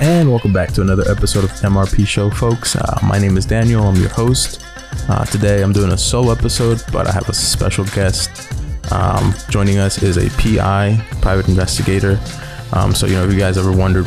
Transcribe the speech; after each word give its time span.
And 0.00 0.30
welcome 0.30 0.50
back 0.50 0.72
to 0.72 0.80
another 0.80 1.02
episode 1.10 1.44
of 1.44 1.50
MRP 1.50 2.06
Show, 2.06 2.30
folks. 2.30 2.74
Uh, 2.74 2.98
my 3.02 3.18
name 3.18 3.36
is 3.36 3.44
Daniel. 3.44 3.82
I'm 3.82 3.96
your 3.96 4.08
host. 4.08 4.64
Uh, 5.10 5.26
today 5.26 5.62
I'm 5.62 5.74
doing 5.74 5.92
a 5.92 5.98
solo 5.98 6.32
episode, 6.32 6.82
but 6.90 7.06
I 7.06 7.12
have 7.12 7.28
a 7.28 7.34
special 7.34 7.84
guest. 7.84 8.50
Um, 8.92 9.34
joining 9.50 9.76
us 9.76 10.02
is 10.02 10.16
a 10.16 10.30
PI, 10.40 11.04
private 11.20 11.48
investigator. 11.48 12.18
Um, 12.72 12.94
so, 12.94 13.04
you 13.04 13.12
know, 13.12 13.26
if 13.26 13.32
you 13.34 13.38
guys 13.38 13.58
ever 13.58 13.72
wondered 13.72 14.06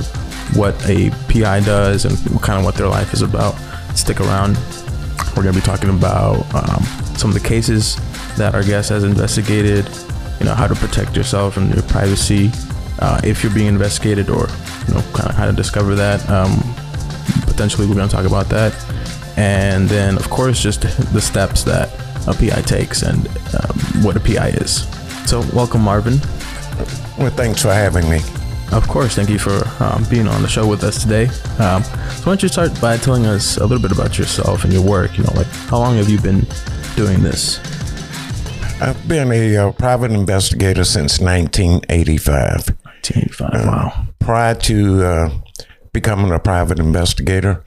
what 0.56 0.74
a 0.90 1.12
PI 1.30 1.60
does 1.60 2.06
and 2.06 2.42
kind 2.42 2.58
of 2.58 2.66
what 2.66 2.74
their 2.74 2.88
life 2.88 3.14
is 3.14 3.22
about, 3.22 3.54
stick 3.96 4.20
around. 4.20 4.58
We're 5.38 5.44
going 5.44 5.54
to 5.54 5.62
be 5.62 5.66
talking 5.66 5.92
about 5.92 6.38
um, 6.56 6.84
some 7.18 7.30
of 7.30 7.36
the 7.36 7.48
cases 7.48 7.98
that 8.38 8.56
our 8.56 8.64
guest 8.64 8.90
has 8.90 9.04
investigated, 9.04 9.88
you 10.40 10.48
know, 10.48 10.56
how 10.56 10.66
to 10.66 10.74
protect 10.74 11.16
yourself 11.16 11.58
and 11.58 11.72
your 11.72 11.84
privacy 11.84 12.50
uh, 12.98 13.22
if 13.24 13.44
you're 13.44 13.54
being 13.54 13.68
investigated 13.68 14.32
or, 14.32 14.48
you 14.88 14.94
know, 14.94 15.02
kind 15.14 15.30
of 15.30 15.36
how 15.36 15.46
to 15.46 15.54
discover 15.54 15.96
that. 15.96 16.28
Um, 16.30 16.62
potentially, 17.46 17.88
we're 17.88 17.96
going 17.96 18.10
to 18.10 18.16
talk 18.16 18.26
about 18.26 18.50
that. 18.50 18.74
And 19.38 19.90
then, 19.90 20.18
of 20.18 20.30
course, 20.30 20.62
just 20.62 20.82
the 21.14 21.22
steps 21.22 21.64
that 21.64 21.90
a 22.28 22.34
PI 22.34 22.62
takes 22.62 23.02
and 23.02 23.28
um, 23.28 24.04
what 24.04 24.16
a 24.16 24.20
PI 24.20 24.50
is. 24.50 24.88
So, 25.28 25.44
welcome, 25.54 25.82
Marvin. 25.82 26.20
Well, 27.18 27.32
thanks 27.32 27.62
for 27.62 27.74
having 27.74 28.10
me. 28.10 28.20
Of 28.72 28.88
course, 28.88 29.16
thank 29.16 29.30
you 29.30 29.40
for 29.40 29.64
um, 29.84 30.04
being 30.10 30.28
on 30.28 30.42
the 30.42 30.48
show 30.48 30.68
with 30.68 30.84
us 30.84 31.02
today. 31.02 31.26
Um, 31.60 31.84
so, 31.84 31.90
why 31.90 32.24
don't 32.26 32.44
you 32.44 32.50
start 32.50 32.80
by 32.82 32.98
telling 32.98 33.26
us 33.26 33.58
a 33.58 33.66
little 33.66 33.82
bit 33.82 33.92
about 33.92 34.18
yourself 34.18 34.64
and 34.64 34.74
your 34.74 34.84
work? 34.84 35.18
You 35.18 35.24
know, 35.24 35.34
like 35.36 35.48
how 35.48 35.80
long 35.80 35.98
have 35.98 36.10
you 36.10 36.20
been 36.20 36.46
doing 36.96 37.22
this? 37.22 37.60
I've 38.82 39.08
been 39.08 39.32
a 39.32 39.56
uh, 39.58 39.72
private 39.72 40.12
investigator 40.12 40.84
since 40.84 41.20
1985. 41.20 42.68
1985. 42.84 43.66
wow. 43.66 44.13
Prior 44.24 44.56
to 44.56 45.04
uh, 45.04 45.30
becoming 45.92 46.32
a 46.32 46.40
private 46.40 46.80
investigator, 46.80 47.64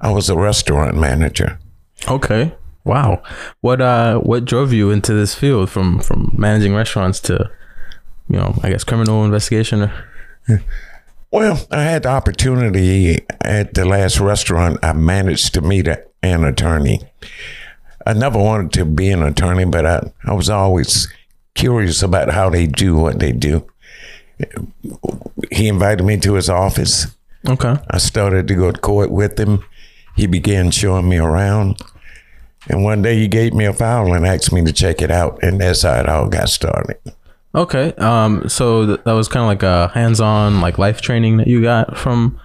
I 0.00 0.10
was 0.10 0.30
a 0.30 0.36
restaurant 0.36 0.96
manager. 0.96 1.58
Okay. 2.08 2.54
Wow. 2.84 3.22
What 3.62 3.80
uh 3.80 4.18
what 4.20 4.44
drove 4.44 4.72
you 4.72 4.92
into 4.92 5.12
this 5.12 5.34
field 5.34 5.68
from 5.70 5.98
from 5.98 6.32
managing 6.38 6.74
restaurants 6.74 7.18
to 7.22 7.50
you 8.28 8.36
know, 8.36 8.58
I 8.62 8.70
guess 8.70 8.84
criminal 8.84 9.24
investigation 9.24 9.90
Well, 11.32 11.66
I 11.72 11.82
had 11.82 12.04
the 12.04 12.10
opportunity 12.10 13.26
at 13.40 13.74
the 13.74 13.84
last 13.84 14.20
restaurant 14.20 14.78
I 14.82 14.92
managed 14.92 15.54
to 15.54 15.60
meet 15.60 15.88
a, 15.88 16.04
an 16.22 16.44
attorney. 16.44 17.00
I 18.06 18.12
never 18.12 18.38
wanted 18.38 18.72
to 18.74 18.84
be 18.84 19.10
an 19.10 19.22
attorney, 19.22 19.64
but 19.64 19.84
I, 19.84 20.12
I 20.24 20.34
was 20.34 20.48
always 20.48 21.08
curious 21.54 22.02
about 22.02 22.30
how 22.30 22.48
they 22.48 22.66
do 22.66 22.96
what 22.96 23.18
they 23.18 23.32
do. 23.32 23.66
He 25.50 25.68
invited 25.68 26.04
me 26.04 26.18
to 26.18 26.34
his 26.34 26.48
office. 26.50 27.06
Okay. 27.48 27.76
I 27.90 27.98
started 27.98 28.48
to 28.48 28.54
go 28.54 28.72
to 28.72 28.80
court 28.80 29.10
with 29.10 29.38
him. 29.38 29.64
He 30.16 30.26
began 30.26 30.70
showing 30.70 31.08
me 31.08 31.18
around. 31.18 31.80
And 32.68 32.82
one 32.82 33.02
day 33.02 33.16
he 33.16 33.28
gave 33.28 33.54
me 33.54 33.64
a 33.64 33.72
file 33.72 34.12
and 34.12 34.26
asked 34.26 34.52
me 34.52 34.64
to 34.64 34.72
check 34.72 35.00
it 35.00 35.10
out. 35.10 35.38
And 35.42 35.60
that's 35.60 35.82
how 35.82 36.00
it 36.00 36.08
all 36.08 36.28
got 36.28 36.48
started. 36.48 36.98
Okay. 37.54 37.92
Um 37.94 38.48
so 38.48 38.86
th- 38.86 39.00
that 39.04 39.12
was 39.12 39.28
kind 39.28 39.42
of 39.42 39.46
like 39.48 39.62
a 39.62 39.88
hands-on 39.94 40.60
like 40.60 40.76
life 40.78 41.00
training 41.00 41.38
that 41.38 41.46
you 41.46 41.62
got 41.62 41.96
from 41.96 42.38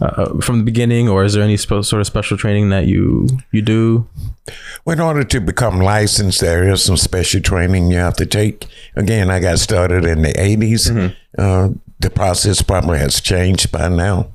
uh, 0.00 0.38
from 0.40 0.58
the 0.58 0.64
beginning 0.64 1.08
or 1.08 1.24
is 1.24 1.32
there 1.34 1.42
any 1.42 1.56
sp- 1.56 1.82
sort 1.82 2.00
of 2.00 2.06
special 2.06 2.36
training 2.36 2.68
that 2.70 2.86
you 2.86 3.28
you 3.50 3.62
do? 3.62 4.06
Well, 4.84 4.94
in 4.94 5.00
order 5.00 5.24
to 5.24 5.40
become 5.40 5.80
licensed, 5.80 6.40
there 6.40 6.68
is 6.68 6.82
some 6.82 6.96
special 6.96 7.40
training 7.40 7.90
you 7.90 7.98
have 7.98 8.16
to 8.16 8.26
take. 8.26 8.66
Again, 8.96 9.30
I 9.30 9.40
got 9.40 9.58
started 9.58 10.04
in 10.04 10.22
the 10.22 10.32
80s. 10.32 11.14
Uh, 11.38 11.70
the 12.00 12.10
process 12.10 12.62
probably 12.62 12.98
has 12.98 13.20
changed 13.20 13.72
by 13.72 13.88
now. 13.88 14.28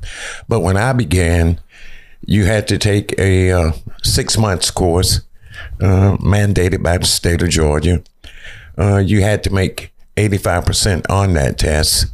But 0.47 0.61
when 0.61 0.77
I 0.77 0.93
began, 0.93 1.59
you 2.25 2.45
had 2.45 2.67
to 2.69 2.77
take 2.77 3.17
a 3.19 3.51
uh, 3.51 3.71
six 4.02 4.37
months 4.37 4.71
course 4.71 5.21
uh, 5.81 6.17
mandated 6.17 6.83
by 6.83 6.97
the 6.97 7.05
state 7.05 7.42
of 7.42 7.49
Georgia. 7.49 8.03
Uh, 8.77 8.97
you 8.97 9.21
had 9.21 9.43
to 9.43 9.49
make 9.49 9.93
85% 10.17 11.09
on 11.09 11.33
that 11.33 11.58
test. 11.58 12.08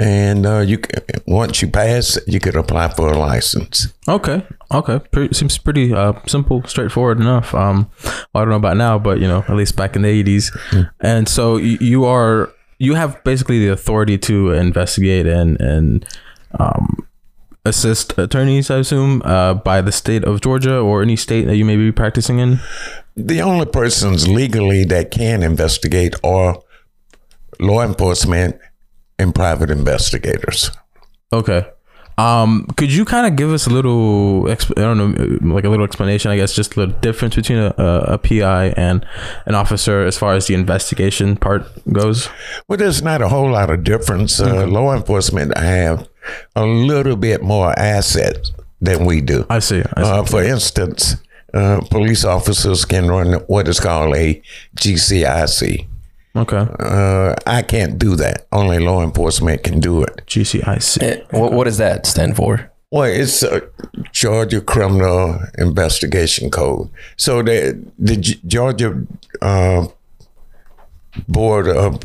And 0.00 0.46
uh, 0.46 0.60
you 0.60 0.80
once 1.26 1.60
you 1.60 1.66
pass, 1.66 2.16
you 2.28 2.38
could 2.38 2.54
apply 2.54 2.88
for 2.90 3.12
a 3.12 3.18
license. 3.18 3.88
Okay. 4.06 4.46
Okay. 4.72 5.00
Pretty, 5.10 5.34
seems 5.34 5.58
pretty 5.58 5.92
uh, 5.92 6.12
simple, 6.28 6.62
straightforward 6.66 7.18
enough. 7.18 7.52
Um, 7.52 7.90
well, 8.04 8.16
I 8.36 8.40
don't 8.42 8.50
know 8.50 8.56
about 8.56 8.76
now, 8.76 9.00
but 9.00 9.18
you 9.18 9.26
know, 9.26 9.44
at 9.48 9.56
least 9.56 9.74
back 9.74 9.96
in 9.96 10.02
the 10.02 10.08
eighties. 10.08 10.56
And 11.00 11.28
so 11.28 11.56
you, 11.56 11.78
you 11.80 12.04
are 12.04 12.52
you 12.78 12.94
have 12.94 13.22
basically 13.24 13.58
the 13.58 13.72
authority 13.72 14.18
to 14.18 14.52
investigate 14.52 15.26
and 15.26 15.60
and 15.60 16.06
um, 16.58 17.08
assist 17.64 18.18
attorneys, 18.18 18.70
I 18.70 18.78
assume, 18.78 19.22
uh, 19.24 19.54
by 19.54 19.80
the 19.80 19.92
state 19.92 20.24
of 20.24 20.40
Georgia 20.40 20.78
or 20.78 21.02
any 21.02 21.16
state 21.16 21.46
that 21.46 21.56
you 21.56 21.64
may 21.64 21.76
be 21.76 21.92
practicing 21.92 22.38
in. 22.38 22.60
the 23.16 23.42
only 23.42 23.66
persons 23.66 24.28
legally 24.28 24.84
that 24.84 25.10
can 25.10 25.42
investigate 25.42 26.14
are 26.22 26.60
law 27.60 27.82
enforcement 27.82 28.56
and 29.18 29.34
private 29.34 29.70
investigators. 29.70 30.70
Okay. 31.32 31.66
Um, 32.18 32.66
could 32.76 32.92
you 32.92 33.04
kind 33.04 33.26
of 33.26 33.36
give 33.36 33.52
us 33.52 33.66
a 33.66 33.70
little, 33.70 34.42
exp- 34.44 34.76
I 34.76 34.82
don't 34.82 34.98
know, 34.98 35.54
like 35.54 35.64
a 35.64 35.68
little 35.68 35.84
explanation, 35.84 36.30
I 36.32 36.36
guess, 36.36 36.52
just 36.52 36.74
the 36.74 36.88
difference 36.88 37.36
between 37.36 37.58
a, 37.58 37.72
a, 37.78 38.14
a 38.14 38.18
PI 38.18 38.74
and 38.76 39.06
an 39.46 39.54
officer 39.54 40.04
as 40.04 40.18
far 40.18 40.34
as 40.34 40.48
the 40.48 40.54
investigation 40.54 41.36
part 41.36 41.62
goes? 41.92 42.28
Well, 42.66 42.76
there's 42.76 43.02
not 43.02 43.22
a 43.22 43.28
whole 43.28 43.50
lot 43.52 43.70
of 43.70 43.84
difference. 43.84 44.40
Uh, 44.40 44.66
law 44.66 44.94
enforcement 44.94 45.56
have 45.56 46.08
a 46.56 46.66
little 46.66 47.16
bit 47.16 47.42
more 47.42 47.78
assets 47.78 48.50
than 48.80 49.04
we 49.04 49.20
do. 49.20 49.46
I 49.48 49.60
see. 49.60 49.82
I 49.94 50.02
see. 50.02 50.08
Uh, 50.10 50.24
for 50.24 50.42
instance, 50.42 51.16
uh, 51.54 51.80
police 51.90 52.24
officers 52.24 52.84
can 52.84 53.08
run 53.08 53.34
what 53.46 53.68
is 53.68 53.80
called 53.80 54.16
a 54.16 54.42
GCIC. 54.76 55.86
Okay. 56.36 56.66
Uh, 56.78 57.34
I 57.46 57.62
can't 57.62 57.98
do 57.98 58.16
that. 58.16 58.46
Only 58.52 58.78
law 58.78 59.02
enforcement 59.02 59.62
can 59.64 59.80
do 59.80 60.02
it. 60.02 60.22
GCIC. 60.26 61.02
Eh, 61.02 61.20
What, 61.30 61.52
what 61.52 61.64
does 61.64 61.78
that 61.78 62.06
stand 62.06 62.36
for? 62.36 62.70
Well, 62.90 63.04
it's 63.04 63.42
a 63.42 63.60
Georgia 64.12 64.60
Criminal 64.62 65.38
Investigation 65.58 66.50
Code. 66.50 66.88
So 67.16 67.42
the 67.42 67.78
the 67.98 68.16
G- 68.16 68.40
Georgia 68.46 69.02
uh, 69.42 69.86
Board 71.28 71.68
of 71.68 72.00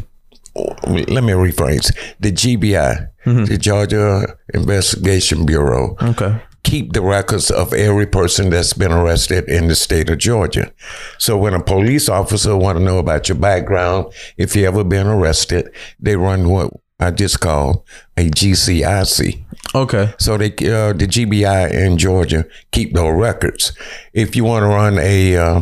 let 0.88 1.24
me 1.24 1.34
rephrase 1.34 1.92
the 2.20 2.32
GBI, 2.32 3.08
the 3.26 3.58
Georgia 3.58 4.38
Investigation 4.54 5.46
Bureau, 5.46 5.96
Okay. 6.02 6.36
Keep 6.64 6.94
the 6.94 7.02
records 7.02 7.52
of 7.52 7.74
every 7.74 8.08
person 8.08 8.50
that's 8.50 8.74
been 8.74 8.92
arrested 8.92 9.48
in 9.50 9.68
the 9.68 9.76
state 9.76 10.10
of 10.10 10.18
Georgia. 10.18 10.72
So 11.18 11.38
when 11.38 11.54
a 11.54 11.62
police 11.62 12.10
officer 12.10 12.56
want 12.56 12.78
to 12.78 12.84
know 12.84 13.00
about 13.00 13.30
your 13.30 13.38
background, 13.38 14.14
if 14.38 14.56
you 14.56 14.66
ever 14.66 14.84
been 14.84 15.08
arrested, 15.08 15.70
they 16.00 16.16
run 16.16 16.50
what 16.50 16.72
I 17.00 17.12
just 17.12 17.42
call 17.42 17.86
a 18.16 18.30
GCIC. 18.30 19.44
Okay. 19.76 20.14
So 20.20 20.38
they, 20.38 20.52
uh, 20.52 20.94
the 20.94 21.08
GBI 21.08 21.72
in 21.74 21.98
Georgia 21.98 22.46
keep 22.72 22.94
those 22.94 23.14
records. 23.14 23.74
If 24.14 24.36
you 24.36 24.46
want 24.46 24.64
to 24.64 24.68
run 24.68 24.98
a 25.00 25.38
uh, 25.38 25.62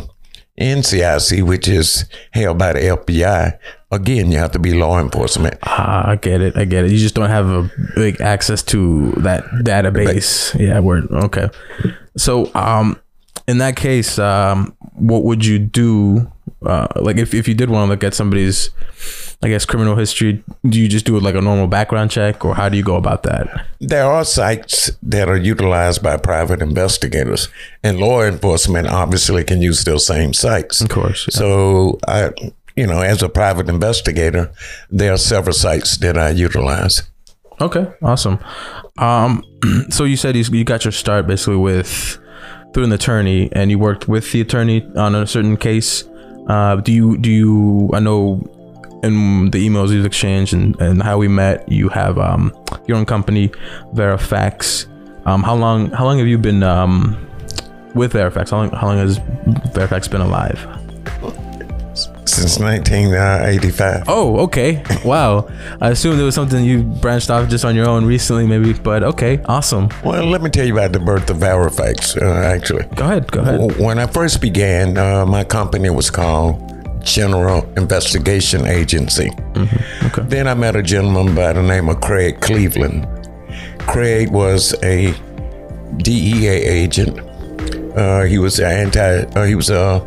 NCIC, 0.60 1.42
which 1.42 1.66
is 1.66 2.04
held 2.32 2.58
by 2.58 2.74
the 2.74 2.80
FBI, 2.80 3.58
again, 3.90 4.30
you 4.30 4.38
have 4.38 4.52
to 4.52 4.58
be 4.58 4.74
law 4.74 4.98
enforcement. 5.00 5.58
Ah, 5.62 6.10
I 6.10 6.16
get 6.16 6.40
it. 6.40 6.56
I 6.56 6.64
get 6.64 6.84
it. 6.84 6.90
You 6.90 6.98
just 6.98 7.14
don't 7.14 7.30
have 7.30 7.46
a 7.46 7.70
big 7.94 8.20
access 8.20 8.62
to 8.64 9.12
that 9.12 9.44
database. 9.64 10.58
Yeah. 10.58 10.80
Word. 10.80 11.10
Okay. 11.10 11.48
So, 12.16 12.52
um, 12.54 13.00
in 13.48 13.58
that 13.58 13.76
case, 13.76 14.18
um, 14.18 14.76
what 14.94 15.24
would 15.24 15.44
you 15.44 15.58
do? 15.58 16.30
Uh, 16.64 16.86
like 16.96 17.16
if, 17.16 17.34
if 17.34 17.48
you 17.48 17.54
did 17.54 17.70
want 17.70 17.86
to 17.86 17.90
look 17.90 18.04
at 18.04 18.14
somebody's, 18.14 18.70
I 19.44 19.48
guess, 19.48 19.64
criminal 19.64 19.96
history, 19.96 20.42
do 20.68 20.80
you 20.80 20.86
just 20.86 21.04
do 21.04 21.16
it 21.16 21.22
like 21.22 21.34
a 21.34 21.40
normal 21.40 21.66
background 21.66 22.12
check 22.12 22.44
or 22.44 22.54
how 22.54 22.68
do 22.68 22.76
you 22.76 22.84
go 22.84 22.94
about 22.94 23.24
that? 23.24 23.66
There 23.80 24.06
are 24.06 24.24
sites 24.24 24.92
that 25.02 25.28
are 25.28 25.36
utilized 25.36 26.00
by 26.00 26.16
private 26.16 26.62
investigators, 26.62 27.48
and 27.82 27.98
law 27.98 28.22
enforcement 28.22 28.86
obviously 28.86 29.42
can 29.42 29.60
use 29.60 29.82
those 29.82 30.06
same 30.06 30.32
sites. 30.32 30.80
Of 30.80 30.90
course. 30.90 31.26
yeah. 31.28 31.38
So 31.38 31.98
I, 32.06 32.30
you 32.76 32.86
know, 32.86 33.00
as 33.00 33.20
a 33.20 33.28
private 33.28 33.68
investigator, 33.68 34.52
there 34.90 35.12
are 35.12 35.18
several 35.18 35.54
sites 35.54 35.96
that 35.98 36.16
I 36.16 36.30
utilize. 36.30 37.02
Okay, 37.60 37.92
awesome. 38.00 38.38
Um, 38.98 39.42
so 39.90 40.04
you 40.04 40.16
said 40.16 40.36
you, 40.36 40.44
you 40.52 40.64
got 40.64 40.84
your 40.84 40.92
start 40.92 41.26
basically 41.26 41.56
with 41.56 42.18
through 42.72 42.84
an 42.84 42.92
attorney, 42.92 43.50
and 43.52 43.72
you 43.72 43.78
worked 43.78 44.06
with 44.06 44.30
the 44.30 44.40
attorney 44.40 44.86
on 44.94 45.16
a 45.16 45.26
certain 45.26 45.56
case. 45.56 46.04
Uh, 46.48 46.76
do 46.76 46.92
you 46.92 47.18
do 47.18 47.30
you? 47.30 47.90
I 47.92 47.98
know 47.98 48.40
in 49.02 49.50
the 49.50 49.68
emails 49.68 49.90
we've 49.90 50.04
exchanged 50.06 50.54
and, 50.54 50.80
and 50.80 51.02
how 51.02 51.18
we 51.18 51.28
met, 51.28 51.68
you 51.68 51.88
have 51.88 52.18
um, 52.18 52.52
your 52.86 52.96
own 52.96 53.06
company, 53.06 53.48
Verifax. 53.94 54.86
Um, 55.26 55.42
how 55.42 55.54
long 55.54 55.90
how 55.90 56.04
long 56.04 56.18
have 56.18 56.26
you 56.26 56.38
been 56.38 56.62
um, 56.62 57.16
with 57.94 58.12
Verifax? 58.12 58.50
How 58.50 58.58
long 58.58 58.70
how 58.70 58.86
long 58.88 58.98
has 58.98 59.18
Verifax 59.18 60.10
been 60.10 60.20
alive? 60.20 60.58
Since 61.94 62.54
since 62.54 62.58
1985. 62.60 64.04
Oh, 64.08 64.38
okay. 64.44 64.82
Wow. 65.04 65.48
I 65.80 65.90
assumed 65.90 66.20
it 66.20 66.22
was 66.22 66.34
something 66.34 66.64
you 66.64 66.84
branched 66.84 67.28
off 67.28 67.48
just 67.50 67.64
on 67.64 67.74
your 67.74 67.88
own 67.88 68.04
recently, 68.06 68.46
maybe. 68.46 68.72
But 68.72 69.02
okay, 69.02 69.42
awesome. 69.46 69.88
Well, 70.04 70.24
let 70.26 70.40
me 70.42 70.48
tell 70.48 70.64
you 70.64 70.72
about 70.72 70.92
the 70.92 71.00
birth 71.00 71.28
of 71.28 71.38
Verifax, 71.38 72.16
uh, 72.22 72.46
actually. 72.46 72.84
Go 72.94 73.04
ahead. 73.04 73.30
Go 73.30 73.40
ahead. 73.40 73.78
When 73.78 73.98
I 73.98 74.06
first 74.06 74.40
began, 74.40 74.96
uh, 74.96 75.26
my 75.26 75.42
company 75.44 75.90
was 75.90 76.08
called 76.08 76.71
General 77.02 77.64
Investigation 77.76 78.66
Agency. 78.66 79.30
Okay. 80.04 80.22
Then 80.22 80.48
I 80.48 80.54
met 80.54 80.76
a 80.76 80.82
gentleman 80.82 81.34
by 81.34 81.52
the 81.52 81.62
name 81.62 81.88
of 81.88 82.00
Craig 82.00 82.40
Cleveland. 82.40 83.06
Craig 83.80 84.30
was 84.30 84.74
a 84.82 85.14
DEA 85.98 86.48
agent. 86.48 87.18
Uh, 87.96 88.22
he 88.22 88.38
was 88.38 88.60
anti. 88.60 89.24
Uh, 89.34 89.44
he 89.44 89.54
was 89.54 89.70
uh, 89.70 90.00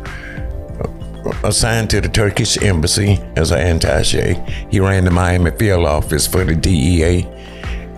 assigned 1.44 1.90
to 1.90 2.00
the 2.00 2.08
Turkish 2.08 2.60
embassy 2.62 3.20
as 3.36 3.52
an 3.52 3.78
attaché. 3.78 4.36
He 4.70 4.80
ran 4.80 5.04
the 5.04 5.10
Miami 5.10 5.50
field 5.52 5.86
office 5.86 6.26
for 6.26 6.44
the 6.44 6.54
DEA, 6.54 7.24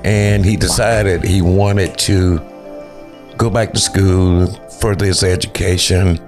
and 0.04 0.44
he 0.44 0.56
decided 0.56 1.24
he 1.24 1.42
wanted 1.42 1.96
to 1.98 2.38
go 3.36 3.48
back 3.48 3.72
to 3.72 3.80
school, 3.80 4.46
further 4.80 5.06
his 5.06 5.22
education, 5.22 6.18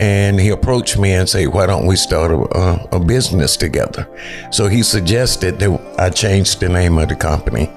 and 0.00 0.40
he 0.40 0.50
approached 0.50 0.98
me 0.98 1.12
and 1.12 1.28
said, 1.28 1.48
"Why 1.48 1.66
don't 1.66 1.86
we 1.86 1.96
start 1.96 2.30
a, 2.30 2.96
a 2.96 3.00
business 3.00 3.56
together?" 3.56 4.08
So 4.50 4.68
he 4.68 4.82
suggested 4.82 5.58
that 5.58 5.94
I 5.98 6.10
change 6.10 6.56
the 6.56 6.68
name 6.68 6.98
of 6.98 7.08
the 7.08 7.16
company 7.16 7.70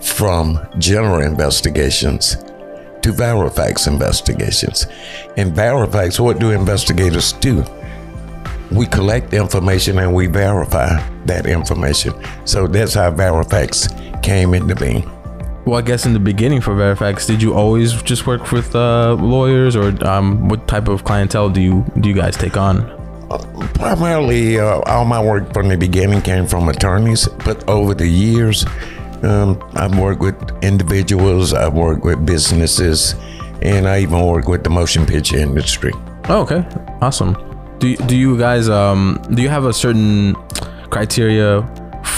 from 0.00 0.66
General 0.78 1.22
Investigations 1.22 2.36
to 3.02 3.12
Verifax 3.12 3.86
Investigations. 3.86 4.86
In 5.36 5.52
Verifax, 5.52 6.20
what 6.20 6.38
do 6.38 6.50
investigators 6.50 7.32
do? 7.34 7.64
We 8.70 8.86
collect 8.86 9.32
information 9.32 9.98
and 9.98 10.14
we 10.14 10.26
verify 10.26 11.02
that 11.24 11.46
information. 11.46 12.12
So 12.44 12.66
that's 12.66 12.94
how 12.94 13.10
Verifax 13.10 14.22
came 14.22 14.52
into 14.54 14.74
being. 14.74 15.10
Well, 15.68 15.76
I 15.76 15.82
guess 15.82 16.06
in 16.06 16.14
the 16.14 16.18
beginning 16.18 16.62
for 16.62 16.74
Verifax, 16.74 17.26
did 17.26 17.42
you 17.42 17.52
always 17.52 17.92
just 18.00 18.26
work 18.26 18.52
with 18.52 18.74
uh, 18.74 19.12
lawyers, 19.20 19.76
or 19.76 19.92
um, 20.02 20.48
what 20.48 20.66
type 20.66 20.88
of 20.88 21.04
clientele 21.04 21.50
do 21.50 21.60
you 21.60 21.84
do 22.00 22.08
you 22.08 22.14
guys 22.14 22.38
take 22.38 22.56
on? 22.56 22.88
Primarily, 23.74 24.58
uh, 24.58 24.80
all 24.86 25.04
my 25.04 25.22
work 25.22 25.52
from 25.52 25.68
the 25.68 25.76
beginning 25.76 26.22
came 26.22 26.46
from 26.46 26.70
attorneys, 26.70 27.28
but 27.44 27.68
over 27.68 27.92
the 27.92 28.08
years, 28.08 28.64
um, 29.22 29.62
I've 29.74 29.98
worked 29.98 30.22
with 30.22 30.40
individuals, 30.64 31.52
I've 31.52 31.74
worked 31.74 32.02
with 32.02 32.24
businesses, 32.24 33.14
and 33.60 33.86
I 33.86 34.00
even 34.00 34.24
work 34.24 34.48
with 34.48 34.64
the 34.64 34.70
motion 34.70 35.04
picture 35.04 35.36
industry. 35.36 35.92
Oh, 36.30 36.48
okay, 36.48 36.64
awesome. 37.02 37.36
Do 37.78 37.94
do 38.08 38.16
you 38.16 38.38
guys 38.38 38.70
um 38.70 39.20
do 39.34 39.42
you 39.42 39.50
have 39.50 39.66
a 39.66 39.74
certain 39.74 40.34
criteria 40.88 41.60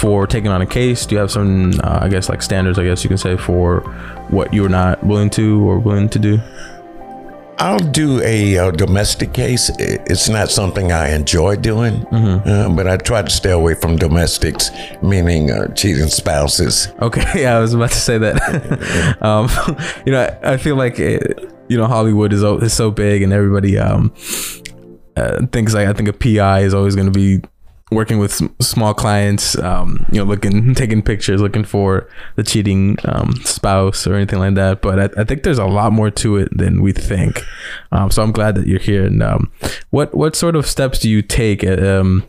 for 0.00 0.26
taking 0.26 0.50
on 0.50 0.62
a 0.62 0.67
case? 0.67 1.05
Do 1.05 1.14
you 1.14 1.20
have 1.20 1.31
some 1.31 1.73
uh, 1.85 1.99
I 2.02 2.08
guess 2.08 2.29
like 2.29 2.43
standards 2.43 2.79
I 2.79 2.85
guess 2.85 3.05
you 3.05 3.08
can 3.08 3.19
say 3.19 3.37
for 3.37 3.81
what 4.31 4.55
you're 4.55 4.69
not 4.69 5.05
willing 5.05 5.31
to 5.31 5.69
or 5.69 5.79
willing 5.79 6.08
to 6.08 6.19
do? 6.19 6.41
I'll 7.58 7.79
do 7.79 8.23
a, 8.23 8.56
uh 8.56 8.70
domestic 8.70 9.35
case. 9.35 9.70
It's 9.79 10.31
not 10.31 10.50
something 10.50 10.93
I 10.93 11.11
enjoy 11.14 11.56
doing, 11.56 12.06
uh, 12.06 12.70
but 12.75 12.88
I 12.88 12.97
try 12.97 13.20
to 13.20 13.29
stay 13.29 13.50
away 13.50 13.75
from 13.75 13.97
domestics, 13.97 14.70
meaning 15.02 15.50
uh, 15.50 15.69
cheating 15.75 16.08
spouses. 16.08 16.88
Okay, 17.02 17.23
yeah, 17.43 17.58
I 17.58 17.61
was 17.61 17.75
about 17.75 17.91
to 17.91 17.99
say 17.99 18.17
that. 18.17 19.19
um, 19.20 19.49
you 20.06 20.12
know, 20.12 20.23
I, 20.23 20.55
I 20.55 20.56
feel 20.56 20.76
like 20.76 20.99
it, 20.99 21.52
you 21.69 21.76
know 21.76 21.87
Hollywood 21.87 22.32
is 22.32 22.43
is 22.43 22.73
so 22.73 22.91
big, 22.91 23.20
and 23.20 23.31
everybody 23.31 23.76
um 23.76 24.14
uh, 25.17 25.44
thinks 25.52 25.75
like 25.75 25.87
I 25.87 25.93
think 25.93 26.08
a 26.08 26.14
PI 26.14 26.61
is 26.61 26.73
always 26.73 26.94
going 26.97 27.12
to 27.12 27.19
be 27.19 27.43
working 27.90 28.19
with 28.19 28.40
small 28.62 28.94
clients, 28.94 29.58
um, 29.58 30.06
you 30.12 30.19
know, 30.19 30.25
looking 30.25 30.75
taking 30.82 31.02
pictures, 31.02 31.40
looking 31.40 31.64
for 31.64 32.08
the 32.37 32.42
cheating 32.42 32.96
um, 33.04 33.32
spouse 33.44 34.06
or 34.06 34.14
anything 34.14 34.38
like 34.38 34.54
that. 34.54 34.81
But 34.81 34.98
I, 34.98 35.20
I 35.20 35.25
think 35.25 35.42
there's 35.42 35.58
a 35.58 35.66
lot 35.66 35.92
more 35.92 36.10
to 36.10 36.37
it 36.37 36.56
than 36.56 36.82
we 36.82 36.92
think. 36.92 37.42
Um, 37.92 38.10
so 38.10 38.22
I'm 38.22 38.32
glad 38.32 38.54
that 38.54 38.66
you're 38.66 38.78
here. 38.78 39.04
And 39.04 39.22
um, 39.22 39.50
what 39.90 40.14
what 40.14 40.37
sort 40.37 40.56
of 40.56 40.66
steps 40.66 40.98
do 40.98 41.10
you 41.10 41.22
take? 41.22 41.64
Um, 41.64 42.26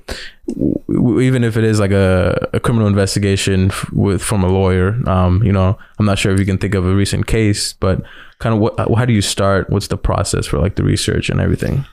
w- 0.47 0.75
w- 0.87 1.19
even 1.21 1.43
if 1.43 1.57
it 1.57 1.63
is 1.63 1.79
like 1.79 1.91
a, 1.91 2.49
a 2.53 2.59
criminal 2.59 2.87
investigation 2.87 3.67
f- 3.71 3.91
with 3.91 4.21
from 4.21 4.43
a 4.43 4.47
lawyer, 4.47 4.97
um, 5.07 5.43
you 5.43 5.51
know, 5.51 5.77
I'm 5.99 6.05
not 6.05 6.17
sure 6.17 6.33
if 6.33 6.39
you 6.39 6.45
can 6.45 6.57
think 6.57 6.73
of 6.75 6.85
a 6.85 6.95
recent 6.95 7.27
case, 7.27 7.73
but 7.73 8.01
kind 8.39 8.55
of 8.55 8.59
what, 8.61 8.77
how 8.97 9.05
do 9.05 9.13
you 9.13 9.21
start? 9.21 9.69
What's 9.69 9.87
the 9.87 9.97
process 9.97 10.47
for 10.47 10.59
like 10.59 10.75
the 10.75 10.83
research 10.83 11.29
and 11.29 11.39
everything? 11.39 11.85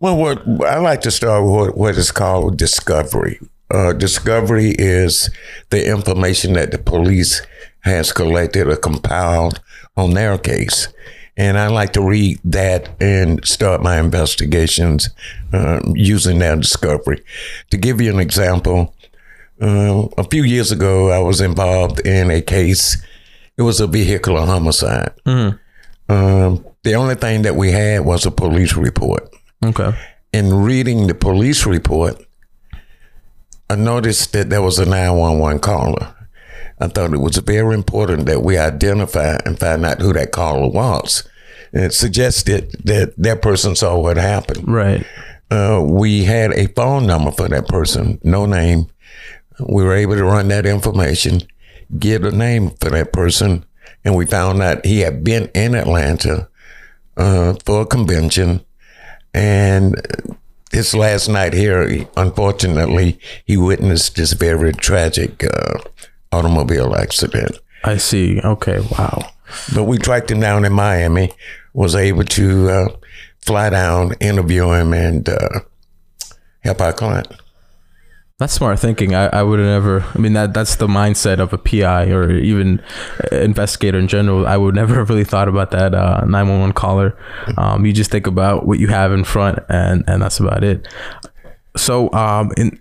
Well, 0.00 0.16
what 0.16 0.46
I 0.62 0.78
like 0.78 1.00
to 1.02 1.10
start 1.10 1.42
with 1.42 1.52
what, 1.52 1.76
what 1.76 1.96
is 1.96 2.12
called 2.12 2.56
discovery. 2.56 3.40
Uh, 3.70 3.92
discovery 3.92 4.74
is 4.78 5.28
the 5.70 5.90
information 5.90 6.52
that 6.52 6.70
the 6.70 6.78
police 6.78 7.42
has 7.80 8.12
collected 8.12 8.68
or 8.68 8.76
compiled 8.76 9.60
on 9.96 10.14
their 10.14 10.38
case. 10.38 10.88
And 11.36 11.58
I 11.58 11.66
like 11.66 11.92
to 11.94 12.02
read 12.02 12.38
that 12.44 12.90
and 13.00 13.44
start 13.44 13.82
my 13.82 13.98
investigations 13.98 15.10
uh, 15.52 15.80
using 15.94 16.38
that 16.38 16.60
discovery. 16.60 17.22
To 17.70 17.76
give 17.76 18.00
you 18.00 18.12
an 18.12 18.20
example, 18.20 18.94
uh, 19.60 20.06
a 20.16 20.24
few 20.24 20.44
years 20.44 20.70
ago, 20.70 21.10
I 21.10 21.18
was 21.18 21.40
involved 21.40 22.06
in 22.06 22.30
a 22.30 22.40
case. 22.40 23.04
It 23.56 23.62
was 23.62 23.80
a 23.80 23.88
vehicular 23.88 24.46
homicide. 24.46 25.12
Um, 26.08 26.64
the 26.84 26.94
only 26.94 27.16
thing 27.16 27.42
that 27.42 27.56
we 27.56 27.72
had 27.72 28.04
was 28.04 28.24
a 28.24 28.30
police 28.30 28.74
report 28.74 29.34
Okay. 29.64 29.92
in 30.32 30.54
reading 30.54 31.06
the 31.06 31.14
police 31.14 31.66
report, 31.66 32.24
I 33.70 33.76
noticed 33.76 34.32
that 34.32 34.50
there 34.50 34.62
was 34.62 34.78
a 34.78 34.86
911 34.86 35.60
caller. 35.60 36.14
I 36.80 36.88
thought 36.88 37.12
it 37.12 37.18
was 37.18 37.36
very 37.38 37.74
important 37.74 38.26
that 38.26 38.42
we 38.42 38.56
identify 38.56 39.38
and 39.44 39.58
find 39.58 39.84
out 39.84 40.00
who 40.00 40.12
that 40.12 40.32
caller 40.32 40.68
was. 40.68 41.28
And 41.72 41.84
it 41.84 41.92
suggested 41.92 42.72
that 42.84 43.14
that 43.18 43.42
person 43.42 43.74
saw 43.76 43.98
what 43.98 44.16
happened. 44.16 44.66
Right. 44.68 45.04
Uh, 45.50 45.82
we 45.84 46.24
had 46.24 46.52
a 46.52 46.68
phone 46.68 47.06
number 47.06 47.30
for 47.30 47.48
that 47.48 47.68
person, 47.68 48.20
no 48.22 48.46
name. 48.46 48.86
We 49.58 49.82
were 49.82 49.94
able 49.94 50.14
to 50.14 50.24
run 50.24 50.48
that 50.48 50.66
information, 50.66 51.40
get 51.98 52.24
a 52.24 52.30
name 52.30 52.70
for 52.80 52.90
that 52.90 53.12
person, 53.12 53.64
and 54.04 54.14
we 54.14 54.26
found 54.26 54.62
out 54.62 54.86
he 54.86 55.00
had 55.00 55.24
been 55.24 55.50
in 55.54 55.74
Atlanta 55.74 56.48
uh, 57.16 57.54
for 57.64 57.82
a 57.82 57.86
convention. 57.86 58.64
And 59.38 59.94
his 60.72 60.94
last 60.94 61.28
night 61.28 61.52
here, 61.54 61.88
he- 61.88 62.06
unfortunately, 62.16 63.18
he 63.44 63.56
witnessed 63.56 64.16
this 64.16 64.32
very 64.32 64.72
tragic 64.72 65.44
uh, 65.44 65.78
automobile 66.32 66.96
accident. 66.96 67.58
I 67.84 67.98
see. 67.98 68.40
Okay. 68.40 68.80
Wow. 68.98 69.30
But 69.74 69.84
we 69.84 69.98
tracked 69.98 70.30
him 70.30 70.40
down 70.40 70.64
in 70.64 70.72
Miami, 70.72 71.32
was 71.72 71.94
able 71.94 72.24
to 72.24 72.68
uh, 72.68 72.88
fly 73.40 73.70
down, 73.70 74.14
interview 74.20 74.72
him, 74.72 74.92
and 74.92 75.28
uh, 75.28 75.60
help 76.60 76.80
our 76.80 76.92
client. 76.92 77.28
That's 78.38 78.52
smart 78.52 78.78
thinking. 78.78 79.16
I, 79.16 79.26
I 79.26 79.42
would 79.42 79.58
have 79.58 79.66
never. 79.66 80.04
I 80.14 80.18
mean, 80.18 80.34
that 80.34 80.54
that's 80.54 80.76
the 80.76 80.86
mindset 80.86 81.40
of 81.40 81.52
a 81.52 81.58
PI 81.58 82.10
or 82.12 82.30
even 82.30 82.80
investigator 83.32 83.98
in 83.98 84.06
general. 84.06 84.46
I 84.46 84.56
would 84.56 84.76
never 84.76 84.94
have 84.94 85.08
really 85.10 85.24
thought 85.24 85.48
about 85.48 85.72
that 85.72 85.92
uh, 85.92 86.20
911 86.20 86.72
caller. 86.74 87.18
Um, 87.56 87.84
you 87.84 87.92
just 87.92 88.12
think 88.12 88.28
about 88.28 88.64
what 88.64 88.78
you 88.78 88.86
have 88.88 89.10
in 89.10 89.24
front, 89.24 89.58
and 89.68 90.04
and 90.06 90.22
that's 90.22 90.38
about 90.38 90.62
it. 90.62 90.86
So, 91.76 92.12
um, 92.12 92.52
in 92.56 92.80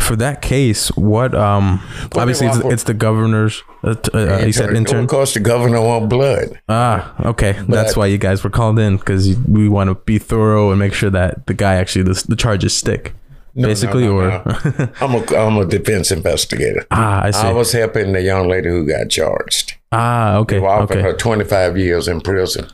for 0.00 0.16
that 0.16 0.42
case, 0.42 0.88
what 0.96 1.34
um, 1.36 1.80
obviously 2.16 2.48
it's, 2.48 2.58
it's 2.58 2.82
the 2.84 2.94
governor's. 2.94 3.62
Uh, 3.84 3.94
uh, 4.12 4.42
you 4.44 4.52
said 4.52 4.74
intern. 4.74 5.04
Of 5.04 5.08
course, 5.08 5.34
the 5.34 5.40
governor 5.40 5.80
want 5.80 6.08
blood. 6.08 6.60
Ah, 6.68 7.14
okay. 7.26 7.52
That's 7.68 7.96
why 7.96 8.06
you 8.06 8.18
guys 8.18 8.42
were 8.42 8.50
called 8.50 8.78
in 8.80 8.96
because 8.96 9.38
we 9.38 9.68
want 9.68 9.88
to 9.88 9.94
be 9.94 10.18
thorough 10.18 10.70
and 10.70 10.78
make 10.78 10.94
sure 10.94 11.10
that 11.10 11.46
the 11.46 11.54
guy 11.54 11.74
actually 11.74 12.02
the, 12.02 12.24
the 12.28 12.36
charges 12.36 12.76
stick, 12.76 13.14
basically. 13.54 14.04
no, 14.04 14.16
or 14.18 14.28
no. 14.28 14.88
I'm 15.00 15.14
a 15.14 15.36
I'm 15.36 15.56
a 15.58 15.64
defense 15.64 16.10
investigator. 16.10 16.86
ah, 16.90 17.24
I 17.24 17.30
see. 17.30 17.46
I 17.46 17.52
was 17.52 17.72
helping 17.72 18.12
the 18.12 18.22
young 18.22 18.48
lady 18.48 18.68
who 18.68 18.86
got 18.86 19.08
charged. 19.10 19.74
ah, 19.92 20.36
okay, 20.36 20.58
We 20.60 20.66
offered 20.66 20.98
okay. 20.98 21.02
her 21.02 21.12
25 21.16 21.76
years 21.78 22.08
in 22.08 22.20
prison. 22.20 22.68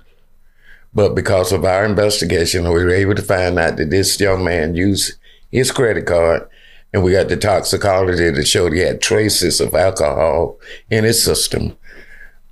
But 0.94 1.14
because 1.14 1.52
of 1.52 1.64
our 1.64 1.84
investigation, 1.84 2.64
we 2.64 2.70
were 2.70 2.90
able 2.90 3.14
to 3.14 3.22
find 3.22 3.58
out 3.58 3.76
that 3.76 3.90
this 3.90 4.18
young 4.18 4.44
man 4.44 4.74
used 4.76 5.14
his 5.50 5.70
credit 5.70 6.06
card, 6.06 6.48
and 6.92 7.02
we 7.04 7.12
got 7.12 7.28
the 7.28 7.36
toxicology 7.36 8.30
that 8.30 8.46
showed 8.48 8.72
he 8.72 8.80
had 8.80 9.02
traces 9.02 9.60
of 9.60 9.74
alcohol 9.74 10.58
in 10.88 11.04
his 11.04 11.22
system. 11.22 11.76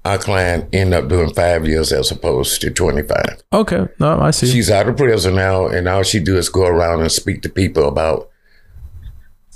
Our 0.05 0.19
client 0.19 0.69
ended 0.73 1.03
up 1.03 1.09
doing 1.09 1.33
five 1.33 1.67
years 1.67 1.93
as 1.93 2.11
opposed 2.11 2.61
to 2.61 2.71
25. 2.71 3.43
Okay, 3.53 3.87
no, 3.99 4.21
I 4.21 4.33
see. 4.33 4.47
She's 4.47 4.71
out 4.71 4.89
of 4.89 4.97
prison 4.97 5.37
now, 5.37 5.67
and 5.67 5.89
all 5.89 6.03
she 6.03 6.21
do 6.21 6.37
is 6.37 6.49
go 6.49 6.67
around 6.67 7.01
and 7.01 7.11
speak 7.11 7.41
to 7.43 7.49
people 7.49 7.89
about 7.89 8.29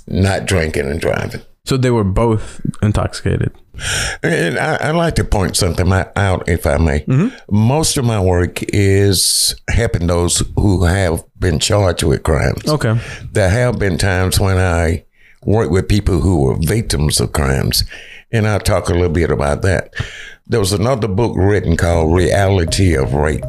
not 0.07 0.45
drinking 0.45 0.89
and 0.89 0.99
driving. 0.99 1.41
So 1.65 1.77
they 1.77 1.91
were 1.91 2.03
both 2.03 2.61
intoxicated. 2.81 3.53
And 4.23 4.57
I, 4.57 4.75
I 4.87 4.91
like 4.91 5.15
to 5.15 5.23
point 5.23 5.55
something 5.55 5.91
out, 5.91 6.49
if 6.49 6.65
I 6.65 6.77
may. 6.77 7.01
Mm-hmm. 7.01 7.55
Most 7.55 7.97
of 7.97 8.05
my 8.05 8.19
work 8.19 8.63
is 8.73 9.55
helping 9.69 10.07
those 10.07 10.43
who 10.55 10.83
have 10.83 11.23
been 11.39 11.59
charged 11.59 12.03
with 12.03 12.23
crimes. 12.23 12.67
Okay. 12.67 12.99
There 13.31 13.49
have 13.49 13.77
been 13.77 13.97
times 13.97 14.39
when 14.39 14.57
I 14.57 15.05
work 15.45 15.69
with 15.69 15.87
people 15.87 16.19
who 16.19 16.43
were 16.43 16.57
victims 16.59 17.19
of 17.19 17.31
crimes, 17.33 17.83
and 18.31 18.47
I'll 18.47 18.59
talk 18.59 18.89
a 18.89 18.93
little 18.93 19.09
bit 19.09 19.31
about 19.31 19.61
that. 19.61 19.93
There 20.49 20.59
was 20.59 20.73
another 20.73 21.07
book 21.07 21.33
written 21.35 21.77
called 21.77 22.15
Reality 22.15 22.95
of 22.95 23.13
Rape. 23.13 23.43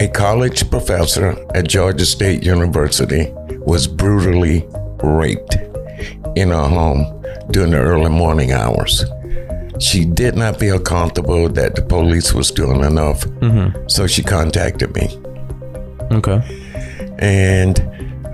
A 0.00 0.08
college 0.08 0.68
professor 0.70 1.36
at 1.54 1.68
Georgia 1.68 2.06
State 2.06 2.42
University 2.44 3.30
was 3.66 3.86
brutally 3.86 4.66
raped 5.02 5.56
in 6.36 6.48
her 6.50 6.68
home 6.68 7.22
during 7.50 7.72
the 7.72 7.78
early 7.78 8.10
morning 8.10 8.52
hours. 8.52 9.04
She 9.78 10.04
did 10.06 10.36
not 10.36 10.58
feel 10.58 10.78
comfortable 10.80 11.48
that 11.50 11.74
the 11.74 11.82
police 11.82 12.32
was 12.32 12.50
doing 12.50 12.82
enough, 12.82 13.26
so 13.90 14.06
she 14.06 14.22
contacted 14.22 14.94
me 14.94 15.08
Okay. 16.12 16.40
and 17.18 17.78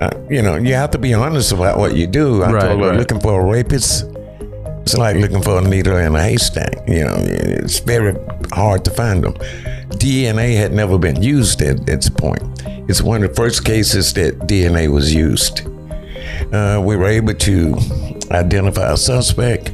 uh, 0.00 0.10
you 0.30 0.40
know 0.42 0.54
you 0.56 0.74
have 0.74 0.90
to 0.92 0.98
be 0.98 1.14
honest 1.14 1.50
about 1.52 1.78
what 1.78 1.96
you 1.96 2.06
do. 2.06 2.42
I 2.44 2.52
Right, 2.52 2.62
told 2.68 2.80
her 2.80 2.90
right. 2.90 2.98
looking 2.98 3.18
for 3.20 3.40
a 3.40 3.44
rapist. 3.44 4.04
It's 4.82 4.96
like 4.96 5.16
looking 5.16 5.42
for 5.42 5.58
a 5.58 5.60
needle 5.60 5.96
in 5.96 6.14
a 6.14 6.22
haystack. 6.22 6.88
You 6.88 7.04
know, 7.04 7.14
it's 7.16 7.78
very 7.78 8.14
hard 8.52 8.84
to 8.84 8.90
find 8.90 9.22
them. 9.22 9.34
DNA 9.98 10.56
had 10.56 10.72
never 10.72 10.98
been 10.98 11.22
used 11.22 11.62
at 11.62 11.88
its 11.88 12.08
point. 12.08 12.42
It's 12.88 13.00
one 13.00 13.22
of 13.22 13.30
the 13.30 13.36
first 13.36 13.64
cases 13.64 14.12
that 14.14 14.40
DNA 14.40 14.92
was 14.92 15.14
used. 15.14 15.62
Uh, 16.52 16.82
we 16.84 16.96
were 16.96 17.06
able 17.06 17.34
to 17.34 17.76
identify 18.32 18.92
a 18.92 18.96
suspect 18.96 19.68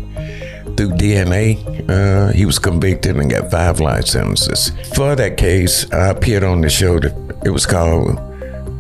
through 0.77 0.91
DNA. 0.91 1.59
Uh, 1.89 2.33
he 2.33 2.45
was 2.45 2.59
convicted 2.59 3.17
and 3.17 3.31
got 3.31 3.51
five 3.51 3.81
life 3.81 4.07
sentences. 4.07 4.73
For 4.95 5.17
that 5.17 5.37
case, 5.39 5.91
I 5.91 6.09
appeared 6.09 6.45
on 6.45 6.61
the 6.61 6.69
show. 6.69 6.99
That, 7.01 7.15
it 7.45 7.51
was 7.51 7.65
called 7.65 8.19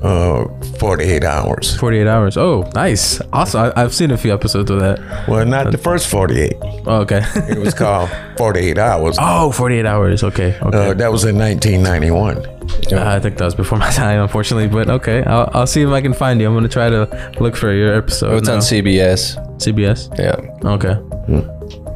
uh, 0.02 0.46
48 0.78 1.24
Hours. 1.24 1.76
48 1.76 2.06
hours. 2.06 2.36
Oh, 2.36 2.68
nice. 2.74 3.20
Awesome. 3.32 3.72
I, 3.76 3.82
I've 3.82 3.94
seen 3.94 4.10
a 4.10 4.16
few 4.16 4.32
episodes 4.32 4.70
of 4.70 4.80
that. 4.80 5.28
Well, 5.28 5.44
not 5.46 5.70
the 5.72 5.78
first 5.78 6.08
48. 6.08 6.54
Oh, 6.86 7.00
okay. 7.02 7.22
It 7.48 7.58
was 7.58 7.74
called 7.74 8.10
48 8.36 8.78
Hours. 8.78 9.16
oh, 9.20 9.50
48 9.52 9.86
hours. 9.86 10.22
Okay. 10.22 10.58
Okay. 10.60 10.90
Uh, 10.90 10.94
that 10.94 11.10
was 11.12 11.24
in 11.24 11.36
1991. 11.38 12.46
I 12.94 13.18
think 13.18 13.38
that 13.38 13.44
was 13.44 13.54
before 13.54 13.78
my 13.78 13.90
time, 14.02 14.20
unfortunately. 14.20 14.68
But 14.68 14.88
okay, 14.90 15.22
I'll, 15.24 15.50
I'll 15.52 15.66
see 15.66 15.82
if 15.82 15.88
I 15.90 16.00
can 16.00 16.12
find 16.14 16.40
you. 16.40 16.46
I'm 16.46 16.54
gonna 16.54 16.68
try 16.68 16.88
to 16.90 17.34
look 17.40 17.56
for 17.56 17.72
your 17.72 17.94
episode. 17.94 18.36
It's 18.38 18.48
on. 18.48 18.58
CBS. 18.60 19.36
CBS. 19.58 20.08
Yeah. 20.18 20.68
Okay. 20.70 20.96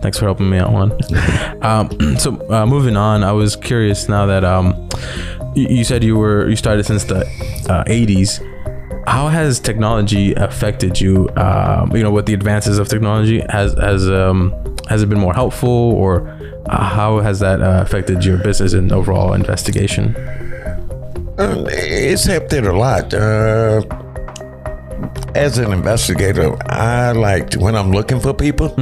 Thanks 0.03 0.19
for 0.19 0.25
helping 0.25 0.51
me 0.51 0.59
out, 0.59 0.73
Juan. 0.73 0.93
um, 1.63 2.17
so 2.19 2.35
uh, 2.51 2.67
moving 2.67 2.97
on, 2.97 3.23
I 3.23 3.33
was 3.33 3.55
curious 3.55 4.09
now 4.09 4.27
that 4.27 4.45
um, 4.45 4.89
you, 5.55 5.85
said 5.85 6.03
you 6.05 6.17
were 6.17 6.49
you 6.49 6.57
started 6.57 6.85
since 6.87 7.05
the 7.05 7.21
uh, 7.69 7.85
80s. 7.85 8.49
How 9.07 9.29
has 9.29 9.59
technology 9.59 10.33
affected 10.35 11.01
you? 11.01 11.29
Um, 11.37 11.95
you 11.95 12.03
know, 12.03 12.11
with 12.11 12.27
the 12.27 12.35
advances 12.35 12.79
of 12.79 12.89
technology, 12.89 13.43
has 13.49 13.75
has 13.75 14.09
um, 14.09 14.53
has 14.89 15.03
it 15.03 15.09
been 15.09 15.19
more 15.19 15.35
helpful, 15.35 15.69
or 15.69 16.29
uh, 16.67 16.85
how 16.85 17.19
has 17.21 17.41
that 17.41 17.61
uh, 17.61 17.83
affected 17.85 18.25
your 18.25 18.39
business 18.39 18.73
and 18.73 18.93
overall 18.93 19.33
investigation? 19.33 20.15
Uh, 21.39 21.65
it's 21.69 22.25
helped 22.25 22.53
it 22.53 22.65
a 22.65 22.73
lot. 22.73 23.13
Uh, 23.13 23.83
as 25.35 25.59
an 25.59 25.73
investigator, 25.73 26.57
I 26.71 27.13
like 27.13 27.51
to, 27.51 27.59
when 27.59 27.75
I'm 27.75 27.91
looking 27.91 28.21
for 28.21 28.35
people, 28.35 28.75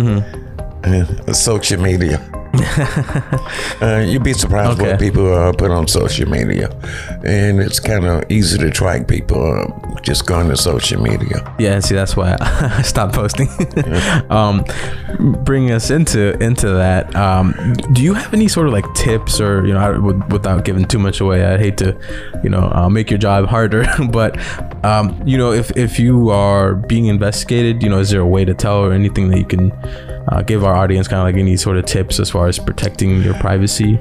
uh, 0.85 1.33
social 1.33 1.81
media. 1.81 2.19
uh, 3.83 4.05
you'd 4.07 4.23
be 4.25 4.33
surprised 4.33 4.81
Okay. 4.81 4.91
what 4.93 5.01
people 5.01 5.33
uh, 5.33 5.53
put 5.53 5.71
on 5.71 5.87
social 5.89 6.29
media, 6.29 6.69
and 7.25 7.61
it's 7.61 7.79
kind 7.81 8.05
of 8.05 8.25
easy 8.31 8.59
to 8.59 8.71
track 8.71 9.07
people 9.09 9.41
uh, 9.43 10.01
just 10.03 10.27
going 10.27 10.49
to 10.49 10.57
social 10.57 11.01
media. 11.01 11.55
Yeah, 11.59 11.79
see 11.81 11.95
that's 11.95 12.17
why 12.17 12.37
I 12.41 12.83
stopped 12.93 13.15
posting. 13.15 13.49
um, 14.31 14.65
bring 15.45 15.71
us 15.71 15.91
into 15.91 16.37
into 16.43 16.69
that. 16.71 17.15
Um, 17.15 17.75
do 17.93 18.03
you 18.03 18.15
have 18.15 18.33
any 18.35 18.49
sort 18.49 18.67
of 18.67 18.73
like 18.73 18.93
tips, 18.95 19.41
or 19.41 19.67
you 19.67 19.73
know, 19.73 19.81
I, 19.81 19.99
without 20.33 20.65
giving 20.65 20.85
too 20.85 20.99
much 20.99 21.21
away, 21.21 21.45
I'd 21.45 21.61
hate 21.61 21.77
to, 21.79 21.97
you 22.43 22.51
know, 22.51 22.71
uh, 22.75 22.89
make 22.89 23.11
your 23.11 23.19
job 23.19 23.47
harder. 23.47 23.85
but 24.11 24.37
um, 24.85 25.21
you 25.27 25.39
know, 25.39 25.53
if 25.53 25.71
if 25.77 25.99
you 25.99 26.31
are 26.31 26.75
being 26.75 27.07
investigated, 27.07 27.83
you 27.83 27.89
know, 27.89 27.99
is 28.01 28.11
there 28.11 28.21
a 28.21 28.27
way 28.27 28.45
to 28.45 28.55
tell 28.55 28.79
or 28.85 28.93
anything 28.93 29.29
that 29.31 29.39
you 29.39 29.45
can 29.47 29.71
uh, 30.31 30.43
give 30.43 30.65
our 30.65 30.75
audience, 30.75 31.09
kind 31.09 31.21
of 31.21 31.27
like 31.27 31.41
any 31.41 31.57
sort 31.57 31.77
of 31.77 31.85
tips 31.85 32.19
as 32.21 32.31
far 32.31 32.49
as 32.49 32.59
protecting 32.59 33.23
your 33.23 33.35
privacy? 33.35 33.99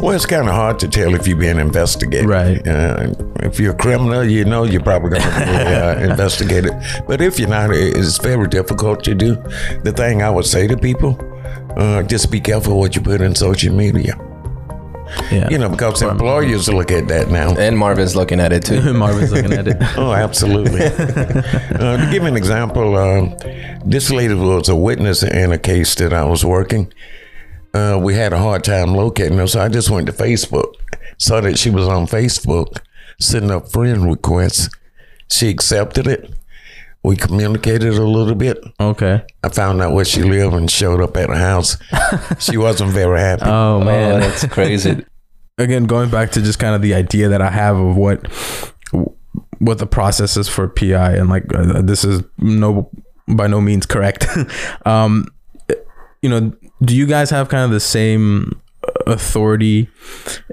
Well, 0.00 0.14
it's 0.14 0.26
kind 0.26 0.46
of 0.46 0.54
hard 0.54 0.78
to 0.80 0.88
tell 0.88 1.14
if 1.14 1.26
you're 1.26 1.38
being 1.38 1.58
investigated. 1.58 2.28
Right. 2.28 2.66
Uh, 2.66 3.14
if 3.36 3.58
you're 3.58 3.72
a 3.72 3.76
criminal, 3.76 4.24
you 4.24 4.44
know 4.44 4.64
you're 4.64 4.82
probably 4.82 5.10
going 5.10 5.22
to 5.22 5.28
be 5.28 5.34
uh, 5.34 5.98
investigated. 6.10 6.72
But 7.06 7.22
if 7.22 7.38
you're 7.38 7.48
not, 7.48 7.70
it's 7.70 8.18
very 8.18 8.46
difficult 8.46 9.02
to 9.04 9.14
do. 9.14 9.36
The 9.84 9.94
thing 9.96 10.22
I 10.22 10.28
would 10.28 10.44
say 10.44 10.66
to 10.66 10.76
people, 10.76 11.18
uh, 11.76 12.02
just 12.02 12.30
be 12.30 12.40
careful 12.40 12.78
what 12.78 12.94
you 12.94 13.00
put 13.00 13.22
in 13.22 13.34
social 13.34 13.74
media. 13.74 14.18
Yeah, 15.30 15.48
You 15.50 15.58
know, 15.58 15.68
because 15.68 16.02
employers 16.02 16.68
look 16.68 16.90
at 16.90 17.08
that 17.08 17.28
now. 17.28 17.56
And 17.56 17.78
Marvin's 17.78 18.16
looking 18.16 18.40
at 18.40 18.52
it 18.52 18.64
too. 18.64 18.92
Marvin's 18.94 19.32
looking 19.32 19.52
at 19.52 19.68
it. 19.68 19.76
Oh, 19.96 20.12
absolutely. 20.12 20.82
uh, 20.84 21.96
to 21.96 22.08
give 22.10 22.24
an 22.24 22.36
example, 22.36 22.96
um, 22.96 23.36
this 23.84 24.10
lady 24.10 24.34
was 24.34 24.68
a 24.68 24.76
witness 24.76 25.22
in 25.22 25.52
a 25.52 25.58
case 25.58 25.94
that 25.96 26.12
I 26.12 26.24
was 26.24 26.44
working. 26.44 26.92
Uh, 27.74 27.98
we 28.00 28.14
had 28.14 28.32
a 28.32 28.38
hard 28.38 28.64
time 28.64 28.94
locating 28.94 29.38
her, 29.38 29.46
so 29.46 29.60
I 29.60 29.68
just 29.68 29.90
went 29.90 30.06
to 30.06 30.12
Facebook, 30.12 30.74
saw 31.18 31.40
that 31.42 31.58
she 31.58 31.70
was 31.70 31.86
on 31.86 32.06
Facebook, 32.06 32.78
sending 33.20 33.50
up 33.50 33.68
friend 33.70 34.04
requests. 34.08 34.70
She 35.30 35.48
accepted 35.50 36.06
it. 36.06 36.32
We 37.06 37.14
communicated 37.16 37.94
a 37.94 38.04
little 38.04 38.34
bit. 38.34 38.58
Okay. 38.80 39.22
I 39.44 39.48
found 39.48 39.80
out 39.80 39.92
where 39.92 40.04
she 40.04 40.22
lived 40.24 40.54
and 40.54 40.68
showed 40.68 41.00
up 41.00 41.16
at 41.16 41.28
her 41.28 41.36
house. 41.36 41.76
she 42.40 42.56
wasn't 42.56 42.90
very 42.90 43.20
happy. 43.20 43.44
Oh 43.46 43.76
Oh, 43.80 43.84
man. 43.84 44.20
that's 44.20 44.44
crazy. 44.46 45.04
again 45.58 45.84
going 45.84 46.10
back 46.10 46.32
to 46.32 46.42
just 46.42 46.58
kind 46.58 46.74
of 46.74 46.82
the 46.82 46.92
idea 46.94 47.28
that 47.28 47.40
I 47.40 47.48
have 47.50 47.76
of 47.78 47.96
what 47.96 48.26
what 49.58 49.78
the 49.78 49.86
process 49.86 50.36
is 50.36 50.48
for 50.48 50.68
PI 50.68 51.12
and 51.16 51.30
like 51.30 51.44
uh, 51.54 51.80
this 51.80 52.04
is 52.04 52.22
no 52.38 52.90
by 53.28 53.46
no 53.46 53.60
means 53.60 53.86
correct. 53.86 54.26
um 54.84 55.26
you 56.22 56.28
know, 56.28 56.52
do 56.82 56.96
you 56.96 57.06
guys 57.06 57.30
have 57.30 57.48
kind 57.48 57.64
of 57.64 57.70
the 57.70 57.80
same 57.80 58.60
authority 59.06 59.88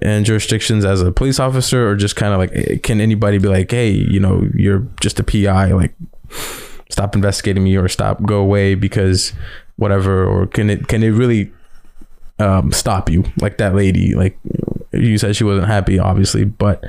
and 0.01 0.25
jurisdictions 0.25 0.85
as 0.85 1.01
a 1.01 1.11
police 1.11 1.39
officer 1.39 1.87
or 1.89 1.95
just 1.95 2.15
kind 2.15 2.31
of 2.33 2.39
like 2.39 2.51
eh, 2.53 2.77
can 2.77 3.01
anybody 3.01 3.39
be 3.39 3.47
like, 3.47 3.71
"Hey, 3.71 3.89
you 3.89 4.19
know, 4.19 4.47
you're 4.53 4.87
just 5.01 5.19
a 5.19 5.23
PI 5.23 5.71
like 5.73 5.95
stop 6.89 7.15
investigating 7.15 7.63
me 7.63 7.75
or 7.75 7.87
stop 7.87 8.21
go 8.23 8.39
away 8.39 8.75
because 8.75 9.33
whatever 9.77 10.25
or 10.25 10.45
can 10.47 10.69
it 10.69 10.87
can 10.87 11.03
it 11.03 11.09
really 11.09 11.51
um, 12.39 12.71
stop 12.71 13.09
you 13.09 13.23
like 13.41 13.57
that 13.57 13.73
lady 13.75 14.13
like 14.15 14.37
you 14.91 15.17
said 15.17 15.35
she 15.35 15.43
wasn't 15.43 15.67
happy 15.67 15.97
obviously 15.99 16.43
but 16.43 16.83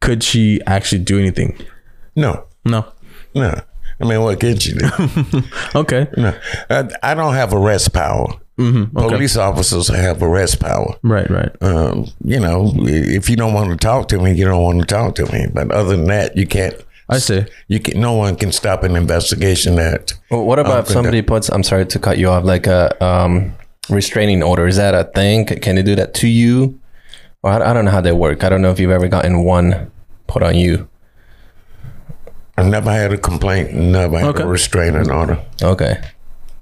could 0.00 0.22
she 0.22 0.60
actually 0.66 0.98
do 1.02 1.18
anything 1.18 1.56
no, 2.14 2.44
no 2.64 2.86
no. 3.34 3.60
I 4.00 4.04
mean, 4.04 4.20
what 4.20 4.40
could 4.40 4.60
she 4.60 4.72
do? 4.72 4.86
okay 5.74 6.06
no, 6.16 6.38
I, 6.68 6.88
I 7.02 7.14
don't 7.14 7.34
have 7.34 7.52
arrest 7.54 7.92
power. 7.92 8.26
mm-hmm. 8.58 8.96
okay 8.96 9.14
Police 9.14 9.36
officers 9.36 9.88
have 9.88 10.22
arrest 10.22 10.60
power. 10.60 10.96
right 11.02 11.28
right 11.30 11.50
Um, 11.62 12.06
you 12.24 12.40
know, 12.40 12.72
if 12.76 13.30
you 13.30 13.36
don't 13.36 13.54
want 13.54 13.70
to 13.70 13.76
talk 13.76 14.08
to 14.08 14.18
me, 14.18 14.32
you 14.34 14.44
don't 14.46 14.62
want 14.62 14.80
to 14.80 14.86
talk 14.86 15.14
to 15.16 15.30
me. 15.32 15.46
But 15.52 15.70
other 15.70 15.96
than 15.96 16.06
that, 16.06 16.36
you 16.36 16.46
can't. 16.46 16.74
I 17.08 17.18
see 17.18 17.44
You 17.68 17.78
can. 17.80 18.00
No 18.00 18.14
one 18.14 18.36
can 18.36 18.50
stop 18.52 18.82
an 18.82 18.96
investigation 18.96 19.76
that. 19.76 20.12
Well, 20.30 20.44
what 20.44 20.58
about 20.58 20.80
if 20.80 20.84
Okay. 20.86 20.94
somebody 20.94 21.22
puts? 21.22 21.48
I'm 21.48 21.62
sorry 21.62 21.86
to 21.86 21.98
cut 21.98 22.18
you 22.18 22.28
off. 22.28 22.44
Like 22.44 22.66
a 22.66 23.02
um, 23.04 23.54
restraining 23.88 24.42
order. 24.42 24.66
Is 24.66 24.76
that 24.76 24.94
a 24.94 25.04
thing? 25.04 25.46
Can 25.46 25.76
they 25.76 25.82
do 25.82 25.94
that 25.96 26.14
to 26.14 26.28
you? 26.28 26.78
Or 27.42 27.50
I, 27.52 27.70
I 27.70 27.72
don't 27.72 27.84
know 27.84 27.92
how 27.92 28.00
they 28.00 28.12
work. 28.12 28.42
I 28.42 28.48
don't 28.48 28.60
know 28.62 28.70
if 28.70 28.80
you've 28.80 28.90
ever 28.90 29.08
gotten 29.08 29.44
one 29.44 29.90
put 30.26 30.42
on 30.42 30.56
you. 30.56 30.88
I've 32.58 32.66
never 32.66 32.90
had 32.90 33.12
a 33.12 33.18
complaint. 33.18 33.72
Never 33.74 34.18
had 34.18 34.28
Okay. 34.28 34.42
a 34.42 34.46
restraining 34.46 35.10
order. 35.10 35.38
Okay. 35.62 36.00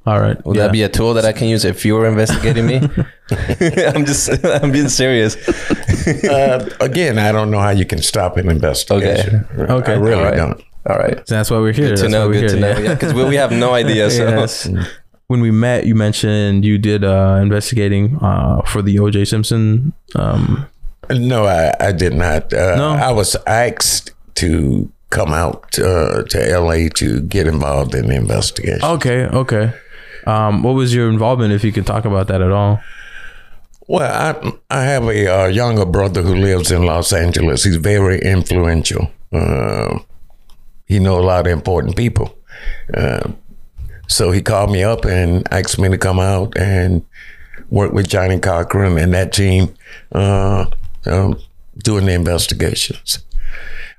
All 0.07 0.21
right 0.21 0.45
Would 0.45 0.57
yeah. 0.57 0.65
that 0.65 0.73
be 0.73 0.83
a 0.83 0.89
tool 0.89 1.15
that 1.15 1.25
I 1.25 1.33
can 1.33 1.49
use 1.49 1.65
if 1.65 1.85
you 1.85 1.95
were 1.95 2.07
investigating 2.07 2.67
me? 2.67 2.77
I'm 3.31 4.05
just, 4.05 4.45
I'm 4.63 4.71
being 4.71 4.89
serious. 4.91 5.37
Uh, 6.25 6.69
again, 6.81 7.19
I 7.19 7.33
don't 7.33 7.51
know 7.51 7.59
how 7.61 7.71
you 7.71 7.87
can 7.87 8.03
stop 8.03 8.37
an 8.37 8.49
investigation. 8.51 9.47
Okay. 9.59 9.73
okay. 9.73 9.93
I 9.93 9.97
really 9.97 10.15
All 10.15 10.23
right. 10.25 10.37
don't. 10.37 10.63
All 10.87 10.99
right. 10.99 11.27
So 11.27 11.35
that's 11.35 11.51
why 11.51 11.59
we're 11.59 11.73
here 11.73 11.89
Good 11.89 11.97
to 11.97 12.03
that's 12.03 12.13
know. 12.13 12.21
why 12.29 12.35
we're 12.35 12.41
Good 12.43 12.49
to 12.51 12.57
here, 12.59 12.75
know. 12.75 12.79
yeah. 12.81 12.85
Yeah, 12.89 12.95
because 12.95 13.15
we, 13.15 13.25
we 13.25 13.37
have 13.37 13.53
no 13.53 13.73
idea. 13.73 14.11
So 14.11 14.29
Yes. 14.29 14.69
when 15.29 15.41
we 15.41 15.51
met 15.51 15.87
you 15.87 15.95
mentioned 15.95 16.65
you 16.67 16.77
did 16.77 17.03
uh 17.03 17.39
investigating 17.41 18.19
uh 18.21 18.61
for 18.67 18.83
the 18.83 18.97
oj 18.97 19.27
simpson 19.27 19.95
um 20.15 20.67
No, 21.11 21.47
I, 21.47 21.73
I 21.81 21.93
did 21.93 22.13
not. 22.13 22.53
Uh, 22.53 22.77
No? 22.77 22.91
I 22.91 23.11
was 23.13 23.35
asked 23.47 24.13
to 24.37 24.91
come 25.11 25.33
out 25.33 25.79
uh, 25.79 26.23
to 26.25 26.59
LA 26.61 26.89
to 26.97 27.21
get 27.23 27.47
involved 27.47 27.95
in 27.95 28.09
the 28.09 28.17
investigation. 28.17 28.83
Okay, 28.85 29.25
okay. 29.27 29.73
Um, 30.27 30.63
what 30.63 30.75
was 30.75 30.95
your 30.95 31.09
involvement, 31.09 31.53
if 31.53 31.65
you 31.65 31.73
could 31.73 31.87
talk 31.87 32.05
about 32.05 32.29
that 32.29 32.41
at 32.41 32.51
all? 32.51 32.81
Well, 33.87 34.11
I 34.11 34.53
I 34.71 34.85
have 34.85 35.05
a 35.05 35.43
uh, 35.43 35.47
younger 35.47 35.85
brother 35.85 36.23
who 36.23 36.35
lives 36.35 36.71
in 36.71 36.85
Los 36.85 37.13
Angeles. 37.13 37.65
He's 37.65 37.77
very 37.77 38.19
influential. 38.21 39.11
Uh, 39.31 39.99
he 40.87 40.99
know 40.99 41.19
a 41.19 41.23
lot 41.23 41.47
of 41.47 41.53
important 41.53 41.97
people. 41.97 42.37
Uh, 42.97 43.33
so 44.09 44.31
he 44.31 44.41
called 44.41 44.71
me 44.71 44.83
up 44.83 45.05
and 45.05 45.47
asked 45.53 45.79
me 45.79 45.89
to 45.89 45.99
come 45.99 46.19
out 46.19 46.57
and 46.57 47.05
work 47.71 47.93
with 47.93 48.09
Johnnie 48.09 48.39
Cochran 48.39 48.99
and 48.99 49.13
that 49.15 49.33
team 49.33 49.75
uh, 50.13 50.67
um, 51.07 51.39
doing 51.79 52.07
the 52.07 52.13
investigations. 52.15 53.19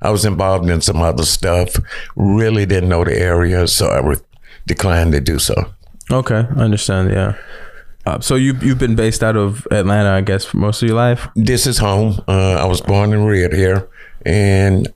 I 0.02 0.12
was 0.12 0.26
involved 0.26 0.70
in 0.70 0.82
some 0.82 1.02
other 1.02 1.24
stuff. 1.24 1.76
Really 2.16 2.66
didn't 2.66 2.90
know 2.90 3.04
the 3.04 3.18
area, 3.18 3.68
so 3.68 3.88
I 3.88 4.00
re- 4.00 4.18
declined 4.68 5.12
to 5.14 5.22
do 5.22 5.40
so. 5.40 5.74
Okay, 6.12 6.46
I 6.56 6.60
understand. 6.60 7.12
Yeah. 7.12 7.36
Uh, 8.06 8.20
so 8.20 8.36
you 8.36 8.56
you've 8.62 8.78
been 8.78 8.96
based 8.96 9.24
out 9.24 9.36
of 9.36 9.68
Atlanta, 9.72 10.12
I 10.12 10.22
guess, 10.22 10.46
for 10.46 10.58
most 10.58 10.82
of 10.82 10.88
your 10.88 10.98
life. 10.98 11.28
This 11.36 11.66
is 11.66 11.80
home. 11.80 12.22
Uh, 12.28 12.56
I 12.56 12.66
was 12.66 12.82
born 12.82 13.14
and 13.14 13.26
reared 13.26 13.54
here, 13.54 13.90
and 14.26 14.88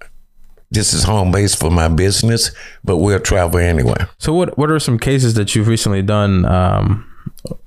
this 0.69 0.93
is 0.93 1.03
home 1.03 1.31
base 1.31 1.55
for 1.55 1.71
my 1.71 1.87
business. 1.87 2.51
But 2.83 2.97
we'll 2.97 3.19
travel 3.19 3.59
anywhere. 3.59 4.09
So 4.19 4.33
what 4.33 4.57
what 4.57 4.69
are 4.69 4.79
some 4.79 4.99
cases 4.99 5.33
that 5.33 5.55
you've 5.55 5.67
recently 5.67 6.03
done? 6.03 6.45
Um, 6.45 7.05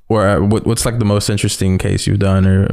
or 0.08 0.28
uh, 0.28 0.40
what, 0.40 0.66
what's 0.66 0.84
like 0.84 0.98
the 0.98 1.04
most 1.06 1.30
interesting 1.30 1.78
case 1.78 2.06
you've 2.06 2.18
done, 2.18 2.46
or 2.46 2.66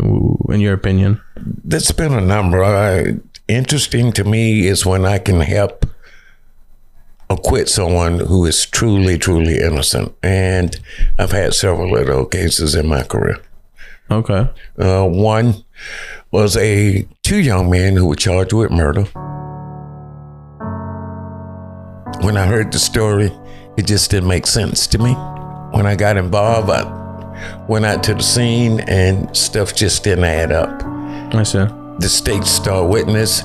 in 0.54 0.60
your 0.60 0.74
opinion? 0.74 1.22
There's 1.38 1.92
been 1.92 2.14
a 2.14 2.22
number. 2.22 2.64
Uh, 2.64 3.14
interesting 3.48 4.12
to 4.12 4.24
me 4.24 4.68
is 4.68 4.86
when 4.86 5.06
I 5.06 5.18
can 5.18 5.40
help 5.42 5.86
acquit 7.29 7.69
someone 7.69 8.19
who 8.19 8.45
is 8.45 8.65
truly, 8.65 9.17
truly 9.17 9.59
innocent. 9.59 10.15
And 10.24 10.79
I've 11.17 11.31
had 11.31 11.53
several 11.53 11.95
of 11.95 12.07
those 12.07 12.27
cases 12.31 12.75
in 12.75 12.88
my 12.88 13.03
career. 13.03 13.38
Okay. 14.12 14.50
Uh, 14.77 15.05
one 15.05 15.63
was 16.31 16.57
a 16.57 17.07
two 17.24 17.39
young 17.39 17.69
men 17.69 17.95
who 17.95 18.07
were 18.07 18.15
charged 18.15 18.53
with 18.53 18.71
murder. 18.71 19.03
When 22.21 22.36
I 22.36 22.45
heard 22.48 22.71
the 22.71 22.79
story, 22.79 23.31
it 23.77 23.86
just 23.86 24.12
didn't 24.12 24.27
make 24.27 24.48
sense 24.48 24.88
to 24.88 24.98
me. 24.98 25.13
When 25.71 25.86
I 25.86 25.95
got 25.95 26.17
involved, 26.17 26.69
I 26.69 27.65
went 27.67 27.86
out 27.86 28.03
to 28.05 28.15
the 28.15 28.24
scene 28.24 28.81
and 28.81 29.36
stuff 29.38 29.75
just 29.75 30.03
didn't 30.03 30.25
add 30.25 30.51
up. 30.51 30.83
I 31.33 31.43
see. 31.43 31.65
The 32.00 32.09
state 32.09 32.43
star 32.43 32.86
witness 32.86 33.43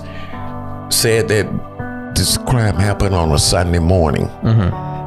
said 0.89 1.29
that 1.29 1.74
this 2.15 2.37
crime 2.39 2.77
happened 2.77 3.15
on 3.15 3.33
a 3.33 3.39
Sunday 3.39 3.79
morning. 3.79 4.25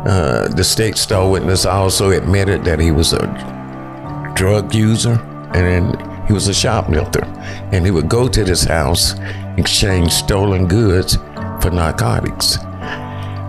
Uh, 0.08 0.48
the 0.56 0.64
state 0.64 0.98
star 0.98 1.30
witness 1.30 1.66
also 1.66 2.12
admitted 2.12 2.64
that 2.66 2.80
he 2.80 2.92
was 2.92 3.14
a 3.14 4.34
drug 4.36 4.74
user 4.74 5.20
and 5.54 5.96
he 6.28 6.34
was 6.34 6.48
a 6.48 6.54
shoplifter. 6.54 7.24
And 7.72 7.86
he 7.86 7.92
would 7.92 8.08
go 8.10 8.28
to 8.28 8.44
this 8.44 8.64
house, 8.64 9.16
exchange 9.58 10.12
stolen 10.12 10.68
goods 10.68 11.16
for 11.62 11.72
narcotics. 11.72 12.58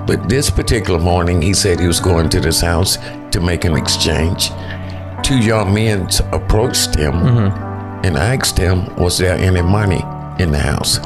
But 0.07 0.29
this 0.29 0.49
particular 0.51 0.99
morning, 0.99 1.43
he 1.43 1.53
said 1.53 1.79
he 1.79 1.87
was 1.87 2.01
going 2.01 2.29
to 2.31 2.41
this 2.41 2.61
house 2.61 2.97
to 3.33 3.41
make 3.41 3.65
an 3.65 3.77
exchange. 3.77 4.51
Two 5.23 5.39
young 5.39 5.75
men 5.75 6.09
approached 6.33 6.95
him 6.95 7.15
and 8.05 8.17
asked 8.17 8.57
him, 8.57 8.95
Was 8.97 9.19
there 9.19 9.37
any 9.37 9.61
money 9.61 10.03
in 10.43 10.51
the 10.53 10.59
house? 10.59 10.99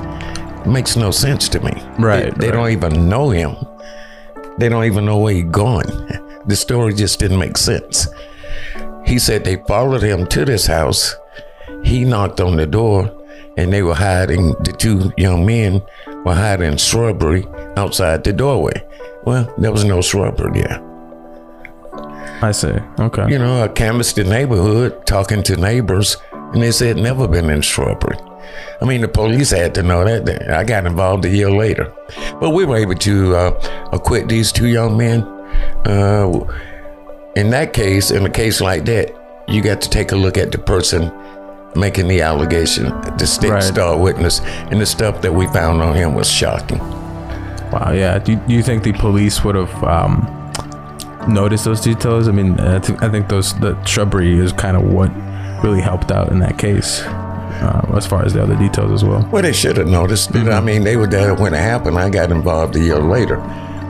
Makes 0.67 0.97
no 0.97 1.11
sense 1.11 1.49
to 1.51 1.61
me. 1.61 1.73
Right, 1.99 2.35
They, 2.39 2.47
they 2.47 2.53
don't 2.53 2.71
even 2.71 3.09
know 3.09 3.31
him. 3.31 3.57
They 4.59 4.69
don't 4.69 4.85
even 4.85 5.05
know 5.05 5.19
where 5.19 5.35
he's 5.35 5.45
going. 5.45 5.87
The 6.47 6.57
story 6.57 6.95
just 6.95 7.19
didn't 7.19 7.39
make 7.39 7.57
sense. 7.57 8.09
He 9.07 9.19
said 9.19 9.45
they 9.45 9.57
followed 9.67 10.03
him 10.03 10.27
to 10.29 10.45
this 10.45 10.67
house. 10.67 11.15
He 11.85 12.05
knocked 12.05 12.41
on 12.41 12.57
the 12.57 12.67
door 12.67 13.11
and 13.57 13.73
they 13.73 13.83
were 13.83 13.95
hiding, 13.95 14.51
the 14.65 14.73
two 14.73 15.13
young 15.17 15.45
men 15.45 15.83
were 16.25 16.35
hiding 16.35 16.73
in 16.73 16.79
shrubbery 16.79 17.47
outside 17.77 18.25
the 18.25 18.33
doorway. 18.33 18.85
Well, 19.25 19.53
there 19.59 19.73
was 19.73 19.85
no 19.85 20.01
shrubbery 20.03 20.63
there. 20.63 20.83
I 22.43 22.51
see. 22.53 22.75
Okay. 22.99 23.31
You 23.31 23.39
know, 23.39 23.63
I 23.63 23.69
canvassed 23.69 24.17
the 24.17 24.25
neighborhood 24.25 25.07
talking 25.07 25.43
to 25.45 25.57
neighbors 25.57 26.17
and 26.33 26.63
they 26.63 26.73
said 26.73 26.97
never 26.97 27.29
been 27.29 27.49
in 27.51 27.63
shrubbery. 27.63 28.17
I 28.81 28.85
mean, 28.85 29.01
the 29.01 29.09
police 29.09 29.51
had 29.51 29.75
to 29.77 29.83
know 29.83 30.05
that. 30.05 30.51
I 30.51 30.65
got 30.65 30.87
involved 30.87 31.25
a 31.25 31.29
year 31.29 31.51
later. 31.51 31.93
But 32.41 32.51
we 32.51 32.65
were 32.65 32.77
able 32.77 32.95
to 32.97 33.37
uh, 33.37 33.89
acquit 33.93 34.29
these 34.29 34.51
two 34.53 34.67
young 34.67 34.97
men. 34.97 35.23
Uh, 35.87 36.47
in 37.37 37.51
that 37.51 37.73
case, 37.73 38.11
in 38.11 38.25
a 38.27 38.31
case 38.31 38.61
like 38.61 38.85
that, 38.87 39.11
you 39.49 39.63
got 39.63 39.81
to 39.83 39.89
take 39.91 40.13
a 40.13 40.17
look 40.17 40.37
at 40.37 40.53
the 40.53 40.59
person 40.59 41.11
making 41.75 42.07
the 42.09 42.21
allegation, 42.21 42.85
the 43.19 43.27
state 43.27 43.51
Right. 43.51 43.63
star 43.63 43.97
witness, 43.99 44.41
and 44.71 44.81
the 44.81 44.87
stuff 44.87 45.23
that 45.23 45.33
we 45.33 45.47
found 45.49 45.81
on 45.81 45.95
him 45.95 46.15
was 46.15 46.31
shocking. 46.31 46.79
Wow. 47.71 47.93
Yeah. 47.95 48.19
Do 48.19 48.33
you, 48.33 48.39
do 48.47 48.55
you 48.55 48.63
think 48.63 48.83
the 48.83 48.93
police 48.93 49.43
would 49.45 49.55
have 49.55 49.85
um, 49.85 50.53
noticed 51.29 51.65
those 51.65 51.81
details? 51.81 52.29
I 52.29 52.33
mean, 52.33 52.61
I 52.61 52.79
think 52.79 53.03
I 53.03 53.09
think 53.09 53.29
those 53.29 53.55
the 53.61 53.83
shrubbery 53.85 54.39
is 54.39 54.53
kind 54.53 54.77
of 54.77 54.83
what 54.83 55.11
really 55.65 55.81
helped 55.81 56.11
out 56.13 56.31
in 56.31 56.41
that 56.41 56.59
case, 56.59 57.03
uh, 57.63 57.97
as 57.97 58.07
far 58.07 58.25
as 58.25 58.33
the 58.33 58.43
other 58.43 58.57
details 58.57 58.91
as 58.93 59.05
well. 59.05 59.27
Well, 59.33 59.43
they 59.43 59.53
should 59.53 59.77
have 59.77 59.87
noticed 59.89 60.35
it. 60.35 60.49
I 60.49 60.61
mean, 60.61 60.85
they 60.85 60.97
were 60.97 61.07
there 61.07 61.35
when 61.35 61.55
it 61.55 61.59
happened. 61.59 61.99
I 61.99 62.11
got 62.11 62.31
involved 62.31 62.77
a 62.77 62.81
year 62.81 62.99
later. 62.99 63.37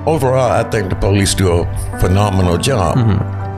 Overall, 0.07 0.51
I 0.51 0.69
think 0.71 0.91
the 0.91 0.97
police 0.97 1.35
do 1.35 1.51
a 1.53 1.99
phenomenal 2.01 2.59
job, 2.59 2.97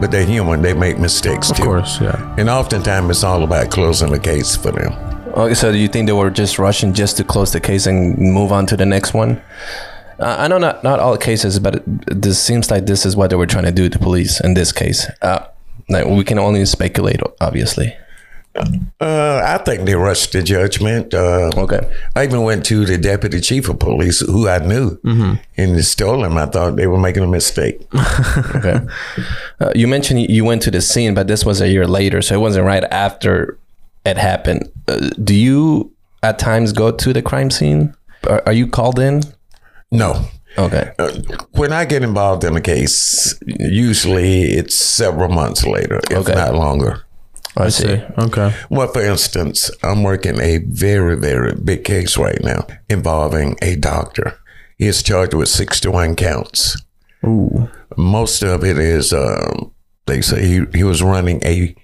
but 0.01 0.11
they're 0.11 0.27
human. 0.27 0.63
They 0.63 0.75
make 0.75 0.99
mistakes 0.99 1.51
Of 1.51 1.57
too. 1.57 1.63
Of 1.63 1.69
course. 1.69 2.01
Yeah. 2.01 2.35
And 2.39 2.49
oftentimes, 2.49 3.11
it's 3.11 3.25
all 3.25 3.43
about 3.43 3.71
closing 3.71 4.11
the 4.13 4.19
case 4.19 4.55
for 4.57 4.71
them. 4.73 4.93
Okay, 5.37 5.55
so 5.55 5.73
do 5.73 5.79
you 5.79 5.89
think 5.89 6.07
they 6.07 6.13
were 6.13 6.31
just 6.31 6.59
rushing 6.59 6.93
just 6.93 7.17
to 7.17 7.25
close 7.25 7.53
the 7.53 7.61
case 7.61 7.87
and 7.87 8.17
move 8.19 8.53
on 8.53 8.67
to 8.67 8.77
the 8.77 8.87
next 8.87 9.15
one? 9.15 9.41
Uh, 10.21 10.37
I 10.39 10.47
know 10.47 10.59
not 10.59 10.85
not 10.85 11.01
all 11.01 11.17
cases, 11.17 11.59
but 11.59 11.77
it, 11.77 11.83
this 12.23 12.41
seems 12.41 12.71
like 12.71 12.87
this 12.87 13.05
is 13.05 13.17
what 13.17 13.31
they 13.31 13.37
were 13.37 13.47
trying 13.47 13.65
to 13.65 13.73
do 13.73 13.89
to 13.89 13.99
police 13.99 14.41
in 14.41 14.55
this 14.55 14.71
case. 14.71 15.09
Uh, 15.23 15.47
like 15.89 16.07
we 16.07 16.23
can 16.25 16.39
only 16.39 16.65
speculate, 16.67 17.21
obviously. 17.41 17.97
Uh, 19.01 19.41
I 19.45 19.59
think 19.65 19.85
they 19.87 19.95
rushed 19.97 20.33
the 20.33 20.43
judgment. 20.43 21.13
Uh, 21.13 21.51
Okay. 21.57 21.81
I 22.15 22.25
even 22.25 22.43
went 22.43 22.65
to 22.67 22.85
the 22.85 22.97
deputy 22.99 23.41
chief 23.41 23.69
of 23.69 23.79
police, 23.81 24.21
who 24.21 24.49
I 24.49 24.59
knew, 24.59 24.99
and 25.57 25.85
stole 25.85 26.25
him 26.25 26.37
I 26.39 26.47
thought 26.47 26.77
they 26.77 26.87
were 26.87 26.99
making 26.99 27.25
a 27.25 27.27
mistake. 27.27 27.81
Okay. 28.55 28.81
uh, 29.61 29.73
you 29.75 29.89
mentioned 29.89 30.21
you 30.31 30.45
went 30.45 30.63
to 30.63 30.71
the 30.71 30.81
scene, 30.81 31.15
but 31.15 31.27
this 31.27 31.45
was 31.45 31.61
a 31.61 31.69
year 31.69 31.87
later, 31.87 32.23
so 32.23 32.35
it 32.35 32.39
wasn't 32.39 32.65
right 32.67 32.85
after 32.91 33.59
it 34.05 34.17
happened. 34.17 34.71
Uh, 34.89 35.11
do 35.23 35.35
you 35.35 35.91
at 36.23 36.39
times 36.39 36.73
go 36.73 36.91
to 36.93 37.13
the 37.13 37.23
crime 37.23 37.51
scene? 37.51 37.95
Are, 38.29 38.43
are 38.47 38.53
you 38.53 38.67
called 38.69 38.99
in? 38.99 39.23
no. 39.91 40.25
Okay. 40.57 40.93
Uh, 41.01 41.11
when 41.57 41.73
I 41.73 41.85
get 41.85 42.05
involved 42.05 42.45
in 42.45 42.55
a 42.57 42.61
case, 42.61 43.35
usually 43.45 44.43
it's 44.53 44.77
several 44.77 45.29
months 45.29 45.67
later, 45.67 45.99
if 46.13 46.19
Okay. 46.19 46.33
not 46.35 46.55
longer. 46.55 47.03
I 47.57 47.69
see. 47.69 48.03
Okay. 48.19 48.55
Well, 48.69 48.89
for 48.89 49.03
instance, 49.03 49.71
I'm 49.83 50.03
working 50.03 50.41
a 50.41 50.59
very, 50.59 51.17
very 51.17 51.55
big 51.55 51.85
case 51.85 52.17
right 52.17 52.43
now 52.43 52.67
involving 52.89 53.57
a 53.63 53.77
doctor. 53.77 54.39
He 54.77 54.87
is 54.87 55.03
charged 55.03 55.35
with 55.35 55.49
61 55.49 56.17
counts. 56.17 56.83
Ooh. 57.25 57.71
Most 57.97 58.43
of 58.43 58.65
it 58.65 58.79
is, 58.79 59.13
um, 59.13 59.73
they 60.07 60.21
say 60.21 60.45
he, 60.45 60.65
he 60.75 60.83
was 60.83 61.03
running 61.03 61.41
a 61.45 61.75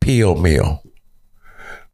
pill 0.00 0.34
mill, 0.34 0.82